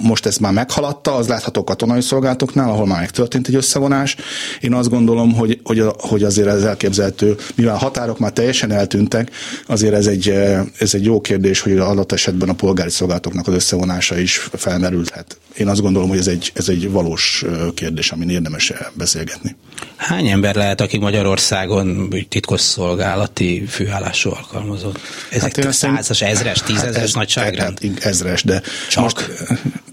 most 0.03 0.25
ezt 0.25 0.39
már 0.39 0.53
meghaladta, 0.53 1.15
az 1.15 1.27
látható 1.27 1.63
katonai 1.63 2.01
szolgálatoknál, 2.01 2.69
ahol 2.69 2.85
már 2.85 2.99
megtörtént 2.99 3.47
egy 3.47 3.55
összevonás. 3.55 4.15
Én 4.61 4.73
azt 4.73 4.89
gondolom, 4.89 5.33
hogy, 5.33 5.59
hogy, 5.63 5.83
hogy 5.97 6.23
azért 6.23 6.47
ez 6.47 6.63
elképzelhető, 6.63 7.35
mivel 7.55 7.73
a 7.73 7.77
határok 7.77 8.19
már 8.19 8.31
teljesen 8.31 8.71
eltűntek, 8.71 9.31
azért 9.67 9.93
ez 9.93 10.07
egy, 10.07 10.29
ez 10.77 10.93
egy 10.93 11.05
jó 11.05 11.21
kérdés, 11.21 11.59
hogy 11.59 11.77
adott 11.77 12.11
esetben 12.11 12.49
a 12.49 12.53
polgári 12.53 12.89
szolgálatoknak 12.89 13.47
az 13.47 13.53
összevonása 13.53 14.17
is 14.17 14.49
felmerülhet. 14.53 15.37
Én 15.57 15.67
azt 15.67 15.81
gondolom, 15.81 16.09
hogy 16.09 16.17
ez 16.17 16.27
egy, 16.27 16.51
ez 16.55 16.69
egy 16.69 16.91
valós 16.91 17.45
kérdés, 17.73 18.11
amin 18.11 18.29
érdemes 18.29 18.73
beszélgetni. 18.93 19.55
Hány 19.95 20.27
ember 20.27 20.55
lehet, 20.55 20.81
aki 20.81 20.97
Magyarországon 20.97 22.13
titkos 22.29 22.61
szolgálati 22.61 23.65
főállású 23.69 24.29
alkalmazott? 24.29 24.99
Ezek 25.29 25.55
hát 25.55 25.73
százas, 25.73 26.21
ezres, 26.21 26.61
tízezres 26.61 26.95
hát 26.95 27.03
ez, 27.03 27.13
nagyságrend? 27.13 27.79
Hát, 27.81 28.05
ezres, 28.05 28.43
de 28.43 28.61
csak? 28.89 29.03
most 29.03 29.31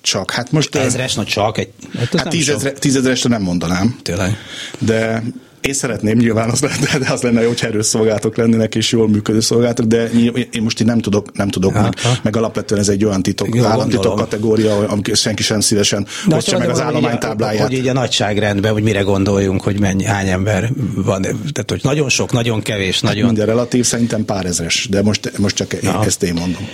csak. 0.00 0.30
Hát 0.30 0.52
most... 0.52 0.74
Ezres, 0.74 1.14
no 1.14 1.24
csak. 1.24 1.58
Egy, 1.58 1.72
hát, 1.98 2.14
hát 2.16 2.28
tízezre, 2.28 2.70
tízezresre 2.72 3.28
nem 3.28 3.42
mondanám. 3.42 3.98
Tényleg. 4.02 4.36
De 4.78 5.22
én 5.60 5.72
szeretném, 5.72 6.18
nyilván 6.18 6.50
az 6.50 6.60
lenne, 6.60 6.98
de 6.98 7.12
az 7.12 7.22
lenne, 7.22 7.46
hogy 7.46 7.58
erős 7.62 7.86
szolgálatok 7.86 8.36
lennének 8.36 8.74
és 8.74 8.92
jól 8.92 9.08
működő 9.08 9.40
szolgálatok, 9.40 9.86
de 9.86 10.10
én 10.50 10.62
most 10.62 10.80
így 10.80 10.86
nem 10.86 11.00
tudok, 11.00 11.32
nem 11.32 11.48
tudok 11.48 11.72
meg, 11.72 11.94
meg, 12.22 12.36
alapvetően 12.36 12.80
ez 12.80 12.88
egy 12.88 13.04
olyan 13.04 13.22
titok, 13.22 13.54
Jó, 13.54 13.64
államtitok 13.64 14.16
kategória, 14.16 14.78
amit 14.78 15.16
senki 15.16 15.42
sem 15.42 15.60
szívesen 15.60 16.06
hozza 16.24 16.58
meg 16.58 16.68
az 16.68 16.80
állománytábláját. 16.80 17.66
Hogy 17.66 17.76
így 17.76 17.88
a 17.88 17.92
nagyságrendben, 17.92 18.72
hogy 18.72 18.82
mire 18.82 19.00
gondoljunk, 19.00 19.62
hogy 19.62 19.80
mennyi, 19.80 20.04
hány 20.04 20.28
ember 20.28 20.70
van. 20.94 21.22
Tehát, 21.22 21.64
hogy 21.70 21.80
nagyon 21.82 22.08
sok, 22.08 22.32
nagyon 22.32 22.62
kevés, 22.62 22.94
hát 22.94 23.02
nagyon... 23.02 23.26
Minden 23.26 23.46
relatív, 23.46 23.84
szerintem 23.84 24.24
pár 24.24 24.44
ezres, 24.44 24.86
de 24.90 25.02
most, 25.02 25.38
most 25.38 25.56
csak 25.56 25.72
én, 25.72 25.90
ezt 26.04 26.22
én 26.22 26.34
mondom. 26.34 26.68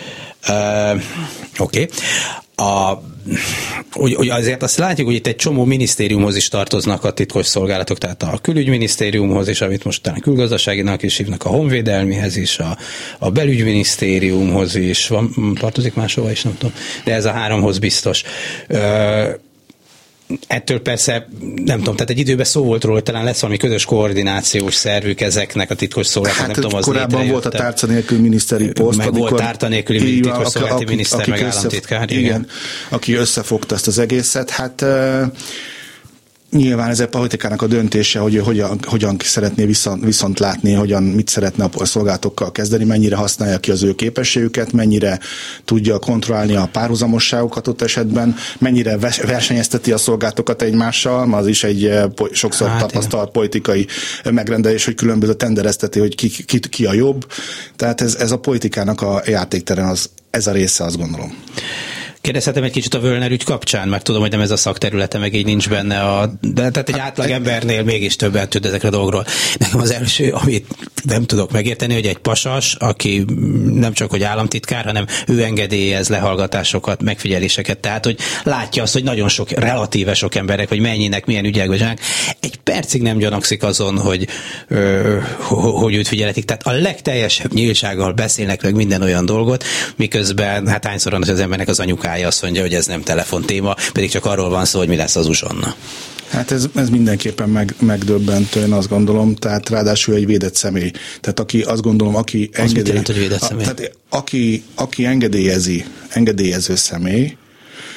Uh, 0.48 1.02
Oké. 1.58 1.80
Okay 1.82 1.88
a, 2.56 3.02
úgy, 3.94 4.14
úgy 4.14 4.28
azért 4.28 4.62
azt 4.62 4.78
látjuk, 4.78 5.06
hogy 5.06 5.16
itt 5.16 5.26
egy 5.26 5.36
csomó 5.36 5.64
minisztériumhoz 5.64 6.36
is 6.36 6.48
tartoznak 6.48 7.04
a 7.04 7.12
titkos 7.12 7.46
szolgálatok, 7.46 7.98
tehát 7.98 8.22
a 8.22 8.38
külügyminisztériumhoz 8.42 9.48
is, 9.48 9.60
amit 9.60 9.84
most 9.84 10.02
talán 10.02 10.20
külgazdaságinak 10.20 11.02
is 11.02 11.16
hívnak, 11.16 11.44
a 11.44 11.48
honvédelmihez 11.48 12.36
is, 12.36 12.58
a, 12.58 12.78
a 13.18 13.30
belügyminisztériumhoz 13.30 14.74
is, 14.74 15.08
van, 15.08 15.54
tartozik 15.58 15.94
máshova 15.94 16.30
is, 16.30 16.42
nem 16.42 16.56
tudom, 16.58 16.74
de 17.04 17.14
ez 17.14 17.24
a 17.24 17.30
háromhoz 17.30 17.78
biztos. 17.78 18.22
Ö, 18.68 19.28
Ettől 20.46 20.80
persze, 20.80 21.28
nem 21.64 21.78
tudom, 21.78 21.94
tehát 21.94 22.10
egy 22.10 22.18
időben 22.18 22.44
szó 22.44 22.64
volt 22.64 22.82
róla, 22.82 22.94
hogy 22.94 23.04
talán 23.04 23.24
lesz 23.24 23.40
valami 23.40 23.58
közös 23.58 23.84
koordinációs 23.84 24.74
szervük 24.74 25.20
ezeknek 25.20 25.70
a 25.70 25.74
titkos 25.74 26.06
szolgálatnak, 26.06 26.46
hát, 26.46 26.56
nem 26.56 26.64
tudom, 26.64 26.78
az 26.78 26.84
Korábban 26.84 27.28
volt 27.28 27.44
a 27.44 27.48
tárca 27.48 27.86
nélkül 27.86 28.18
miniszteri 28.18 28.70
poszt. 28.70 28.98
Meg 28.98 29.14
volt 29.14 29.34
tárca 29.34 29.68
nélküli 29.68 30.20
titkos 30.20 30.48
szolgálati 30.48 30.84
miniszter, 30.84 31.28
meg 31.28 31.42
államtitkár. 31.42 32.10
Igen, 32.10 32.22
igen, 32.22 32.46
aki 32.88 33.14
összefogta 33.14 33.74
ezt 33.74 33.86
az 33.86 33.98
egészet. 33.98 34.50
Hát 34.50 34.84
Nyilván 36.50 36.90
ez 36.90 37.00
a 37.00 37.08
politikának 37.08 37.62
a 37.62 37.66
döntése, 37.66 38.18
hogy 38.18 38.34
ő 38.34 38.38
hogyan, 38.38 38.78
hogyan 38.82 39.16
szeretné 39.18 39.64
viszont, 39.64 40.04
viszont 40.04 40.38
látni, 40.38 40.72
hogyan 40.72 41.02
mit 41.02 41.28
szeretne 41.28 41.68
a 41.76 41.84
szolgálatokkal 41.84 42.52
kezdeni, 42.52 42.84
mennyire 42.84 43.16
használja 43.16 43.58
ki 43.58 43.70
az 43.70 43.82
ő 43.82 43.94
képességüket, 43.94 44.72
mennyire 44.72 45.18
tudja 45.64 45.98
kontrollálni 45.98 46.56
a 46.56 46.68
párhuzamosságokat 46.72 47.68
ott 47.68 47.82
esetben, 47.82 48.36
mennyire 48.58 48.98
versenyezteti 49.26 49.92
a 49.92 49.98
szolgálatokat 49.98 50.62
egymással, 50.62 51.34
az 51.34 51.46
is 51.46 51.64
egy 51.64 51.84
eh, 51.84 52.04
sokszor 52.32 52.68
hát, 52.68 52.78
tapasztalt 52.78 53.22
igen. 53.22 53.32
politikai 53.32 53.86
megrendelés, 54.30 54.84
hogy 54.84 54.94
különböző 54.94 55.34
tenderezteti, 55.34 55.98
hogy 55.98 56.14
ki, 56.14 56.28
ki, 56.28 56.58
ki 56.58 56.86
a 56.86 56.92
jobb. 56.92 57.26
Tehát 57.76 58.00
ez, 58.00 58.14
ez 58.14 58.30
a 58.30 58.38
politikának 58.38 59.02
a 59.02 59.22
játékteren, 59.26 59.86
az, 59.86 60.10
ez 60.30 60.46
a 60.46 60.52
része, 60.52 60.84
azt 60.84 60.96
gondolom. 60.96 61.34
Kérdezhetem 62.26 62.62
egy 62.62 62.70
kicsit 62.70 62.94
a 62.94 63.00
Völner 63.00 63.30
ügy 63.30 63.44
kapcsán, 63.44 63.88
mert 63.88 64.04
tudom, 64.04 64.20
hogy 64.20 64.30
nem 64.30 64.40
ez 64.40 64.50
a 64.50 64.56
szakterülete, 64.56 65.18
meg 65.18 65.34
így 65.34 65.44
nincs 65.44 65.68
benne 65.68 66.00
a... 66.00 66.32
De 66.40 66.70
tehát 66.70 66.88
egy 66.88 66.98
átlag 66.98 67.30
embernél 67.30 67.82
mégis 67.82 68.16
többet 68.16 68.48
tud 68.48 68.64
ezekre 68.64 68.88
a 68.88 68.90
dolgokról. 68.90 69.24
Nekem 69.58 69.80
az 69.80 69.92
első, 69.92 70.30
amit 70.30 70.66
nem 71.02 71.24
tudok 71.24 71.52
megérteni, 71.52 71.94
hogy 71.94 72.06
egy 72.06 72.18
pasas, 72.18 72.74
aki 72.74 73.24
nem 73.64 73.92
csak 73.92 74.10
hogy 74.10 74.22
államtitkár, 74.22 74.84
hanem 74.84 75.06
ő 75.26 75.42
engedélyez 75.42 76.08
lehallgatásokat, 76.08 77.02
megfigyeléseket. 77.02 77.78
Tehát, 77.78 78.04
hogy 78.04 78.18
látja 78.42 78.82
azt, 78.82 78.92
hogy 78.92 79.04
nagyon 79.04 79.28
sok, 79.28 79.50
relatíve 79.50 80.14
sok 80.14 80.34
emberek, 80.34 80.68
hogy 80.68 80.80
mennyinek, 80.80 81.26
milyen 81.26 81.44
ügyekben 81.44 81.76
csinálnak. 81.76 82.02
Egy 82.40 82.56
percig 82.56 83.02
nem 83.02 83.18
gyanakszik 83.18 83.62
azon, 83.62 83.98
hogy, 83.98 84.26
ö, 84.68 85.18
hogy 85.80 85.94
őt 85.94 86.08
figyeletik. 86.08 86.44
Tehát 86.44 86.66
a 86.66 86.70
legteljesebb 86.70 87.52
nyíltsággal 87.52 88.12
beszélnek 88.12 88.62
meg 88.62 88.74
minden 88.74 89.02
olyan 89.02 89.26
dolgot, 89.26 89.64
miközben 89.96 90.66
hát 90.66 90.84
hányszor 90.84 91.12
van 91.12 91.22
az 91.22 91.40
embernek 91.40 91.68
az 91.68 91.80
anyukája 91.80 92.15
bírája 92.16 92.34
azt 92.34 92.42
mondja, 92.42 92.62
hogy 92.62 92.74
ez 92.74 92.86
nem 92.86 93.02
telefontéma, 93.02 93.74
pedig 93.92 94.10
csak 94.10 94.24
arról 94.24 94.48
van 94.48 94.64
szó, 94.64 94.78
hogy 94.78 94.88
mi 94.88 94.96
lesz 94.96 95.16
az 95.16 95.26
uzsonna. 95.26 95.74
Hát 96.28 96.50
ez, 96.50 96.66
ez 96.74 96.88
mindenképpen 96.88 97.48
meg, 97.48 97.74
megdöbbentő, 97.80 98.60
én 98.60 98.72
azt 98.72 98.88
gondolom, 98.88 99.34
tehát 99.34 99.68
ráadásul 99.68 100.14
egy 100.14 100.26
védett 100.26 100.54
személy. 100.54 100.90
Tehát 101.20 101.40
aki 101.40 101.62
azt 101.62 101.82
gondolom, 101.82 102.16
aki 102.16 102.50
az 102.52 102.58
engedély, 102.58 102.86
jelent, 102.86 103.06
hogy 103.06 103.18
védett 103.18 103.40
személy? 103.40 103.66
A, 103.66 103.74
tehát 103.74 103.96
aki, 104.08 104.62
aki 104.74 105.04
engedélyezi, 105.04 105.84
engedélyező 106.08 106.74
személy, 106.74 107.36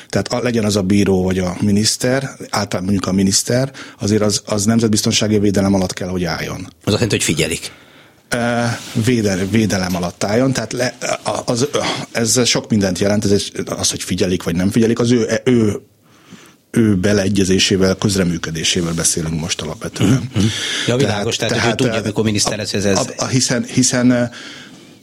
tehát 0.07 0.27
a, 0.27 0.39
legyen 0.43 0.65
az 0.65 0.75
a 0.75 0.81
bíró 0.81 1.23
vagy 1.23 1.39
a 1.39 1.57
miniszter, 1.61 2.23
általában 2.49 2.83
mondjuk 2.83 3.05
a 3.05 3.11
miniszter, 3.11 3.71
azért 3.99 4.21
az, 4.21 4.41
az 4.45 4.65
nemzetbiztonsági 4.65 5.39
védelem 5.39 5.73
alatt 5.73 5.93
kell, 5.93 6.09
hogy 6.09 6.23
álljon. 6.23 6.59
Az 6.59 6.67
azt 6.83 6.93
jelenti, 6.93 7.15
hogy 7.15 7.23
figyelik 7.23 7.71
védelem, 9.05 9.49
védelem 9.49 9.95
alatt 9.95 10.23
álljon. 10.23 10.53
Tehát 10.53 10.73
le, 10.73 10.97
az, 11.45 11.67
ez 12.11 12.47
sok 12.47 12.69
mindent 12.69 12.99
jelent, 12.99 13.25
ez 13.25 13.43
az, 13.65 13.89
hogy 13.89 14.03
figyelik 14.03 14.43
vagy 14.43 14.55
nem 14.55 14.69
figyelik, 14.69 14.99
az 14.99 15.11
ő, 15.11 15.41
ő 15.43 15.81
ő 16.71 16.95
beleegyezésével, 16.95 17.95
közreműködésével 17.95 18.93
beszélünk 18.93 19.39
most 19.39 19.61
alapvetően. 19.61 20.09
Mm-hmm. 20.09 20.47
Ja, 20.87 20.95
világos, 20.95 21.35
tehát, 21.35 21.53
tehát, 21.53 21.63
tehát 21.63 21.79
hogy 21.79 21.87
ő 21.87 21.91
tudja, 21.91 22.07
mikor 22.07 22.23
miniszter 22.23 22.59
ez, 22.59 22.73
ez... 22.73 22.85
A, 22.85 23.05
a, 23.17 23.25
hiszen, 23.25 23.63
hiszen 23.63 24.31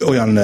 olyan 0.04 0.38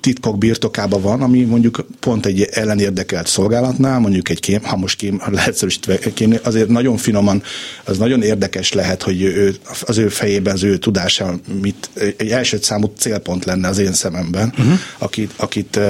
titkok 0.00 0.38
birtokában 0.38 1.02
van, 1.02 1.22
ami 1.22 1.44
mondjuk 1.44 1.86
pont 2.00 2.26
egy 2.26 2.42
ellenérdekelt 2.42 3.26
szolgálatnál, 3.26 3.98
mondjuk 3.98 4.28
egy 4.28 4.40
kém, 4.40 4.62
ha 4.62 4.76
most 4.76 4.98
kém, 4.98 5.18
ha 5.18 5.30
lehetszerűsítve 5.30 5.98
kém, 5.98 6.34
azért 6.42 6.68
nagyon 6.68 6.96
finoman, 6.96 7.42
az 7.84 7.98
nagyon 7.98 8.22
érdekes 8.22 8.72
lehet, 8.72 9.02
hogy 9.02 9.22
ő, 9.22 9.54
az 9.80 9.98
ő 9.98 10.08
fejében, 10.08 10.54
az 10.54 10.62
ő 10.62 10.76
tudása 10.76 11.34
mit, 11.62 11.90
egy 12.16 12.30
első 12.30 12.58
számú 12.62 12.92
célpont 12.96 13.44
lenne 13.44 13.68
az 13.68 13.78
én 13.78 13.92
szememben, 13.92 14.52
uh-huh. 14.58 14.78
akit, 14.98 15.32
akit 15.36 15.80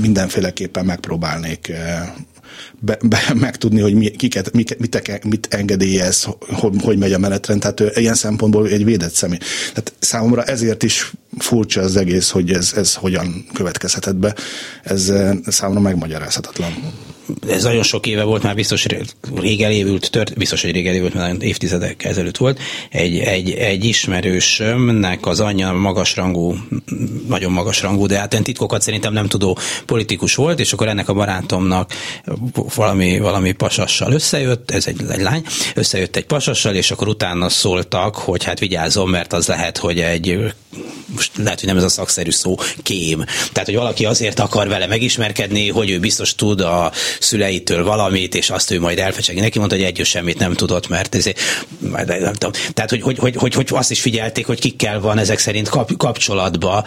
mindenféleképpen 0.00 0.84
megpróbálnék 0.84 1.72
be, 2.78 2.98
be, 3.02 3.20
megtudni, 3.34 3.80
hogy 3.80 3.94
mi, 3.94 4.10
kiket, 4.10 4.52
miket, 4.52 4.78
mit, 4.78 5.24
mit 5.24 5.48
engedélyez, 5.50 6.26
hogy, 6.38 6.82
hogy 6.82 6.98
megy 6.98 7.12
a 7.12 7.18
menetrend. 7.18 7.60
Tehát 7.60 7.80
ő 7.80 7.92
ilyen 7.94 8.14
szempontból 8.14 8.66
egy 8.66 8.84
védett 8.84 9.14
személy. 9.14 9.38
Tehát 9.68 9.92
számomra 9.98 10.44
ezért 10.44 10.82
is 10.82 11.12
furcsa 11.38 11.80
az 11.80 11.96
egész, 11.96 12.30
hogy 12.30 12.52
ez, 12.52 12.72
ez 12.76 12.94
hogyan 12.94 13.46
következhetett 13.52 14.16
be. 14.16 14.34
Ez 14.82 15.12
számomra 15.46 15.80
megmagyarázhatatlan. 15.80 16.74
Ez 17.48 17.62
nagyon 17.62 17.82
sok 17.82 18.06
éve 18.06 18.22
volt, 18.22 18.42
már 18.42 18.54
biztos 18.54 18.86
rég 19.34 19.62
elévült, 19.62 20.10
tört, 20.10 20.36
biztos, 20.36 20.62
hogy 20.62 20.70
rég 20.70 20.86
elévült, 20.86 21.14
mert 21.14 21.26
nagyon 21.26 21.42
évtizedek 21.42 22.04
ezelőtt 22.04 22.36
volt, 22.36 22.58
egy, 22.90 23.18
egy, 23.18 23.50
egy 23.50 23.84
ismerősömnek 23.84 25.26
az 25.26 25.40
anyja 25.40 25.72
magasrangú, 25.72 26.56
nagyon 27.28 27.52
magasrangú, 27.52 28.06
de 28.06 28.18
hát 28.18 28.40
titkokat 28.42 28.82
szerintem 28.82 29.12
nem 29.12 29.26
tudó 29.26 29.58
politikus 29.86 30.34
volt, 30.34 30.60
és 30.60 30.72
akkor 30.72 30.88
ennek 30.88 31.08
a 31.08 31.14
barátomnak 31.14 31.92
valami, 32.74 33.18
valami 33.18 33.52
pasassal 33.52 34.12
összejött, 34.12 34.70
ez 34.70 34.86
egy, 34.86 35.00
egy 35.10 35.22
lány, 35.22 35.44
összejött 35.74 36.16
egy 36.16 36.26
pasassal, 36.26 36.74
és 36.74 36.90
akkor 36.90 37.08
utána 37.08 37.48
szóltak, 37.48 38.14
hogy 38.14 38.44
hát 38.44 38.58
vigyázzon, 38.58 39.08
mert 39.08 39.32
az 39.32 39.46
lehet, 39.46 39.78
hogy 39.78 40.00
egy 40.00 40.52
most 41.14 41.32
lehet, 41.36 41.60
hogy 41.60 41.68
nem 41.68 41.76
ez 41.76 41.82
a 41.82 41.88
szakszerű 41.88 42.30
szó, 42.30 42.54
kém. 42.82 43.24
Tehát, 43.52 43.68
hogy 43.68 43.76
valaki 43.76 44.04
azért 44.04 44.40
akar 44.40 44.68
vele 44.68 44.86
megismerkedni, 44.86 45.68
hogy 45.68 45.90
ő 45.90 45.98
biztos 45.98 46.34
tud 46.34 46.60
a 46.60 46.92
szüleitől 47.20 47.84
valamit, 47.84 48.34
és 48.34 48.50
azt 48.50 48.70
ő 48.70 48.80
majd 48.80 48.98
elfecsegi. 48.98 49.40
Neki 49.40 49.58
mondta, 49.58 49.76
hogy 49.76 49.84
egyő 49.84 50.02
semmit 50.02 50.38
nem 50.38 50.54
tudott, 50.54 50.88
mert 50.88 51.14
ezért, 51.14 51.38
nem 52.06 52.32
tudom. 52.32 52.52
Tehát, 52.74 52.90
hogy, 52.90 53.02
hogy, 53.02 53.18
hogy, 53.18 53.36
hogy, 53.36 53.54
hogy 53.54 53.68
azt 53.70 53.90
is 53.90 54.00
figyelték, 54.00 54.46
hogy 54.46 54.60
kikkel 54.60 55.00
van 55.00 55.18
ezek 55.18 55.38
szerint 55.38 55.68
kap, 55.68 55.96
kapcsolatba, 55.96 56.84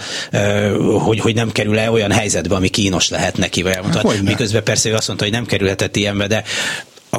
hogy, 1.00 1.20
hogy 1.20 1.36
nem 1.36 1.52
kerül-e 1.52 1.92
olyan 1.92 2.12
helyzetbe, 2.12 2.56
ami 2.56 2.68
kínos 2.68 3.10
lehet 3.10 3.38
neki. 3.38 3.62
Vagy 3.62 3.78
hát, 3.94 4.22
miközben 4.22 4.64
persze 4.64 4.90
ő 4.90 4.96
azt 4.96 5.08
mondta, 5.08 5.26
hogy 5.26 5.34
nem 5.34 5.46
kerülhetett 5.46 5.96
ilyenbe, 5.96 6.28
de 6.28 6.44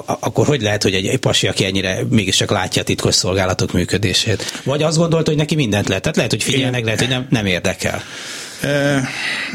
akkor 0.05 0.47
hogy 0.47 0.63
lehet, 0.63 0.83
hogy 0.83 0.95
egy, 0.95 1.07
egy 1.07 1.19
pasi, 1.19 1.49
aki 1.49 1.65
ennyire 1.65 1.99
mégiscsak 2.09 2.51
látja 2.51 2.83
a 2.83 2.85
titkos 2.85 3.15
szolgálatok 3.15 3.73
működését? 3.73 4.61
Vagy 4.65 4.83
azt 4.83 4.97
gondolta, 4.97 5.31
hogy 5.31 5.39
neki 5.39 5.55
mindent 5.55 5.87
lehet? 5.87 6.03
Tehát 6.03 6.17
lehet, 6.17 6.33
hogy 6.33 6.43
figyelnek, 6.43 6.85
lehet, 6.85 6.99
hogy 6.99 7.09
nem, 7.09 7.27
nem 7.31 7.47
érdekel. 7.47 8.03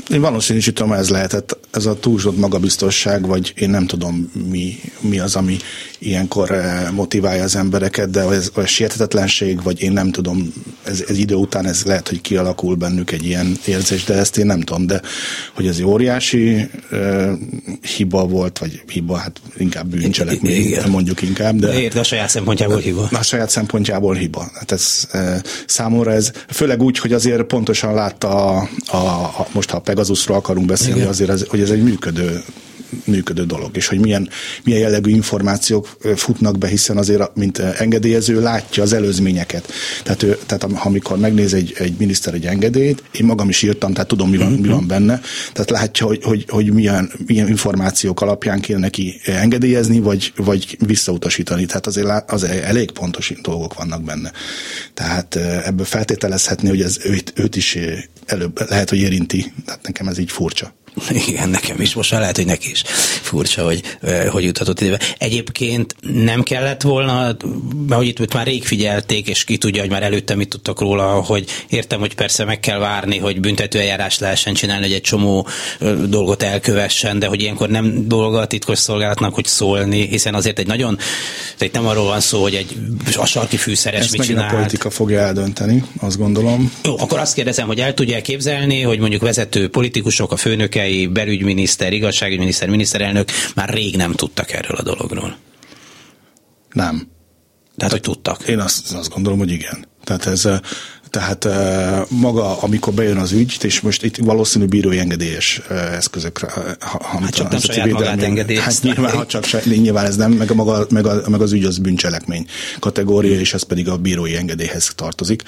Én 0.10 0.22
valószínűsítem, 0.22 0.92
ez 0.92 1.10
lehetett, 1.10 1.58
ez 1.72 1.86
a 1.86 2.00
túlzott 2.00 2.38
magabiztosság, 2.38 3.28
vagy 3.28 3.54
én 3.56 3.70
nem 3.70 3.88
tudom, 3.88 4.32
mi, 4.50 4.80
mi 5.00 5.20
az, 5.20 5.36
ami 5.36 5.58
ilyenkor 6.00 6.58
motiválja 6.92 7.44
az 7.44 7.56
embereket, 7.56 8.10
de 8.10 8.22
ez 8.22 8.52
a 8.54 8.62
sietetetlenség, 8.62 9.64
vagy 9.64 9.82
én 9.82 9.92
nem 9.92 10.12
tudom, 10.12 10.54
ez, 10.84 11.04
ez 11.08 11.18
idő 11.18 11.36
után 11.36 11.66
ez 11.66 11.84
lehet, 11.84 12.08
hogy 12.08 12.22
kialakul 12.22 12.76
bennük 12.76 13.12
egy 13.12 13.26
ilyen 13.26 13.58
érzés, 13.66 14.04
de 14.04 14.14
ezt 14.14 14.38
én 14.38 14.46
nem 14.46 14.62
tudom, 14.62 14.88
de 14.88 15.02
hogy 15.54 15.68
ez 15.68 15.76
egy 15.78 15.86
óriási 15.86 16.70
uh, 16.92 17.32
hiba 17.98 18.26
volt, 18.26 18.58
vagy 18.58 18.82
hiba, 18.88 19.18
hát 19.18 19.42
inkább 19.58 19.88
bűncselekmény, 19.88 20.78
mondjuk 20.88 21.22
inkább. 21.22 21.56
De, 21.56 21.80
Érde, 21.80 22.00
a 22.00 22.04
saját 22.04 22.30
szempontjából 22.30 22.78
hiba. 22.78 23.10
A 23.12 23.24
saját 23.24 23.50
szempontjából 23.50 24.16
hiba. 24.16 24.52
Hát 24.54 24.72
ez 24.72 25.08
uh, 25.14 25.36
számomra 25.66 26.12
ez, 26.12 26.32
főleg 26.50 26.82
úgy, 26.82 26.98
hogy 26.98 27.14
azért 27.14 27.44
pontosan 27.44 27.94
látta 27.94 28.58
a, 28.58 28.70
a 28.86 28.98
a, 28.98 29.24
a, 29.24 29.48
most 29.52 29.70
ha 29.70 29.78
a 29.78 29.80
Pegasusról 29.80 30.38
akarunk 30.38 30.66
beszélni, 30.66 30.96
Igen. 30.96 31.10
azért 31.10 31.30
ez, 31.30 31.46
hogy 31.48 31.62
ez 31.62 31.70
egy 31.70 31.84
működő 31.84 32.44
működő 33.06 33.46
dolog, 33.46 33.78
és 33.78 33.88
hogy 33.88 34.00
milyen, 34.00 34.30
milyen 34.64 34.80
jellegű 34.80 35.12
információk 35.12 35.98
futnak 36.16 36.58
be, 36.58 36.68
hiszen 36.68 36.98
azért, 36.98 37.36
mint 37.36 37.60
engedélyező, 37.60 38.42
látja 38.42 38.84
az 38.84 38.94
előzményeket. 38.94 39.72
Tehát, 40.04 40.24
ő, 40.24 40.38
tehát 40.46 40.64
amikor 40.64 41.18
megnéz 41.18 41.54
egy, 41.54 41.74
egy 41.78 41.94
miniszter 41.98 42.34
egy 42.34 42.46
engedélyt, 42.46 43.04
én 43.12 43.26
magam 43.26 43.50
is 43.50 43.62
írtam, 43.62 43.94
tehát 43.94 44.08
tudom, 44.08 44.30
mi 44.30 44.38
van, 44.38 44.52
mi 44.52 44.68
van 44.68 44.88
benne, 44.88 45.22
tehát 45.54 45.70
látja, 45.70 46.06
hogy, 46.06 46.24
hogy, 46.24 46.46
hogy 46.48 46.74
milyen, 46.74 47.12
milyen 47.26 47.48
információk 47.48 48.22
alapján 48.22 48.60
kéne 48.60 48.80
neki 48.80 49.20
engedélyezni, 49.26 50.00
vagy, 50.00 50.34
vagy 50.36 50.78
visszautasítani. 50.86 51.66
Tehát 51.66 51.88
azért 51.88 52.32
az 52.32 52.44
elég 52.44 52.92
pontos 52.92 53.34
dolgok 53.42 53.74
vannak 53.74 54.04
benne. 54.04 54.32
Tehát 54.94 55.36
ebből 55.66 55.86
feltételezhetni, 55.86 56.70
hogy 56.70 56.82
ez 56.82 56.98
őt, 57.04 57.34
őt 57.36 57.56
is 57.56 57.78
előbb 58.26 58.70
lehet, 58.70 58.90
hogy 58.90 59.00
érinti. 59.00 59.54
Tehát 59.66 59.84
nekem 59.84 60.08
ez 60.08 60.18
így 60.18 60.32
furcsa. 60.32 60.74
Igen, 61.28 61.50
nekem 61.50 61.82
is 61.82 61.94
most 61.94 62.12
már 62.12 62.20
lehet, 62.20 62.36
hogy 62.36 62.46
neki 62.46 62.70
is 62.70 62.84
furcsa, 63.22 63.64
hogy 63.64 63.82
hogy 64.30 64.44
juthatott 64.44 64.82
ide. 64.82 65.00
Egyébként 65.18 65.96
nem 66.02 66.44
kellett 66.44 66.82
volna, 66.82 67.36
mert 67.88 68.02
hogy 68.02 68.08
itt 68.08 68.34
már 68.34 68.46
rég 68.46 68.66
figyelték, 68.66 69.28
és 69.28 69.44
ki 69.44 69.58
tudja, 69.58 69.82
hogy 69.82 69.90
már 69.90 70.04
előtte 70.04 70.36
mit 70.36 70.50
tudtak 70.50 70.80
róla, 70.80 71.06
hogy 71.06 71.46
értem, 71.70 72.00
hogy 72.00 72.16
persze 72.16 72.44
meg 72.44 72.60
kell 72.60 72.80
várni, 72.80 73.18
hogy 73.18 73.40
büntetőeljárás 73.40 74.20
lehessen 74.20 74.54
csinálni, 74.54 74.84
hogy 74.84 74.94
egy 74.94 75.02
csomó 75.02 75.48
dolgot 76.08 76.44
elkövessen, 76.44 77.20
de 77.20 77.28
hogy 77.28 77.42
ilyenkor 77.42 77.70
nem 77.70 78.08
dolga 78.08 78.40
a 78.40 78.48
titkos 78.48 78.80
szolgálatnak, 78.80 79.34
hogy 79.34 79.46
szólni, 79.46 80.08
hiszen 80.08 80.34
azért 80.34 80.60
egy 80.60 80.68
nagyon, 80.68 80.98
tehát 81.58 81.74
nem 81.74 81.88
arról 81.88 82.06
van 82.06 82.20
szó, 82.20 82.42
hogy 82.42 82.56
egy 82.56 82.78
a 83.16 83.26
sarki 83.26 83.58
fűszeres 83.58 84.00
Ezt 84.00 84.12
mit 84.12 84.22
csinál. 84.22 84.50
a 84.50 84.56
politika 84.56 84.90
fogja 84.90 85.20
eldönteni, 85.20 85.84
azt 86.00 86.18
gondolom. 86.18 86.72
Jó, 86.84 87.00
akkor 87.00 87.20
azt 87.20 87.34
kérdezem, 87.34 87.68
hogy 87.68 87.80
el 87.80 87.94
tudja 87.94 88.22
képzelni, 88.22 88.82
hogy 88.82 89.00
mondjuk 89.00 89.22
vezető 89.22 89.70
politikusok, 89.70 90.32
a 90.32 90.36
főnökei 90.36 90.87
amerikai 90.88 91.08
belügyminiszter, 91.08 91.94
igazságügyminiszter, 91.94 92.70
miniszterelnök 92.70 93.30
már 93.56 93.70
rég 93.70 93.96
nem 93.96 94.12
tudtak 94.12 94.52
erről 94.52 94.78
a 94.78 94.84
dologról. 94.84 95.38
Nem. 96.72 97.08
Tehát, 97.78 97.92
hogy 97.92 98.02
tudtak. 98.02 98.48
Én 98.48 98.60
azt, 98.60 98.94
azt 98.94 99.10
gondolom, 99.10 99.40
hogy 99.40 99.52
igen. 99.52 99.86
Tehát 100.04 100.26
ez, 100.26 100.48
tehát 101.10 101.48
maga, 102.10 102.62
amikor 102.62 102.94
bejön 102.94 103.18
az 103.18 103.32
ügy, 103.32 103.58
és 103.62 103.82
most 103.82 104.04
itt 104.04 104.18
valószínű 104.18 104.66
bírói 104.66 105.00
engedélyes 105.00 105.62
eszközökre, 105.70 106.48
ha, 106.80 107.04
hát 107.04 107.34
csak 107.34 107.50
nem 107.50 107.60
saját 107.60 107.92
magát 107.92 108.52
Hát 108.60 108.82
nyilván, 108.82 109.16
ha 109.16 109.26
csak 109.26 109.66
nyilván 109.66 110.06
ez 110.06 110.16
nem, 110.16 110.32
meg, 110.32 110.52
a 110.52 110.54
maga, 110.54 110.86
meg, 110.90 111.06
a, 111.06 111.30
meg 111.30 111.42
az 111.42 111.52
ügy 111.52 111.64
az 111.64 111.78
bűncselekmény 111.78 112.48
kategória, 112.80 113.40
és 113.40 113.54
ez 113.54 113.64
pedig 113.64 113.90
a 113.90 113.98
bírói 113.98 114.36
engedélyhez 114.36 114.92
tartozik. 114.96 115.44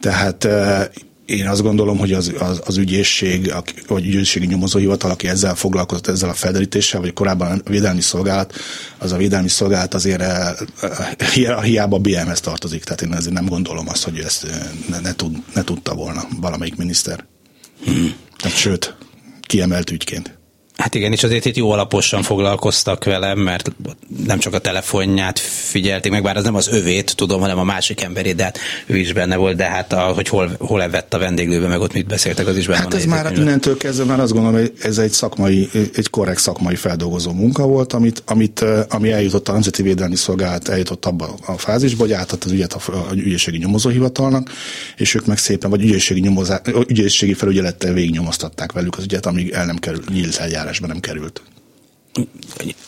Tehát 0.00 0.48
én 1.30 1.48
azt 1.48 1.62
gondolom, 1.62 1.98
hogy 1.98 2.12
az, 2.12 2.32
az, 2.38 2.60
az 2.64 2.76
ügyészség, 2.76 3.54
vagy 3.86 4.06
ügyészségi 4.06 4.46
nyomozóhivatal, 4.46 5.10
aki 5.10 5.28
ezzel 5.28 5.54
foglalkozott, 5.54 6.06
ezzel 6.06 6.28
a 6.28 6.34
felderítéssel, 6.34 7.00
vagy 7.00 7.12
korábban 7.12 7.62
a 7.64 7.70
védelmi 7.70 8.00
szolgálat, 8.00 8.54
az 8.98 9.12
a 9.12 9.16
védelmi 9.16 9.48
szolgálat 9.48 9.94
azért 9.94 10.20
eh, 10.20 10.50
eh, 10.80 11.62
hiába 11.62 11.98
BM-hez 11.98 12.40
tartozik. 12.40 12.84
Tehát 12.84 13.02
én 13.02 13.14
ezért 13.14 13.34
nem 13.34 13.46
gondolom 13.46 13.88
azt, 13.88 14.04
hogy 14.04 14.18
ezt 14.18 14.44
eh, 14.44 14.58
ne, 14.88 15.00
ne, 15.00 15.12
tud, 15.12 15.36
ne 15.54 15.64
tudta 15.64 15.94
volna 15.94 16.22
valamelyik 16.40 16.76
miniszter. 16.76 17.24
Hmm. 17.84 18.14
Tehát, 18.38 18.56
sőt, 18.56 18.96
kiemelt 19.40 19.90
ügyként. 19.90 20.39
Hát 20.80 20.94
igen, 20.94 21.12
és 21.12 21.22
azért 21.22 21.44
itt 21.44 21.56
jó 21.56 21.70
alaposan 21.70 22.22
foglalkoztak 22.22 23.04
velem, 23.04 23.38
mert 23.38 23.72
nem 24.26 24.38
csak 24.38 24.54
a 24.54 24.58
telefonját 24.58 25.38
figyelték 25.38 26.12
meg, 26.12 26.22
bár 26.22 26.36
az 26.36 26.44
nem 26.44 26.54
az 26.54 26.68
övét, 26.68 27.16
tudom, 27.16 27.40
hanem 27.40 27.58
a 27.58 27.64
másik 27.64 28.02
emberét, 28.02 28.34
de 28.34 28.42
hát 28.42 28.58
ő 28.86 28.96
is 28.96 29.12
benne 29.12 29.36
volt, 29.36 29.56
de 29.56 29.64
hát 29.64 29.92
a, 29.92 30.00
hogy 30.00 30.28
hol, 30.28 30.50
hol 30.58 30.82
evett 30.82 31.14
a 31.14 31.18
vendéglőbe, 31.18 31.68
meg 31.68 31.80
ott 31.80 31.92
mit 31.92 32.06
beszéltek, 32.06 32.46
az 32.46 32.56
is 32.56 32.66
benne 32.66 32.78
Hát 32.78 32.94
ez 32.94 33.04
már 33.04 33.32
innentől 33.32 33.76
kezdve 33.76 34.04
már 34.04 34.20
azt 34.20 34.32
gondolom, 34.32 34.60
hogy 34.60 34.72
ez 34.82 34.98
egy 34.98 35.10
szakmai, 35.10 35.68
egy 35.94 36.10
korrekt 36.10 36.40
szakmai 36.40 36.74
feldolgozó 36.76 37.32
munka 37.32 37.66
volt, 37.66 37.92
amit, 37.92 38.22
amit 38.26 38.64
ami 38.88 39.10
eljutott 39.10 39.48
a 39.48 39.52
Nemzeti 39.52 39.82
Védelmi 39.82 40.16
Szolgálat, 40.16 40.68
eljutott 40.68 41.04
abba 41.04 41.34
a 41.46 41.58
fázisba, 41.58 42.02
hogy 42.02 42.12
átadta 42.12 42.46
az 42.46 42.52
ügyet 42.52 42.72
a, 42.72 42.80
a 42.92 43.14
ügyészségi 43.14 43.58
nyomozóhivatalnak, 43.58 44.50
és 44.96 45.14
ők 45.14 45.26
meg 45.26 45.38
szépen, 45.38 45.70
vagy 45.70 45.82
ügyészségi, 45.82 46.20
nyomozá, 46.20 46.60
ügyészségi 46.86 47.34
felügyelettel 47.34 47.92
végignyomoztatták 47.92 48.72
velük 48.72 48.96
az 48.96 49.04
ügyet, 49.04 49.26
amíg 49.26 49.50
el 49.50 49.66
nem 49.66 49.76
kerül 49.76 50.02
nyílt 50.12 50.36
eljárás 50.36 50.69
eljárásba 50.70 50.86
nem 50.86 51.00
került 51.00 51.42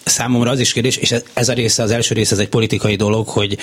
számomra 0.04 0.50
az 0.50 0.60
is 0.60 0.72
kérdés, 0.72 0.96
és 0.96 1.14
ez 1.32 1.48
a 1.48 1.52
része, 1.52 1.82
az 1.82 1.90
első 1.90 2.14
része, 2.14 2.32
ez 2.34 2.40
egy 2.40 2.48
politikai 2.48 2.96
dolog, 2.96 3.28
hogy 3.28 3.58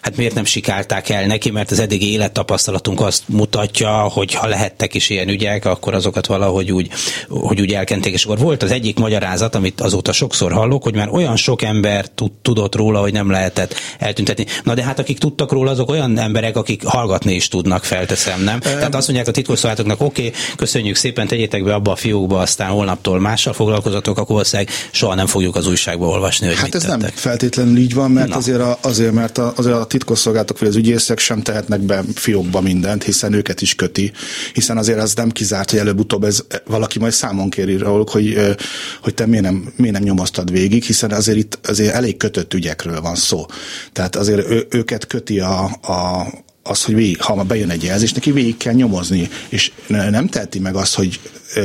hát 0.00 0.16
miért 0.16 0.34
nem 0.34 0.44
sikálták 0.44 1.08
el 1.08 1.26
neki, 1.26 1.50
mert 1.50 1.70
az 1.70 1.78
eddigi 1.78 2.12
élettapasztalatunk 2.12 3.00
azt 3.00 3.22
mutatja, 3.26 3.92
hogy 3.92 4.34
ha 4.34 4.46
lehettek 4.46 4.94
is 4.94 5.10
ilyen 5.10 5.28
ügyek, 5.28 5.64
akkor 5.64 5.94
azokat 5.94 6.26
valahogy 6.26 6.72
úgy, 6.72 6.90
hogy 7.28 7.60
úgy 7.60 7.72
elkenték. 7.72 8.12
És 8.12 8.24
akkor 8.24 8.38
volt 8.38 8.62
az 8.62 8.70
egyik 8.70 8.98
magyarázat, 8.98 9.54
amit 9.54 9.80
azóta 9.80 10.12
sokszor 10.12 10.52
hallok, 10.52 10.82
hogy 10.82 10.94
már 10.94 11.08
olyan 11.08 11.36
sok 11.36 11.62
ember 11.62 12.06
tudott 12.42 12.74
róla, 12.74 13.00
hogy 13.00 13.12
nem 13.12 13.30
lehetett 13.30 13.74
eltüntetni. 13.98 14.46
Na 14.64 14.74
de 14.74 14.82
hát 14.82 14.98
akik 14.98 15.18
tudtak 15.18 15.52
róla, 15.52 15.70
azok 15.70 15.90
olyan 15.90 16.18
emberek, 16.18 16.56
akik 16.56 16.84
hallgatni 16.84 17.34
is 17.34 17.48
tudnak, 17.48 17.84
felteszem, 17.84 18.42
nem? 18.42 18.60
Tehát 18.60 18.94
azt 18.94 19.06
mondják 19.06 19.28
a 19.28 19.32
titkosszolgálatoknak, 19.32 20.00
oké, 20.00 20.26
okay, 20.26 20.40
köszönjük 20.56 20.96
szépen, 20.96 21.26
tegyétek 21.26 21.64
be 21.64 21.74
abba 21.74 21.92
a 21.92 21.96
fiókba, 21.96 22.38
aztán 22.38 22.70
holnaptól 22.70 23.20
mással 23.20 23.52
foglalkozatok, 23.52 24.18
akkor 24.18 24.32
valószínűleg 24.32 24.72
soha 25.04 25.16
nem 25.16 25.26
fogjuk 25.26 25.56
az 25.56 25.66
újságba 25.66 26.06
olvasni, 26.06 26.46
hogy 26.46 26.56
Hát 26.56 26.74
ez 26.74 26.82
tettek. 26.82 27.00
nem 27.00 27.10
feltétlenül 27.14 27.76
így 27.76 27.94
van, 27.94 28.10
mert 28.10 28.34
azért, 28.34 28.60
a, 28.60 28.78
azért, 28.82 29.12
mert 29.12 29.38
a, 29.38 29.52
azért 29.56 29.76
a 29.76 29.84
titkosszolgálatok 29.84 30.58
vagy 30.58 30.68
az 30.68 30.76
ügyészek 30.76 31.18
sem 31.18 31.42
tehetnek 31.42 31.80
be 31.80 32.02
fiókba 32.14 32.60
mindent, 32.60 33.02
hiszen 33.02 33.32
őket 33.32 33.60
is 33.60 33.74
köti, 33.74 34.12
hiszen 34.52 34.76
azért 34.76 34.98
az 34.98 35.14
nem 35.14 35.30
kizárt, 35.30 35.70
hogy 35.70 35.78
előbb-utóbb 35.78 36.24
ez 36.24 36.44
valaki 36.66 36.98
majd 36.98 37.12
számon 37.12 37.50
kéri 37.50 37.76
róluk, 37.76 38.10
hogy, 38.10 38.56
hogy 39.02 39.14
te 39.14 39.26
miért 39.26 39.44
nem, 39.44 39.72
miért 39.76 39.94
nem 39.94 40.02
nyomoztad 40.02 40.50
végig, 40.50 40.82
hiszen 40.82 41.10
azért 41.10 41.38
itt 41.38 41.58
azért 41.66 41.94
elég 41.94 42.16
kötött 42.16 42.54
ügyekről 42.54 43.00
van 43.00 43.14
szó. 43.14 43.46
Tehát 43.92 44.16
azért 44.16 44.50
ő, 44.50 44.66
őket 44.70 45.06
köti 45.06 45.40
a, 45.40 45.64
a, 45.64 46.26
az, 46.62 46.82
hogy 46.84 46.94
végig, 46.94 47.20
ha 47.20 47.34
ma 47.34 47.42
bejön 47.42 47.70
egy 47.70 47.82
jelzés, 47.82 48.12
neki 48.12 48.32
végig 48.32 48.56
kell 48.56 48.72
nyomozni, 48.72 49.28
és 49.48 49.72
nem 49.86 50.26
teheti 50.26 50.58
meg 50.58 50.76
azt, 50.76 50.94
hogy 50.94 51.20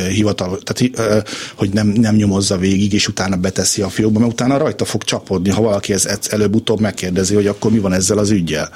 hivatal, 0.09 0.59
tehát 0.63 0.97
hogy 1.55 1.69
nem, 1.69 1.88
nem 1.88 2.15
nyomozza 2.15 2.57
végig, 2.57 2.93
és 2.93 3.07
utána 3.07 3.36
beteszi 3.36 3.82
a 3.82 3.89
fiókba, 3.89 4.19
mert 4.19 4.32
utána 4.32 4.57
rajta 4.57 4.86
fog 4.86 5.03
csapodni, 5.03 5.49
ha 5.49 5.61
valaki 5.61 5.93
ez 5.93 6.27
előbb-utóbb 6.30 6.80
megkérdezi, 6.80 7.36
hogy 7.36 7.47
akkor 7.47 7.71
mi 7.71 7.80
van 7.80 7.93
ezzel 7.93 8.17
az 8.17 8.30
ügyjel. 8.30 8.69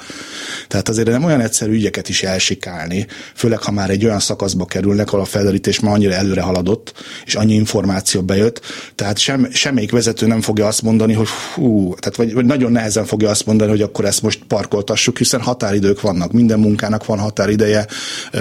Tehát 0.68 0.88
azért 0.88 1.08
nem 1.08 1.24
olyan 1.24 1.40
egyszerű 1.40 1.72
ügyeket 1.72 2.08
is 2.08 2.22
elsikálni, 2.22 3.06
főleg 3.34 3.62
ha 3.62 3.70
már 3.70 3.90
egy 3.90 4.04
olyan 4.04 4.20
szakaszba 4.20 4.64
kerülnek, 4.64 5.08
ahol 5.08 5.20
a 5.20 5.24
felderítés 5.24 5.80
már 5.80 5.94
annyira 5.94 6.12
előre 6.12 6.40
haladott, 6.40 6.92
és 7.26 7.34
annyi 7.34 7.54
információ 7.54 8.22
bejött, 8.22 8.60
tehát 8.94 9.18
sem, 9.18 9.48
semmelyik 9.52 9.90
vezető 9.90 10.26
nem 10.26 10.40
fogja 10.40 10.66
azt 10.66 10.82
mondani, 10.82 11.12
hogy 11.12 11.28
hú, 11.54 11.94
tehát 11.94 12.16
vagy, 12.16 12.32
vagy 12.34 12.44
nagyon 12.44 12.72
nehezen 12.72 13.04
fogja 13.04 13.30
azt 13.30 13.46
mondani, 13.46 13.70
hogy 13.70 13.82
akkor 13.82 14.04
ezt 14.04 14.22
most 14.22 14.42
parkoltassuk, 14.48 15.18
hiszen 15.18 15.40
határidők 15.40 16.00
vannak, 16.00 16.32
minden 16.32 16.58
munkának 16.58 17.06
van 17.06 17.18
határideje, 17.18 17.86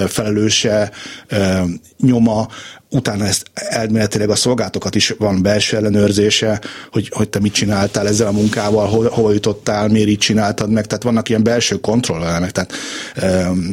felelőse, 0.08 0.92
nyoma, 2.00 2.48
utána 2.94 3.26
ezt 3.26 3.46
elméletileg 3.54 4.30
a 4.30 4.36
szolgáltokat 4.36 4.96
is 4.96 5.14
van 5.18 5.42
belső 5.42 5.78
ellenőrzése, 5.78 6.62
hogy, 6.92 7.10
hogy 7.14 7.30
te 7.30 7.40
mit 7.40 7.54
csináltál 7.54 8.08
ezzel 8.08 8.28
a 8.28 8.32
munkával, 8.32 8.88
hol, 8.88 9.10
hol 9.10 9.34
jutottál, 9.34 9.88
miért 9.88 10.08
így 10.08 10.18
csináltad 10.18 10.70
meg, 10.70 10.86
tehát 10.86 11.04
vannak 11.04 11.30
ilyen 11.30 11.44
belső 11.44 11.80
kontrollelemek, 11.80 12.52
tehát 12.52 12.74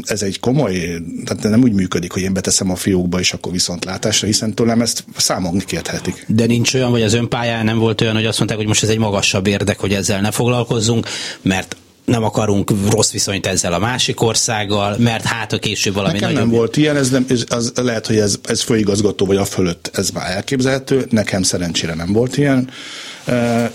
ez 0.02 0.22
egy 0.22 0.40
komoly, 0.40 1.00
tehát 1.24 1.42
nem 1.42 1.62
úgy 1.62 1.72
működik, 1.72 2.12
hogy 2.12 2.22
én 2.22 2.32
beteszem 2.32 2.70
a 2.70 2.76
fiókba, 2.76 3.18
és 3.18 3.32
akkor 3.32 3.52
viszont 3.52 3.84
látásra, 3.84 4.26
hiszen 4.26 4.54
tőlem 4.54 4.80
ezt 4.80 5.04
számolni 5.16 5.64
kérhetik. 5.64 6.24
De 6.26 6.46
nincs 6.46 6.74
olyan, 6.74 6.90
vagy 6.90 7.02
az 7.02 7.14
önpályán 7.14 7.64
nem 7.64 7.78
volt 7.78 8.00
olyan, 8.00 8.14
hogy 8.14 8.26
azt 8.26 8.36
mondták, 8.38 8.58
hogy 8.58 8.68
most 8.68 8.82
ez 8.82 8.88
egy 8.88 8.98
magasabb 8.98 9.46
érdek, 9.46 9.78
hogy 9.78 9.92
ezzel 9.92 10.20
ne 10.20 10.30
foglalkozzunk, 10.30 11.06
mert 11.42 11.76
nem 12.10 12.24
akarunk 12.24 12.72
rossz 12.90 13.10
viszonyt 13.10 13.46
ezzel 13.46 13.72
a 13.72 13.78
másik 13.78 14.22
országgal, 14.22 14.96
mert 14.98 15.24
hát 15.24 15.52
a 15.52 15.58
később 15.58 15.94
valami 15.94 16.12
Nekem 16.12 16.32
nagyobb... 16.32 16.48
nem 16.48 16.58
volt 16.58 16.76
ilyen, 16.76 16.96
ez, 16.96 17.10
nem, 17.10 17.26
ez 17.28 17.44
az, 17.48 17.72
lehet, 17.76 18.06
hogy 18.06 18.16
ez, 18.16 18.38
ez 18.42 18.62
főigazgató 18.62 19.26
vagy 19.26 19.36
a 19.36 19.44
fölött, 19.44 19.90
ez 19.94 20.10
már 20.10 20.30
elképzelhető, 20.30 21.06
nekem 21.10 21.42
szerencsére 21.42 21.94
nem 21.94 22.12
volt 22.12 22.36
ilyen 22.36 22.70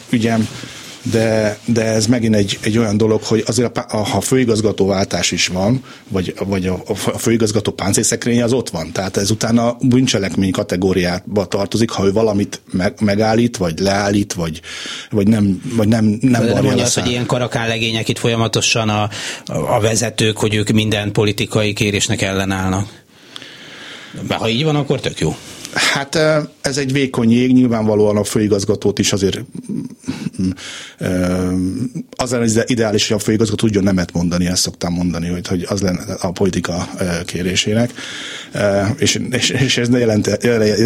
ügyem 0.10 0.48
de, 1.12 1.58
de 1.66 1.84
ez 1.84 2.06
megint 2.06 2.36
egy, 2.36 2.58
egy 2.62 2.78
olyan 2.78 2.98
dolog, 2.98 3.24
hogy 3.24 3.44
azért 3.48 3.78
a, 3.78 3.98
ha 3.98 4.22
főigazgatóváltás 4.22 5.32
is 5.32 5.48
van, 5.48 5.84
vagy, 6.08 6.34
vagy 6.46 6.68
a, 6.68 6.84
a 6.88 7.18
főigazgató 7.18 7.72
páncélszekrénye 7.72 8.44
az 8.44 8.54
ott 8.54 8.70
van. 8.70 8.92
Tehát 8.92 9.18
ez 9.18 9.32
utána 9.32 9.78
bűncselekmény 9.82 10.52
kategóriába 10.52 11.46
tartozik, 11.46 11.90
ha 11.90 12.06
ő 12.06 12.12
valamit 12.12 12.62
meg, 12.72 12.94
megállít, 13.02 13.58
vagy 13.58 13.80
leállít, 13.80 14.34
vagy, 14.34 14.62
vagy 15.10 15.28
nem, 15.28 15.62
vagy 15.76 15.88
nem, 15.88 16.18
nem 16.22 16.46
de 16.46 16.62
nem 16.62 16.80
azt, 16.80 17.00
hogy 17.00 17.10
ilyen 17.10 17.26
karakánlegények 17.26 18.10
itt 18.10 18.18
folyamatosan 18.18 18.90
a, 18.90 19.10
a 19.46 19.80
vezetők, 19.80 20.38
hogy 20.38 20.56
ők 20.56 20.70
minden 20.70 21.12
politikai 21.12 21.74
kérésnek 21.74 22.22
ellenállnak. 22.22 23.04
Mert 24.28 24.42
ha 24.42 24.50
így 24.50 24.64
van, 24.64 24.76
akkor 24.76 25.00
tök 25.00 25.20
jó. 25.20 25.36
Hát 25.76 26.16
ez 26.62 26.78
egy 26.78 26.92
vékony 26.92 27.32
jég, 27.32 27.54
nyilvánvalóan 27.54 28.18
a 28.18 28.24
főigazgatót 28.24 29.00
is 29.00 29.14
azért 29.14 29.40
mm, 30.42 30.50
az 32.16 32.32
lenne 32.32 32.64
ideális, 32.66 33.08
hogy 33.08 33.18
a 33.18 33.20
főigazgató 33.20 33.66
tudjon 33.66 33.84
nemet 33.84 34.14
mondani, 34.14 34.46
ezt 34.46 34.62
szoktam 34.62 34.94
mondani, 34.94 35.28
hogy, 35.28 35.48
hogy 35.48 35.66
az 35.70 35.82
lenne 35.82 36.14
a 36.22 36.32
politika 36.32 36.90
kérésének, 37.26 37.94
és, 38.98 39.22
és, 39.32 39.50
és 39.50 39.78
ez 39.78 39.90
ne, 39.90 39.98
jelente, 39.98 40.38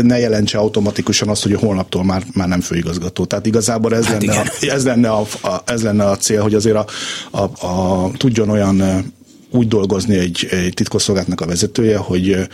ne 0.01 0.19
jelentse 0.19 0.57
automatikusan 0.57 1.29
azt, 1.29 1.43
hogy 1.43 1.53
holnaptól 1.53 2.03
már, 2.03 2.23
már 2.33 2.47
nem 2.47 2.61
főigazgató. 2.61 3.25
Tehát 3.25 3.45
igazából 3.45 3.95
ez, 3.95 4.05
hát 4.05 4.23
lenne, 4.23 4.39
a, 4.39 4.45
ez, 4.61 4.85
lenne 4.85 5.09
a, 5.09 5.25
a, 5.41 5.61
ez 5.65 5.83
lenne 5.83 6.05
a 6.05 6.17
cél, 6.17 6.41
hogy 6.41 6.53
azért 6.53 6.75
a, 6.75 6.85
a, 7.31 7.65
a, 7.65 8.11
tudjon 8.17 8.49
olyan 8.49 9.03
úgy 9.51 9.67
dolgozni 9.67 10.17
egy, 10.17 10.47
egy 10.51 10.73
titkosszolgálatnak 10.73 11.41
a 11.41 11.45
vezetője, 11.45 11.97
hogy 11.97 12.47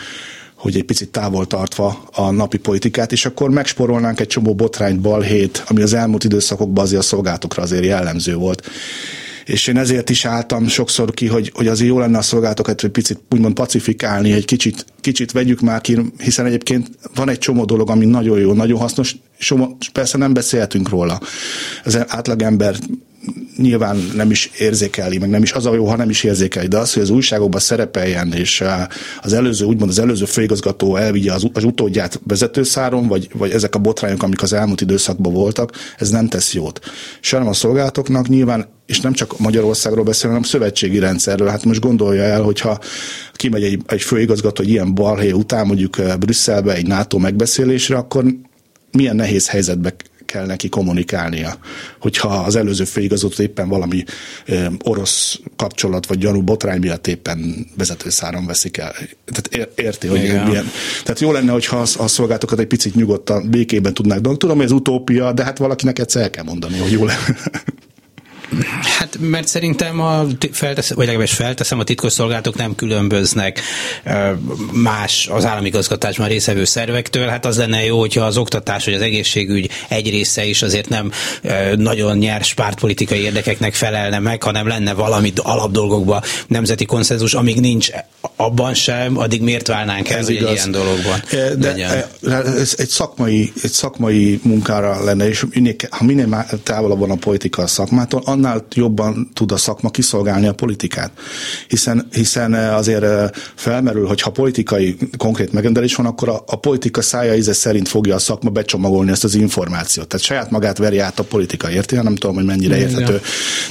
hogy 0.65 0.75
egy 0.75 0.83
picit 0.83 1.09
távol 1.09 1.47
tartva 1.47 2.03
a 2.11 2.31
napi 2.31 2.57
politikát, 2.57 3.11
és 3.11 3.25
akkor 3.25 3.49
megsporolnánk 3.49 4.19
egy 4.19 4.27
csomó 4.27 4.55
botrányt, 4.55 4.99
balhét, 4.99 5.63
ami 5.67 5.81
az 5.81 5.93
elmúlt 5.93 6.23
időszakokban 6.23 6.83
azért 6.83 7.01
a 7.01 7.05
szolgálatokra 7.05 7.63
azért 7.63 7.85
jellemző 7.85 8.35
volt 8.35 8.69
és 9.45 9.67
én 9.67 9.77
ezért 9.77 10.09
is 10.09 10.25
álltam 10.25 10.67
sokszor 10.67 11.13
ki, 11.13 11.27
hogy, 11.27 11.51
hogy 11.53 11.67
azért 11.67 11.89
jó 11.89 11.99
lenne 11.99 12.17
a 12.17 12.21
szolgálatokat 12.21 12.83
egy 12.83 12.89
picit 12.89 13.19
úgymond 13.29 13.53
pacifikálni, 13.53 14.31
egy 14.31 14.45
kicsit, 14.45 14.85
kicsit 15.01 15.31
vegyük 15.31 15.61
már 15.61 15.81
ki, 15.81 15.99
hiszen 16.17 16.45
egyébként 16.45 16.89
van 17.15 17.29
egy 17.29 17.37
csomó 17.37 17.65
dolog, 17.65 17.89
ami 17.89 18.05
nagyon 18.05 18.39
jó, 18.39 18.53
nagyon 18.53 18.79
hasznos, 18.79 19.15
és 19.37 19.53
persze 19.93 20.17
nem 20.17 20.33
beszélhetünk 20.33 20.89
róla. 20.89 21.19
Az 21.83 21.97
átlagember 22.07 22.75
nyilván 23.57 23.97
nem 24.15 24.31
is 24.31 24.51
érzékeli, 24.57 25.17
meg 25.17 25.29
nem 25.29 25.43
is 25.43 25.51
az 25.51 25.65
a 25.65 25.73
jó, 25.73 25.85
ha 25.85 25.95
nem 25.95 26.09
is 26.09 26.23
érzékeli, 26.23 26.67
de 26.67 26.77
az, 26.77 26.93
hogy 26.93 27.03
az 27.03 27.09
újságokban 27.09 27.59
szerepeljen, 27.59 28.33
és 28.33 28.63
az 29.21 29.33
előző, 29.33 29.65
úgymond 29.65 29.89
az 29.89 29.99
előző 29.99 30.25
főigazgató 30.25 30.95
elvigye 30.95 31.33
az, 31.33 31.47
az 31.53 31.63
utódját 31.63 32.19
vezetőszáron, 32.27 33.07
vagy, 33.07 33.29
vagy 33.33 33.51
ezek 33.51 33.75
a 33.75 33.79
botrányok, 33.79 34.23
amik 34.23 34.41
az 34.41 34.53
elmúlt 34.53 34.81
időszakban 34.81 35.33
voltak, 35.33 35.71
ez 35.97 36.09
nem 36.09 36.27
tesz 36.27 36.53
jót. 36.53 36.79
Sem 37.19 37.47
a 37.47 37.53
szolgálatoknak 37.53 38.27
nyilván 38.27 38.73
és 38.85 39.01
nem 39.01 39.13
csak 39.13 39.39
Magyarországról 39.39 40.03
beszélünk, 40.03 40.33
hanem 40.33 40.49
szövetségi 40.49 40.99
rendszerről. 40.99 41.47
Hát 41.47 41.65
most 41.65 41.79
gondolja 41.79 42.23
el, 42.23 42.41
hogyha 42.41 42.79
kimegy 43.33 43.63
egy, 43.63 43.81
egy 43.87 44.01
főigazgató 44.01 44.63
egy 44.63 44.69
ilyen 44.69 44.93
balhé 44.93 45.31
után 45.31 45.67
mondjuk 45.67 46.01
Brüsszelbe 46.19 46.73
egy 46.73 46.87
NATO 46.87 47.17
megbeszélésre, 47.17 47.95
akkor 47.95 48.25
milyen 48.91 49.15
nehéz 49.15 49.49
helyzetbe 49.49 49.95
kell 50.25 50.45
neki 50.45 50.69
kommunikálnia. 50.69 51.57
Hogyha 51.99 52.27
az 52.27 52.55
előző 52.55 52.83
főigazgató 52.83 53.43
éppen 53.43 53.69
valami 53.69 54.03
orosz 54.83 55.39
kapcsolat 55.55 56.05
vagy 56.05 56.17
gyanú 56.17 56.41
botrány 56.41 56.79
miatt 56.79 57.07
éppen 57.07 57.67
vezetőszáron 57.77 58.45
veszik 58.45 58.77
el. 58.77 58.93
Tehát 59.25 59.69
érti, 59.75 60.07
hogy 60.07 60.23
Igen. 60.23 60.47
milyen. 60.47 60.71
Tehát 61.03 61.19
jó 61.19 61.31
lenne, 61.31 61.51
hogyha 61.51 61.77
a 61.77 62.07
szolgáltokat 62.07 62.59
egy 62.59 62.67
picit 62.67 62.95
nyugodtan, 62.95 63.49
békében 63.49 63.93
tudnák 63.93 64.19
dolgozni. 64.19 64.39
Tudom, 64.39 64.55
hogy 64.55 64.65
ez 64.65 64.71
utópia, 64.71 65.31
de 65.31 65.43
hát 65.43 65.57
valakinek 65.57 65.99
egyszer 65.99 66.21
el 66.21 66.29
kell 66.29 66.43
mondani, 66.43 66.77
hogy 66.77 66.91
jó 66.91 67.05
lenne. 67.05 67.37
Hát 68.99 69.17
mert 69.19 69.47
szerintem 69.47 70.01
a 70.01 70.25
feltesz, 70.51 70.93
vagy 70.93 71.05
legalábbis 71.05 71.33
felteszem, 71.33 71.79
a 71.79 71.83
titkosszolgálatok 71.83 72.55
nem 72.55 72.75
különböznek 72.75 73.61
más 74.71 75.27
az 75.31 75.45
államigazgatásban 75.45 76.27
részevő 76.27 76.63
szervektől. 76.65 77.27
Hát 77.27 77.45
az 77.45 77.57
lenne 77.57 77.83
jó, 77.83 77.99
hogyha 77.99 78.25
az 78.25 78.37
oktatás 78.37 78.85
vagy 78.85 78.93
az 78.93 79.01
egészségügy 79.01 79.69
egy 79.87 80.09
része 80.09 80.45
is 80.45 80.61
azért 80.61 80.89
nem 80.89 81.11
nagyon 81.75 82.17
nyers 82.17 82.53
pártpolitikai 82.53 83.19
érdekeknek 83.19 83.73
felelne 83.73 84.19
meg, 84.19 84.43
hanem 84.43 84.67
lenne 84.67 84.93
valami 84.93 85.33
alapdolgokban 85.35 86.21
nemzeti 86.47 86.85
konszenzus, 86.85 87.33
amíg 87.33 87.59
nincs 87.59 87.89
abban 88.35 88.73
sem, 88.73 89.17
addig 89.17 89.41
miért 89.41 89.67
válnánk 89.67 90.09
el, 90.09 90.23
hogy 90.23 90.35
egy 90.35 90.51
ilyen 90.51 90.71
dologban 90.71 91.23
De 91.31 91.67
legyen. 91.67 92.05
ez 92.57 92.73
egy 92.77 92.89
szakmai, 92.89 93.53
egy 93.63 93.71
szakmai 93.71 94.39
munkára 94.43 95.03
lenne, 95.03 95.27
és 95.27 95.45
minél, 95.53 95.75
ha 95.89 96.03
minél 96.03 96.45
távolabb 96.63 96.99
van 96.99 97.11
a 97.11 97.15
politika 97.15 97.61
a 97.61 97.67
szakmától, 97.67 98.21
annál 98.35 98.65
jobban 98.73 99.29
tud 99.33 99.51
a 99.51 99.57
szakma 99.57 99.89
kiszolgálni 99.89 100.47
a 100.47 100.53
politikát. 100.53 101.11
Hiszen, 101.67 102.07
hiszen 102.11 102.53
eh, 102.53 102.77
azért 102.77 103.03
eh, 103.03 103.29
felmerül, 103.55 104.07
hogy 104.07 104.21
ha 104.21 104.31
politikai 104.31 104.97
konkrét 105.17 105.51
megrendelés 105.51 105.95
van, 105.95 106.05
akkor 106.05 106.29
a, 106.29 106.43
a 106.47 106.55
politika 106.55 107.01
szája 107.01 107.35
íze 107.35 107.53
szerint 107.53 107.87
fogja 107.87 108.15
a 108.15 108.19
szakma 108.19 108.49
becsomagolni 108.49 109.11
ezt 109.11 109.23
az 109.23 109.35
információt. 109.35 110.07
Tehát 110.07 110.25
saját 110.25 110.51
magát 110.51 110.77
veri 110.77 110.99
át 110.99 111.19
a 111.19 111.23
politika, 111.23 111.71
érti? 111.71 111.95
Nem 111.95 112.15
tudom, 112.15 112.35
hogy 112.35 112.45
mennyire 112.45 112.77
érthető. 112.77 113.21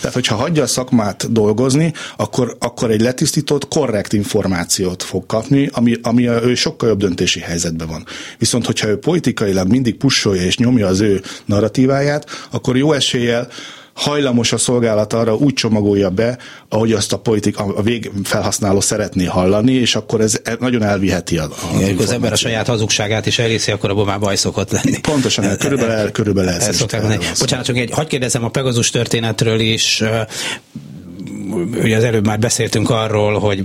Tehát, 0.00 0.14
hogyha 0.14 0.34
hagyja 0.34 0.62
a 0.62 0.66
szakmát 0.66 1.32
dolgozni, 1.32 1.92
akkor, 2.16 2.56
akkor 2.58 2.90
egy 2.90 3.00
letisztított, 3.00 3.68
korrekt 3.68 4.12
információt 4.12 5.02
fog 5.02 5.26
kapni, 5.26 5.68
ami, 5.72 5.96
ami 6.02 6.26
a, 6.26 6.42
ő 6.42 6.54
sokkal 6.54 6.88
jobb 6.88 6.98
döntési 6.98 7.40
helyzetben 7.40 7.88
van. 7.88 8.04
Viszont, 8.38 8.66
hogyha 8.66 8.88
ő 8.88 8.98
politikailag 8.98 9.68
mindig 9.68 9.96
pusolja 9.96 10.42
és 10.42 10.58
nyomja 10.58 10.86
az 10.86 11.00
ő 11.00 11.22
narratíváját, 11.44 12.26
akkor 12.50 12.76
jó 12.76 12.92
eséllyel 12.92 13.48
hajlamos 13.94 14.52
a 14.52 14.58
szolgálat 14.58 15.12
arra, 15.12 15.34
úgy 15.34 15.52
csomagolja 15.52 16.10
be, 16.10 16.38
ahogy 16.68 16.92
azt 16.92 17.12
a 17.12 17.18
politika, 17.18 17.64
a 17.64 17.82
végfelhasználó 17.82 18.80
szeretné 18.80 19.24
hallani, 19.24 19.72
és 19.72 19.94
akkor 19.94 20.20
ez 20.20 20.40
nagyon 20.58 20.82
elviheti 20.82 21.38
a, 21.38 21.44
a 21.44 21.80
Igen, 21.80 21.98
az 21.98 22.10
ember 22.10 22.32
a 22.32 22.36
saját 22.36 22.66
hazugságát 22.66 23.26
is 23.26 23.38
elhiszi, 23.38 23.70
akkor 23.70 23.90
abban 23.90 24.06
már 24.06 24.18
baj 24.18 24.36
szokott 24.36 24.70
lenni. 24.70 25.00
Pontosan, 25.00 25.56
körülbelül, 25.56 26.10
körülbelül 26.10 26.50
ez. 26.50 26.68
ez 26.68 26.78
Bocsánat, 27.38 27.66
csak 27.66 27.76
egy, 27.76 27.90
hagyd 27.90 28.08
kérdezem 28.08 28.44
a 28.44 28.48
Pegazus 28.48 28.90
történetről 28.90 29.60
is, 29.60 30.02
ugye 31.82 31.96
az 31.96 32.04
előbb 32.04 32.26
már 32.26 32.38
beszéltünk 32.38 32.90
arról, 32.90 33.38
hogy 33.38 33.64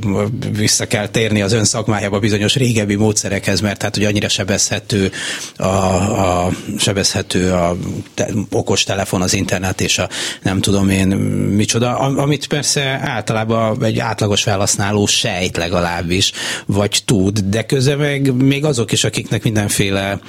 vissza 0.51 0.88
kell 0.88 1.07
térni 1.07 1.41
az 1.41 1.53
ön 1.53 1.65
szakmájába 1.65 2.19
bizonyos 2.19 2.55
régebbi 2.55 2.95
módszerekhez, 2.95 3.61
mert 3.61 3.82
hát 3.82 3.95
hogy 3.95 4.05
annyira 4.05 4.30
sebezhető 4.30 5.11
a, 5.55 5.65
a 5.65 6.51
sebezhető 6.77 7.51
a 7.51 7.77
te, 8.13 8.30
okos 8.51 8.84
telefon, 8.84 9.21
az 9.21 9.34
internet 9.34 9.82
és 9.82 9.97
a 9.97 10.09
nem 10.41 10.61
tudom 10.61 10.89
én 10.89 11.07
micsoda, 11.07 11.97
amit 11.97 12.47
persze 12.47 12.99
általában 13.03 13.84
egy 13.84 13.99
átlagos 13.99 14.41
felhasználó 14.41 15.05
sejt 15.05 15.57
legalábbis, 15.57 16.32
vagy 16.65 17.01
tud, 17.05 17.39
de 17.39 17.65
közben 17.65 17.97
meg 17.97 18.34
még 18.34 18.65
azok 18.65 18.91
is, 18.91 19.03
akiknek 19.03 19.43
mindenféle 19.43 20.19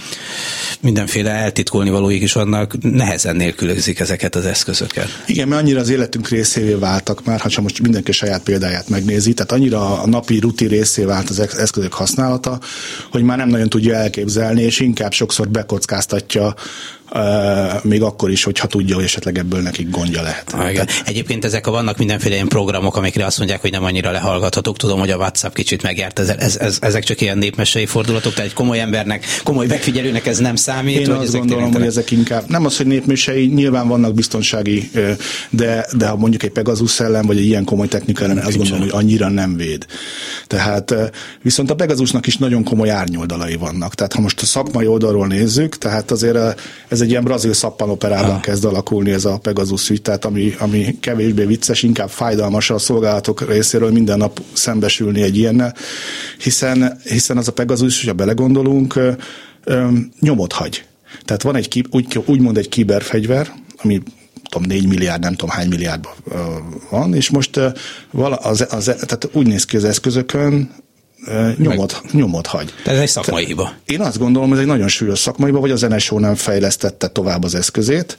mindenféle 0.80 1.30
eltitkolni 1.30 1.90
valóik 1.90 2.22
is 2.22 2.32
vannak, 2.32 2.74
nehezen 2.82 3.36
nélkülözik 3.36 4.00
ezeket 4.00 4.34
az 4.34 4.44
eszközöket. 4.44 5.22
Igen, 5.26 5.48
mert 5.48 5.62
annyira 5.62 5.80
az 5.80 5.88
életünk 5.88 6.28
részévé 6.28 6.72
váltak 6.72 7.24
már, 7.24 7.39
mert 7.42 7.54
ha 7.54 7.62
most 7.62 7.82
mindenki 7.82 8.12
saját 8.12 8.42
példáját 8.42 8.88
megnézi, 8.88 9.32
tehát 9.32 9.52
annyira 9.52 10.02
a 10.02 10.06
napi 10.06 10.38
rutin 10.38 10.68
részé 10.68 11.04
vált 11.04 11.30
az 11.30 11.40
eszközök 11.58 11.92
használata, 11.92 12.58
hogy 13.10 13.22
már 13.22 13.36
nem 13.36 13.48
nagyon 13.48 13.68
tudja 13.68 13.94
elképzelni, 13.94 14.62
és 14.62 14.80
inkább 14.80 15.12
sokszor 15.12 15.48
bekockáztatja 15.48 16.54
még 17.82 18.02
akkor 18.02 18.30
is, 18.30 18.44
hogyha 18.44 18.66
tudja, 18.66 18.94
hogy 18.94 19.04
esetleg 19.04 19.38
ebből 19.38 19.60
nekik 19.60 19.90
gondja 19.90 20.22
lehet. 20.22 20.52
Ah, 20.52 20.70
igen. 20.70 20.86
Tehát... 20.86 21.08
Egyébként 21.08 21.44
ezek 21.44 21.66
a 21.66 21.70
vannak 21.70 21.98
mindenféle 21.98 22.34
ilyen 22.34 22.48
programok, 22.48 22.96
amikre 22.96 23.24
azt 23.24 23.38
mondják, 23.38 23.60
hogy 23.60 23.70
nem 23.70 23.84
annyira 23.84 24.10
lehallgathatók. 24.10 24.76
Tudom, 24.76 24.98
hogy 24.98 25.10
a 25.10 25.16
WhatsApp 25.16 25.54
kicsit 25.54 25.82
megjárt. 25.82 26.18
Ez, 26.18 26.28
ez, 26.28 26.56
ez, 26.56 26.78
ezek 26.80 27.04
csak 27.04 27.20
ilyen 27.20 27.38
népmesei 27.38 27.86
fordulatok, 27.86 28.32
tehát 28.32 28.50
egy 28.50 28.56
komoly 28.56 28.80
embernek, 28.80 29.24
komoly 29.44 29.66
megfigyelőnek 29.66 30.26
ez 30.26 30.38
nem 30.38 30.56
számít. 30.56 30.98
Én 30.98 31.10
azt 31.10 31.32
gondolom, 31.32 31.72
hogy 31.72 31.82
ezek 31.82 32.10
inkább, 32.10 32.48
nem 32.48 32.64
az, 32.64 32.76
hogy 32.76 32.86
népmesei, 32.86 33.46
nyilván 33.46 33.88
vannak 33.88 34.14
biztonsági, 34.14 34.90
de, 35.50 35.86
de 35.96 36.08
ha 36.08 36.16
mondjuk 36.16 36.42
egy 36.42 36.50
Pegasus 36.50 37.00
ellen, 37.00 37.26
vagy 37.26 37.38
egy 37.38 37.46
ilyen 37.46 37.64
komoly 37.64 37.88
technika 37.88 38.24
ellen, 38.24 38.38
azt 38.38 38.56
gondolom, 38.56 38.80
hogy 38.80 38.90
annyira 38.92 39.28
nem 39.28 39.56
véd. 39.56 39.86
Tehát 40.46 40.94
viszont 41.42 41.70
a 41.70 41.74
Pegasusnak 41.74 42.26
is 42.26 42.36
nagyon 42.36 42.64
komoly 42.64 42.90
árnyoldalai 42.90 43.56
vannak. 43.56 43.94
Tehát 43.94 44.12
ha 44.12 44.20
most 44.20 44.42
a 44.42 44.44
szakmai 44.44 44.86
oldalról 44.86 45.26
nézzük, 45.26 45.78
tehát 45.78 46.10
azért 46.10 46.60
ez 46.88 46.99
ez 47.00 47.06
egy 47.06 47.12
ilyen 47.12 47.24
brazil 47.24 47.52
szappanoperában 47.52 48.34
ah. 48.34 48.40
kezd 48.40 48.64
alakulni 48.64 49.10
ez 49.10 49.24
a 49.24 49.38
Pegasus 49.38 49.90
ügy, 49.90 50.02
tehát 50.02 50.24
ami, 50.24 50.54
ami 50.58 50.98
kevésbé 51.00 51.44
vicces, 51.44 51.82
inkább 51.82 52.08
fájdalmas 52.08 52.70
a 52.70 52.78
szolgálatok 52.78 53.48
részéről 53.48 53.90
minden 53.90 54.18
nap 54.18 54.40
szembesülni 54.52 55.22
egy 55.22 55.36
ilyennel, 55.36 55.74
hiszen, 56.38 57.00
hiszen 57.04 57.36
az 57.36 57.48
a 57.48 57.52
Pegasus, 57.52 58.06
ha 58.06 58.12
belegondolunk, 58.12 59.00
nyomot 60.20 60.52
hagy. 60.52 60.84
Tehát 61.24 61.42
van 61.42 61.56
egy, 61.56 61.86
úgy, 61.90 62.22
úgymond 62.26 62.56
egy 62.56 62.68
kiberfegyver, 62.68 63.52
ami 63.76 64.02
tudom, 64.50 64.68
4 64.68 64.86
milliárd, 64.86 65.22
nem 65.22 65.34
tudom 65.34 65.54
hány 65.54 65.68
milliárd 65.68 66.04
van, 66.90 67.14
és 67.14 67.30
most 67.30 67.56
az, 68.20 68.66
az, 68.70 68.84
tehát 68.84 69.28
úgy 69.32 69.46
néz 69.46 69.64
ki 69.64 69.76
az 69.76 69.84
eszközökön, 69.84 70.70
nyomot, 71.56 72.00
Meg... 72.02 72.14
nyomot 72.14 72.46
hagy. 72.46 72.74
Tehát 72.82 72.98
ez 72.98 73.04
egy 73.04 73.08
szakmai 73.08 73.44
hiba. 73.44 73.72
Én 73.84 74.00
azt 74.00 74.18
gondolom, 74.18 74.48
hogy 74.48 74.56
ez 74.56 74.64
egy 74.64 74.70
nagyon 74.70 74.88
súlyos 74.88 75.18
szakmai 75.18 75.48
hiba, 75.48 75.60
hogy 75.60 75.70
az 75.70 75.80
NSO 75.80 76.18
nem 76.18 76.34
fejlesztette 76.34 77.08
tovább 77.08 77.44
az 77.44 77.54
eszközét, 77.54 78.18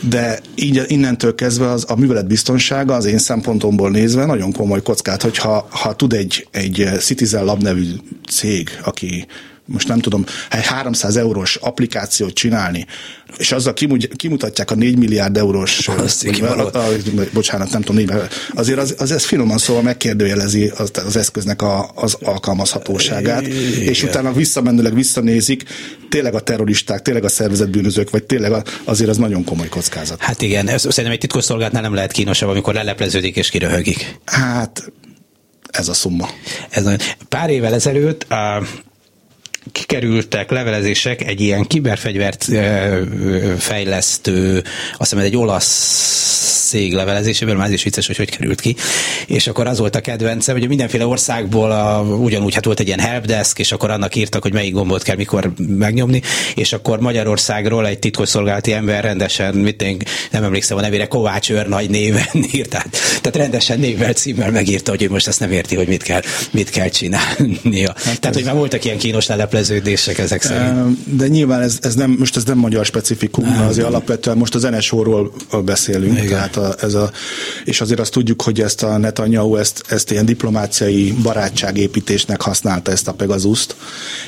de 0.00 0.38
így 0.54 0.82
innentől 0.86 1.34
kezdve 1.34 1.70
az, 1.70 1.84
a 1.88 1.96
művelet 1.96 2.26
biztonsága 2.26 2.94
az 2.94 3.04
én 3.04 3.18
szempontomból 3.18 3.90
nézve 3.90 4.26
nagyon 4.26 4.52
komoly 4.52 4.82
kockát, 4.82 5.22
hogyha 5.22 5.66
ha 5.70 5.96
tud 5.96 6.12
egy, 6.12 6.48
egy 6.50 6.88
Citizen 6.98 7.44
Lab 7.44 7.62
nevű 7.62 7.86
cég, 8.28 8.80
aki 8.84 9.26
most 9.66 9.88
nem 9.88 9.98
tudom, 9.98 10.24
egy 10.50 10.66
300 10.66 11.16
eurós 11.16 11.56
applikációt 11.56 12.32
csinálni, 12.32 12.86
és 13.36 13.52
azzal 13.52 13.74
kimutatják 14.16 14.70
a 14.70 14.74
4 14.74 14.98
milliárd 14.98 15.36
eurós, 15.36 15.86
vagy, 15.86 16.40
a, 16.40 16.78
a, 16.78 16.88
bocsánat, 17.32 17.70
nem 17.70 17.82
tudom, 17.82 17.96
4, 17.96 18.28
azért 18.54 18.78
az, 18.78 18.94
az 18.98 19.12
ez 19.12 19.24
finoman 19.24 19.58
szóval 19.58 19.82
megkérdőjelezi 19.82 20.72
az, 20.76 20.90
az 21.06 21.16
eszköznek 21.16 21.62
a, 21.62 21.90
az 21.94 22.16
alkalmazhatóságát, 22.20 23.46
Igen. 23.46 23.82
és 23.82 24.02
utána 24.02 24.32
visszamenőleg 24.32 24.94
visszanézik, 24.94 25.62
tényleg 26.08 26.34
a 26.34 26.40
terroristák, 26.40 27.02
tényleg 27.02 27.24
a 27.24 27.28
szervezetbűnözők, 27.28 28.10
vagy 28.10 28.24
tényleg 28.24 28.52
a, 28.52 28.62
azért 28.84 29.10
az 29.10 29.16
nagyon 29.16 29.44
komoly 29.44 29.68
kockázat. 29.68 30.20
Hát 30.20 30.42
igen, 30.42 30.68
ez, 30.68 30.80
szerintem 30.80 31.12
egy 31.12 31.18
titkosszolgálatnál 31.18 31.82
nem 31.82 31.94
lehet 31.94 32.12
kínosabb, 32.12 32.48
amikor 32.48 32.74
lelepleződik 32.74 33.36
és 33.36 33.50
kiröhögik. 33.50 34.18
Hát 34.24 34.92
ez 35.70 35.88
a 35.88 35.94
szumma. 35.94 36.28
Ez 36.68 36.82
nagyon. 36.82 36.98
Pár 37.28 37.50
évvel 37.50 37.74
ezelőtt 37.74 38.22
a 38.22 38.62
kikerültek 39.72 40.50
levelezések 40.50 41.22
egy 41.22 41.40
ilyen 41.40 41.66
kiberfegyvert 41.66 42.48
fejlesztő, 43.58 44.56
azt 44.98 45.10
hiszem 45.10 45.18
egy 45.18 45.36
olasz 45.36 46.34
cég 46.66 46.92
levelezéséből, 46.92 47.54
már 47.54 47.66
ez 47.66 47.72
is 47.72 47.82
vicces, 47.82 48.06
hogy 48.06 48.16
hogy 48.16 48.30
került 48.30 48.60
ki. 48.60 48.76
És 49.26 49.46
akkor 49.46 49.66
az 49.66 49.78
volt 49.78 49.96
a 49.96 50.00
kedvence, 50.00 50.52
hogy 50.52 50.68
mindenféle 50.68 51.06
országból 51.06 51.70
a, 51.70 52.00
ugyanúgy 52.00 52.54
hát 52.54 52.64
volt 52.64 52.80
egy 52.80 52.86
ilyen 52.86 52.98
helpdesk, 52.98 53.58
és 53.58 53.72
akkor 53.72 53.90
annak 53.90 54.14
írtak, 54.14 54.42
hogy 54.42 54.52
melyik 54.52 54.72
gombot 54.72 55.02
kell 55.02 55.16
mikor 55.16 55.52
megnyomni, 55.56 56.22
és 56.54 56.72
akkor 56.72 57.00
Magyarországról 57.00 57.86
egy 57.86 57.98
titkosszolgálati 57.98 58.72
ember 58.72 59.04
rendesen, 59.04 59.54
mit 59.54 59.82
én, 59.82 59.98
nem 60.30 60.44
emlékszem 60.44 60.76
a 60.76 60.80
nevére, 60.80 61.06
Kovács 61.06 61.52
nagy 61.52 61.90
néven 61.90 62.26
írt, 62.52 62.68
tehát, 62.68 62.90
tehát 62.90 63.36
rendesen 63.36 63.78
névvel, 63.78 64.12
címmel 64.12 64.50
megírta, 64.50 64.90
hogy 64.90 65.02
ő 65.02 65.10
most 65.10 65.26
ezt 65.26 65.40
nem 65.40 65.52
érti, 65.52 65.76
hogy 65.76 65.88
mit 65.88 66.02
kell, 66.02 66.20
mit 66.50 66.70
kell 66.70 66.88
csinálnia. 66.88 67.94
Hát 68.04 68.20
tehát, 68.20 68.36
hogy 68.36 68.44
már 68.44 68.54
voltak 68.54 68.84
ilyen 68.84 68.98
kínos 68.98 69.26
lelepleződések 69.56 70.18
ezek 70.18 70.42
szerint. 70.42 71.16
De 71.16 71.28
nyilván 71.28 71.60
ez, 71.60 71.78
ez 71.82 71.94
nem, 71.94 72.16
most 72.18 72.36
ez 72.36 72.44
nem 72.44 72.58
magyar 72.58 72.84
specifikum, 72.84 73.44
nem, 73.44 73.66
azért 73.66 73.86
alapvetően 73.86 74.36
most 74.36 74.54
az 74.54 74.62
NSO-ról 74.62 75.32
beszélünk, 75.64 76.12
Igen. 76.12 76.28
tehát 76.28 76.56
a, 76.56 76.74
ez 76.80 76.94
a, 76.94 77.10
és 77.64 77.80
azért 77.80 78.00
azt 78.00 78.12
tudjuk, 78.12 78.42
hogy 78.42 78.60
ezt 78.60 78.82
a 78.82 78.96
Netanyahu 78.96 79.56
ezt, 79.56 79.84
ezt 79.88 80.10
ilyen 80.10 80.24
diplomáciai 80.24 81.14
barátságépítésnek 81.22 82.40
használta 82.40 82.90
ezt 82.90 83.08
a 83.08 83.12
Pegasuszt, 83.12 83.76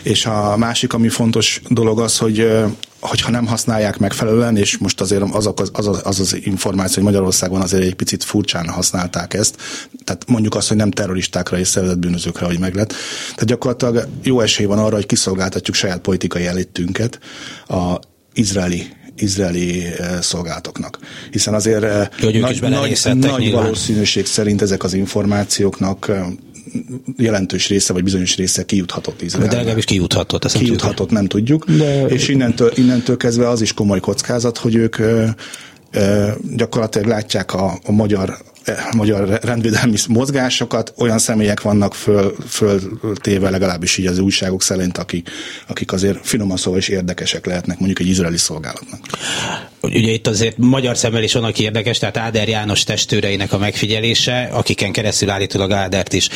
és 0.03 0.27
a 0.27 0.57
másik, 0.57 0.93
ami 0.93 1.09
fontos 1.09 1.61
dolog 1.69 2.01
az, 2.01 2.19
hogy 2.19 2.49
hogyha 3.01 3.31
nem 3.31 3.47
használják 3.47 3.99
megfelelően, 3.99 4.57
és 4.57 4.79
most 4.79 5.01
azért 5.01 5.23
az 5.23 5.47
az, 5.47 5.71
az, 5.73 5.87
az, 6.05 6.21
az 6.21 6.39
információ, 6.43 6.95
hogy 6.95 7.13
Magyarországon 7.13 7.61
azért 7.61 7.83
egy 7.83 7.95
picit 7.95 8.25
furcsán 8.25 8.69
használták 8.69 9.35
ezt, 9.35 9.57
tehát 10.05 10.25
mondjuk 10.29 10.55
azt, 10.55 10.69
hogy 10.69 10.77
nem 10.77 10.91
terroristákra 10.91 11.59
és 11.59 11.69
szervezetbűnözőkre, 11.69 12.47
hogy 12.47 12.59
meg 12.59 12.75
lett. 12.75 12.89
Tehát 13.29 13.45
gyakorlatilag 13.45 14.09
jó 14.23 14.41
esély 14.41 14.67
van 14.67 14.79
arra, 14.79 14.95
hogy 14.95 15.07
kiszolgáltatjuk 15.07 15.77
saját 15.77 15.99
politikai 15.99 16.47
elitünket 16.47 17.19
a 17.67 17.99
izraeli 18.35 18.97
izraeli 19.21 19.85
eh, 19.85 20.21
szolgálatoknak. 20.21 20.99
Hiszen 21.31 21.55
azért 21.55 21.83
eh, 21.83 22.09
Jó, 22.21 22.41
nagy, 22.41 22.61
nagy, 22.61 23.17
nagy 23.17 23.53
valószínűség 23.53 24.27
szerint 24.27 24.63
ezek 24.63 24.85
az 24.85 24.93
információknak 24.93 26.09
eh, 26.09 26.27
jelentős 27.17 27.69
része, 27.69 27.93
vagy 27.93 28.03
bizonyos 28.03 28.37
része 28.37 28.65
kijuthatott 28.65 29.23
Izraelbe. 29.23 29.51
De 29.51 29.57
legalábbis 29.57 29.85
kijuthatott, 29.85 30.45
ezt 30.45 30.59
kijuthatott, 30.59 31.11
nem 31.11 31.27
tudjuk. 31.27 31.71
De... 31.71 32.07
És 32.07 32.29
innentől, 32.29 32.73
innentől 32.75 33.17
kezdve 33.17 33.49
az 33.49 33.61
is 33.61 33.73
komoly 33.73 34.01
kockázat, 34.01 34.59
hogy 34.59 34.75
ők 34.75 34.97
gyakorlatilag 36.57 37.09
látják 37.09 37.55
a, 37.55 37.79
a 37.85 37.93
magyar 37.93 38.39
magyar 38.97 39.39
rendvédelmi 39.43 39.97
mozgásokat, 40.09 40.93
olyan 40.97 41.19
személyek 41.19 41.61
vannak 41.61 41.95
föl, 41.95 42.35
föltéve 42.49 43.51
legalábbis 43.51 43.97
így 43.97 44.07
az 44.07 44.19
újságok 44.19 44.63
szerint, 44.63 44.99
akik, 44.99 45.31
akik 45.67 45.93
azért 45.93 46.27
finoman 46.27 46.57
szóval 46.57 46.79
is 46.79 46.89
érdekesek 46.89 47.47
lehetnek 47.47 47.79
mondjuk 47.79 48.01
egy 48.01 48.07
izraeli 48.07 48.37
szolgálatnak. 48.37 49.01
Ugye 49.81 50.13
itt 50.13 50.27
azért 50.27 50.57
magyar 50.57 50.97
szemmel 50.97 51.23
is 51.23 51.33
vannak 51.33 51.59
érdekes, 51.59 51.99
tehát 51.99 52.17
Áder 52.17 52.49
János 52.49 52.85
testőreinek 52.85 53.53
a 53.53 53.59
megfigyelése, 53.59 54.49
akiken 54.53 54.93
keresztül 54.93 55.31
állítólag 55.31 55.73
Ádert 55.73 56.13
is 56.13 56.29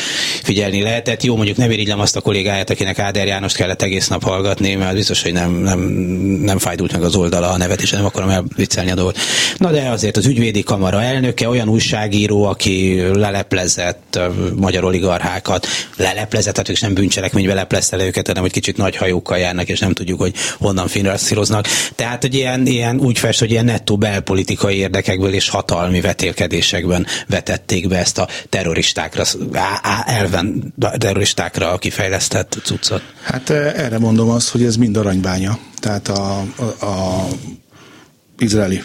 figyelni 0.43 0.83
lehetett. 0.83 1.23
Jó, 1.23 1.37
mondjuk 1.37 1.57
nem 1.57 1.71
irigylem 1.71 2.01
azt 2.01 2.17
a 2.17 2.21
kollégáját, 2.21 2.71
akinek 2.71 2.99
Áder 2.99 3.27
Jánost 3.27 3.57
kellett 3.57 3.83
egész 3.83 4.09
nap 4.09 4.23
hallgatni, 4.23 4.75
mert 4.75 4.95
biztos, 4.95 5.23
hogy 5.23 5.33
nem, 5.33 5.53
nem, 5.53 5.81
nem 6.43 6.59
fájdult 6.59 6.93
meg 6.93 7.03
az 7.03 7.15
oldala 7.15 7.51
a 7.51 7.57
nevet, 7.57 7.83
és 7.83 7.91
nem 7.91 8.05
akarom 8.05 8.29
elviccelni 8.29 8.91
a 8.91 8.95
dolgot. 8.95 9.19
Na 9.57 9.71
de 9.71 9.89
azért 9.89 10.17
az 10.17 10.27
ügyvédi 10.27 10.63
kamara 10.63 11.03
elnöke, 11.03 11.49
olyan 11.49 11.69
újságíró, 11.69 12.45
aki 12.45 13.01
leleplezett 13.13 14.19
magyar 14.57 14.85
oligarchákat, 14.85 15.67
leleplezett, 15.97 16.55
tehát 16.55 16.69
ők 16.69 16.81
nem 16.81 16.95
bűncselekménybe 16.95 17.55
leplezte 17.55 17.97
le 17.97 18.05
őket, 18.05 18.27
hanem 18.27 18.43
hogy 18.43 18.53
kicsit 18.53 18.77
nagy 18.77 18.97
hajókkal 18.97 19.39
járnak, 19.39 19.69
és 19.69 19.79
nem 19.79 19.93
tudjuk, 19.93 20.21
hogy 20.21 20.35
honnan 20.59 20.89
finanszíroznak. 20.89 21.67
Tehát, 21.95 22.23
hogy 22.23 22.35
ilyen, 22.35 22.67
ilyen 22.67 23.01
úgy 23.01 23.19
fest, 23.33 23.45
hogy 23.45 23.51
ilyen 23.51 23.65
nettó 23.65 23.97
belpolitikai 23.97 24.77
érdekekből 24.77 25.33
és 25.33 25.49
hatalmi 25.49 26.01
vetélkedésekben 26.01 27.07
vetették 27.29 27.89
be 27.89 27.99
ezt 27.99 28.19
a 28.19 28.29
terroristákra, 28.49 29.25
elven 30.07 30.75
terroristákra 30.99 31.79
kifejlesztett 31.79 32.59
cuccot. 32.65 33.03
Hát 33.23 33.51
erre 33.51 33.99
mondom 33.99 34.29
azt, 34.31 34.49
hogy 34.49 34.65
ez 34.65 34.77
mind 34.77 34.97
aranybánya. 34.97 35.59
Tehát 35.81 36.09
a, 36.09 36.45
a, 36.81 36.85
a 36.87 37.27
izraeli 38.39 38.83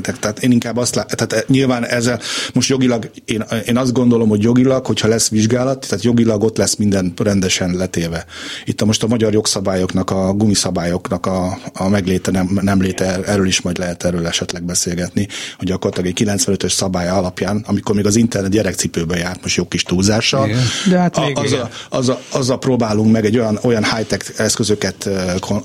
tehát 0.00 0.42
én 0.42 0.50
inkább 0.50 0.76
azt 0.76 0.94
lát, 0.94 1.16
tehát 1.16 1.32
eh, 1.32 1.40
nyilván 1.46 1.86
ezzel 1.86 2.20
most 2.52 2.68
jogilag, 2.68 3.10
én, 3.24 3.44
én 3.66 3.76
azt 3.76 3.92
gondolom, 3.92 4.28
hogy 4.28 4.42
jogilag, 4.42 4.86
hogyha 4.86 5.08
lesz 5.08 5.28
vizsgálat, 5.28 5.86
tehát 5.88 6.04
jogilag 6.04 6.42
ott 6.42 6.56
lesz 6.56 6.74
minden 6.74 7.12
rendesen 7.16 7.74
letéve. 7.74 8.24
Itt 8.64 8.80
a 8.80 8.84
most 8.84 9.02
a 9.02 9.06
magyar 9.06 9.32
jogszabályoknak, 9.32 10.10
a 10.10 10.32
gumiszabályoknak 10.32 11.26
a, 11.26 11.58
a 11.72 11.88
megléte, 11.88 12.30
nem, 12.30 12.58
nem 12.62 12.80
léte, 12.80 13.20
erről 13.24 13.46
is 13.46 13.60
majd 13.60 13.78
lehet 13.78 14.04
erről 14.04 14.26
esetleg 14.26 14.62
beszélgetni, 14.62 15.28
hogy 15.58 15.68
gyakorlatilag 15.68 16.14
egy 16.16 16.26
95-ös 16.26 16.72
szabály 16.72 17.08
alapján, 17.08 17.64
amikor 17.66 17.94
még 17.94 18.06
az 18.06 18.16
internet 18.16 18.50
gyerekcipőben 18.50 19.18
járt, 19.18 19.42
most 19.42 19.56
jó 19.56 19.68
kis 19.68 19.82
túlzással, 19.82 20.48
igen. 20.48 20.60
De 20.88 20.98
hát 20.98 21.20
még 21.20 21.38
az, 21.38 21.52
a, 21.52 21.70
az, 21.88 22.08
a, 22.08 22.20
azzal 22.30 22.58
próbálunk 22.58 23.12
meg 23.12 23.24
egy 23.24 23.38
olyan, 23.38 23.58
olyan 23.62 23.84
high-tech 23.84 24.40
eszközöket 24.40 25.08
kon, 25.40 25.62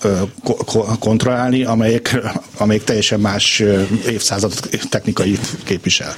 kon, 0.66 1.00
kontrollálni, 1.00 1.64
amelyek, 1.64 2.18
amelyek 2.58 2.84
teljesen 2.84 3.20
más 3.20 3.64
évszázad 4.18 4.54
technikai 4.90 5.40
képvisel. 5.64 6.16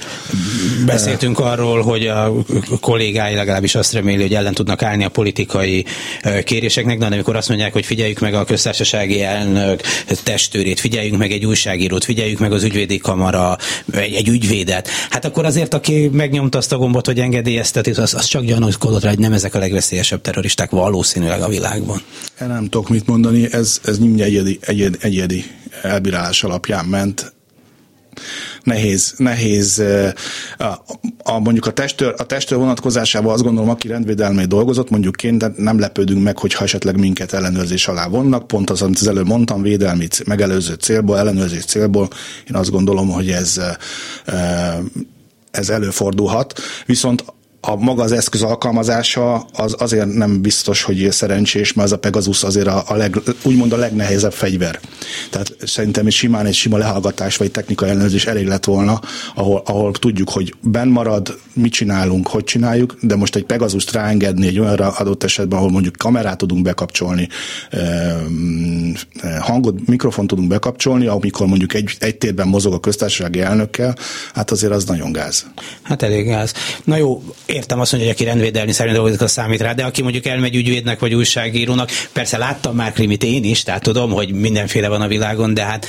Beszéltünk 0.86 1.38
arról, 1.38 1.82
hogy 1.82 2.06
a 2.06 2.32
kollégái 2.80 3.34
legalábbis 3.34 3.74
azt 3.74 3.92
reméli, 3.92 4.22
hogy 4.22 4.34
ellen 4.34 4.54
tudnak 4.54 4.82
állni 4.82 5.04
a 5.04 5.08
politikai 5.08 5.84
kéréseknek, 6.44 6.98
de 6.98 7.06
amikor 7.06 7.36
azt 7.36 7.48
mondják, 7.48 7.72
hogy 7.72 7.86
figyeljük 7.86 8.18
meg 8.18 8.34
a 8.34 8.44
köztársasági 8.44 9.22
elnök 9.22 9.80
testőrét, 10.22 10.80
figyeljünk 10.80 11.18
meg 11.18 11.32
egy 11.32 11.46
újságírót, 11.46 12.04
figyeljük 12.04 12.38
meg 12.38 12.52
az 12.52 12.62
ügyvédi 12.62 12.98
kamara, 12.98 13.56
egy, 13.92 14.14
egy 14.14 14.28
ügyvédet, 14.28 14.88
hát 15.10 15.24
akkor 15.24 15.44
azért, 15.44 15.74
aki 15.74 16.08
megnyomta 16.12 16.58
azt 16.58 16.72
a 16.72 16.76
gombot, 16.76 17.06
hogy 17.06 17.18
engedélyezteti, 17.18 17.90
az, 17.90 18.14
az 18.14 18.24
csak 18.24 18.44
gyanúskodott 18.44 19.02
rá, 19.02 19.08
hogy 19.08 19.18
nem 19.18 19.32
ezek 19.32 19.54
a 19.54 19.58
legveszélyesebb 19.58 20.20
terroristák 20.20 20.70
valószínűleg 20.70 21.42
a 21.42 21.48
világban. 21.48 22.02
Én 22.40 22.48
nem 22.48 22.68
tudok 22.68 22.88
mit 22.88 23.06
mondani, 23.06 23.52
ez, 23.52 23.80
ez 23.84 23.98
mindjárt 23.98 24.30
egyedi, 24.30 24.58
egyedi, 24.60 24.96
egyedi 25.00 25.44
elbírálás 25.82 26.44
alapján 26.44 26.84
ment 26.84 27.32
nehéz, 28.62 29.14
nehéz 29.16 29.82
a, 30.58 30.64
a, 31.22 31.38
mondjuk 31.38 31.66
a 31.66 31.72
testőr, 31.72 32.14
a 32.16 32.24
testőr 32.26 32.58
vonatkozásában 32.58 33.32
azt 33.32 33.42
gondolom, 33.42 33.70
aki 33.70 33.88
rendvédelmé 33.88 34.44
dolgozott, 34.44 34.90
mondjuk 34.90 35.22
én, 35.22 35.38
de 35.38 35.52
nem 35.56 35.78
lepődünk 35.78 36.22
meg, 36.22 36.38
hogyha 36.38 36.64
esetleg 36.64 36.98
minket 36.98 37.32
ellenőrzés 37.32 37.88
alá 37.88 38.08
vonnak, 38.08 38.46
pont 38.46 38.70
az, 38.70 38.82
amit 38.82 38.98
az 39.00 39.08
előbb 39.08 39.26
mondtam, 39.26 39.62
védelmi 39.62 40.08
megelőző 40.26 40.74
célból, 40.74 41.18
ellenőrzés 41.18 41.64
célból, 41.64 42.08
én 42.48 42.56
azt 42.56 42.70
gondolom, 42.70 43.08
hogy 43.08 43.30
ez 43.30 43.60
ez 45.50 45.70
előfordulhat, 45.70 46.60
viszont 46.86 47.24
a 47.60 47.76
maga 47.76 48.02
az 48.02 48.12
eszköz 48.12 48.42
alkalmazása 48.42 49.46
az 49.52 49.74
azért 49.78 50.14
nem 50.14 50.40
biztos, 50.40 50.82
hogy 50.82 51.08
szerencsés, 51.10 51.72
mert 51.72 51.88
az 51.88 51.94
a 51.94 51.98
Pegasus 51.98 52.42
azért 52.42 52.66
a, 52.66 52.82
a 52.86 52.94
leg, 52.94 53.16
úgymond 53.42 53.72
a 53.72 53.76
legnehezebb 53.76 54.32
fegyver. 54.32 54.80
Tehát 55.30 55.56
szerintem 55.64 56.06
egy 56.06 56.12
simán 56.12 56.46
egy 56.46 56.54
sima 56.54 56.76
lehallgatás 56.76 57.36
vagy 57.36 57.50
technikai 57.50 57.88
ellenőrzés 57.88 58.26
elég 58.26 58.46
lett 58.46 58.64
volna, 58.64 59.00
ahol, 59.34 59.62
ahol 59.66 59.92
tudjuk, 59.92 60.30
hogy 60.30 60.54
ben 60.60 60.88
marad, 60.88 61.38
mit 61.52 61.72
csinálunk, 61.72 62.28
hogy 62.28 62.44
csináljuk, 62.44 62.96
de 63.00 63.16
most 63.16 63.36
egy 63.36 63.44
Pegasus 63.44 63.92
ráengedni 63.92 64.46
egy 64.46 64.58
olyan 64.58 64.78
adott 64.78 65.24
esetben, 65.24 65.58
ahol 65.58 65.70
mondjuk 65.70 65.96
kamerát 65.96 66.38
tudunk 66.38 66.62
bekapcsolni, 66.62 67.28
hangot, 69.40 69.86
mikrofon 69.86 70.26
tudunk 70.26 70.48
bekapcsolni, 70.48 71.06
amikor 71.06 71.46
mondjuk 71.46 71.74
egy, 71.74 71.96
egy 71.98 72.16
térben 72.16 72.48
mozog 72.48 72.72
a 72.72 72.80
köztársasági 72.80 73.40
elnökkel, 73.40 73.96
hát 74.34 74.50
azért 74.50 74.72
az 74.72 74.84
nagyon 74.84 75.12
gáz. 75.12 75.46
Hát 75.82 76.02
elég 76.02 76.26
gáz. 76.26 76.52
Na 76.84 76.96
jó, 76.96 77.22
értem 77.52 77.80
azt 77.80 77.92
mondja, 77.92 78.10
hogy 78.10 78.18
aki 78.20 78.28
rendvédelmi 78.30 78.72
szerint 78.72 78.94
dolgozik, 78.94 79.20
az 79.20 79.30
számít 79.30 79.60
rá, 79.60 79.72
de 79.72 79.84
aki 79.84 80.02
mondjuk 80.02 80.26
elmegy 80.26 80.54
ügyvédnek 80.54 81.00
vagy 81.00 81.14
újságírónak, 81.14 81.90
persze 82.12 82.38
láttam 82.38 82.74
már 82.74 82.92
krimit 82.92 83.24
én 83.24 83.44
is, 83.44 83.62
tehát 83.62 83.82
tudom, 83.82 84.10
hogy 84.10 84.32
mindenféle 84.32 84.88
van 84.88 85.00
a 85.00 85.08
világon, 85.08 85.54
de 85.54 85.62
hát 85.62 85.86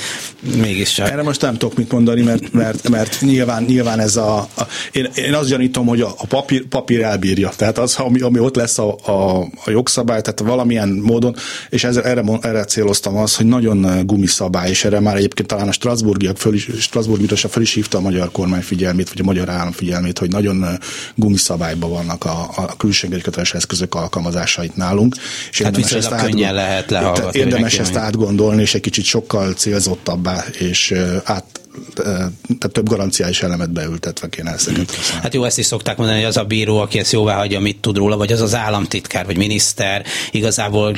mégis 0.56 0.92
csak. 0.92 1.10
Erre 1.10 1.22
most 1.22 1.40
nem 1.40 1.56
tudok 1.56 1.76
mit 1.76 1.92
mondani, 1.92 2.22
mert, 2.22 2.52
mert, 2.52 2.88
mert 2.88 3.20
nyilván, 3.20 3.62
nyilván 3.62 4.00
ez 4.00 4.16
a, 4.16 4.38
a 4.38 4.66
én, 4.92 5.08
én 5.14 5.34
azt 5.34 5.48
gyanítom, 5.48 5.86
hogy 5.86 6.00
a, 6.00 6.14
a 6.16 6.26
papír, 6.26 6.66
papír 6.66 7.02
elbírja. 7.02 7.50
Tehát 7.56 7.78
az, 7.78 7.96
ami, 7.96 8.20
ami 8.20 8.38
ott 8.38 8.56
lesz 8.56 8.78
a, 8.78 8.96
a, 9.04 9.40
a 9.64 9.70
jogszabály, 9.70 10.20
tehát 10.20 10.40
valamilyen 10.40 10.88
módon, 10.88 11.36
és 11.70 11.84
ezzel, 11.84 12.04
erre, 12.04 12.22
erre 12.40 12.64
céloztam 12.64 13.16
az, 13.16 13.36
hogy 13.36 13.46
nagyon 13.46 14.06
gumiszabály, 14.06 14.70
és 14.70 14.84
erre 14.84 15.00
már 15.00 15.16
egyébként 15.16 15.48
talán 15.48 15.68
a 15.68 15.72
Strasburgiak 15.72 16.36
föl 16.36 16.54
is, 16.54 16.68
Strasburg 16.78 17.30
föl 17.36 17.62
is 17.62 17.74
hívta 17.74 17.98
a 17.98 18.00
magyar 18.00 18.30
kormány 18.30 18.60
figyelmét, 18.60 19.08
vagy 19.08 19.20
a 19.20 19.24
magyar 19.24 19.48
állam 19.48 19.72
figyelmét, 19.72 20.18
hogy 20.18 20.30
nagyon 20.30 20.66
gumiszabály 21.14 21.51
szabályban 21.52 21.90
vannak 21.90 22.24
a, 22.24 22.50
a 22.56 22.76
köteles 23.22 23.54
eszközök 23.54 23.94
alkalmazásait 23.94 24.76
nálunk. 24.76 25.14
És 25.50 25.62
hát 25.62 25.76
érdemes 25.76 25.92
ezt 25.92 26.14
könnyen 26.22 26.54
lehet 26.54 26.90
lehallgatni. 26.90 27.38
Érdemes 27.38 27.78
ezt 27.78 27.96
átgondolni, 27.96 28.62
és 28.62 28.74
egy 28.74 28.80
kicsit 28.80 29.04
sokkal 29.04 29.52
célzottabbá 29.52 30.44
és 30.58 30.94
át 31.24 31.61
tehát 31.94 32.72
több 32.72 32.88
garanciális 32.88 33.42
elemet 33.42 33.70
beültetve 33.70 34.28
kéne 34.28 34.52
ezeket 34.52 34.90
Hát 35.22 35.34
jó, 35.34 35.44
ezt 35.44 35.58
is 35.58 35.66
szokták 35.66 35.96
mondani, 35.96 36.18
hogy 36.18 36.28
az 36.28 36.36
a 36.36 36.44
bíró, 36.44 36.78
aki 36.78 36.98
ezt 36.98 37.12
jóvá 37.12 37.36
hagyja, 37.36 37.60
mit 37.60 37.80
tud 37.80 37.96
róla, 37.96 38.16
vagy 38.16 38.32
az 38.32 38.40
az 38.40 38.54
államtitkár, 38.54 39.26
vagy 39.26 39.36
miniszter, 39.36 40.04
igazából 40.30 40.96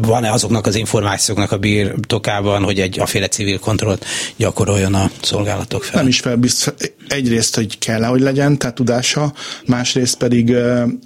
van-e 0.00 0.32
azoknak 0.32 0.66
az 0.66 0.74
információknak 0.74 1.52
a 1.52 1.58
birtokában, 1.58 2.62
hogy 2.62 2.80
egy 2.80 3.00
aféle 3.00 3.28
civil 3.28 3.58
kontrollt 3.58 4.04
gyakoroljon 4.36 4.94
a 4.94 5.10
szolgálatok 5.22 5.84
fel? 5.84 5.98
Nem 6.00 6.08
is 6.08 6.20
fel, 6.20 6.36
biztos, 6.36 6.74
egyrészt, 7.08 7.54
hogy 7.54 7.78
kell 7.78 8.02
hogy 8.04 8.20
legyen, 8.20 8.58
tehát 8.58 8.74
tudása, 8.74 9.32
másrészt 9.66 10.16
pedig 10.16 10.54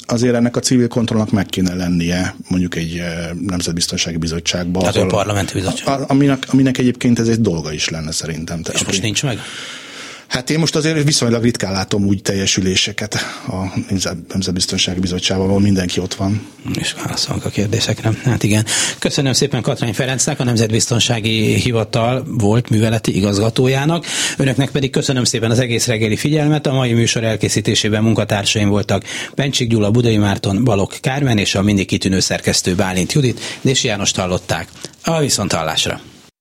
azért 0.07 0.35
ennek 0.35 0.57
a 0.57 0.61
civil 0.61 0.89
kontrollnak 0.89 1.31
meg 1.31 1.47
kéne 1.47 1.75
lennie 1.75 2.37
mondjuk 2.49 2.77
egy 2.77 3.03
nemzetbiztonsági 3.41 4.17
bizottságban. 4.17 4.83
Tehát 4.83 4.97
a 4.97 5.07
parlamenti 5.07 5.53
bizottság. 5.55 6.01
Aminek, 6.07 6.47
aminek 6.51 6.79
egyébként 6.79 7.19
ez 7.19 7.29
egy 7.29 7.41
dolga 7.41 7.73
is 7.73 7.89
lenne 7.89 8.13
szerintem. 8.13 8.63
És 8.73 8.83
most 8.95 9.03
nincs 9.03 9.23
meg? 9.23 9.41
Hát 10.35 10.51
én 10.51 10.59
most 10.59 10.77
azért 10.77 11.05
viszonylag 11.05 11.43
ritkán 11.43 11.73
látom 11.73 12.05
úgy 12.07 12.23
teljesüléseket 12.23 13.15
a 13.49 13.81
Nemzetbiztonsági 14.29 15.01
Bizottságban, 15.01 15.49
ahol 15.49 15.61
mindenki 15.61 16.01
ott 16.01 16.15
van. 16.15 16.47
És 16.79 16.95
válaszolunk 17.03 17.45
a 17.45 17.49
kérdésekre. 17.49 18.11
Hát 18.25 18.43
igen. 18.43 18.67
Köszönöm 18.99 19.33
szépen 19.33 19.63
Katrány 19.63 19.95
Ferencnek, 19.95 20.41
a 20.41 20.45
Nemzetbiztonsági 20.45 21.55
Hivatal 21.55 22.25
volt 22.29 22.71
műveleti 22.71 23.17
igazgatójának. 23.17 24.07
Önöknek 24.37 24.71
pedig 24.71 24.91
köszönöm 24.91 25.25
szépen 25.25 25.51
az 25.51 25.59
egész 25.59 25.87
reggeli 25.87 26.17
figyelmet. 26.17 26.67
A 26.67 26.73
mai 26.73 26.93
műsor 26.93 27.25
elkészítésében 27.25 28.03
munkatársaim 28.03 28.69
voltak 28.69 29.05
Pencsik 29.35 29.69
Gyula, 29.69 29.91
Budai 29.91 30.17
Márton, 30.17 30.65
Balok 30.65 30.97
Kármen 31.01 31.39
és 31.39 31.55
a 31.55 31.63
mindig 31.63 31.87
kitűnő 31.87 32.21
szerkesztő 32.21 32.75
Bálint 32.75 33.13
Judit, 33.13 33.41
és 33.61 33.85
János 33.85 34.13
hallották. 34.13 34.69
A 35.05 35.19
viszonthallásra. 35.19 36.01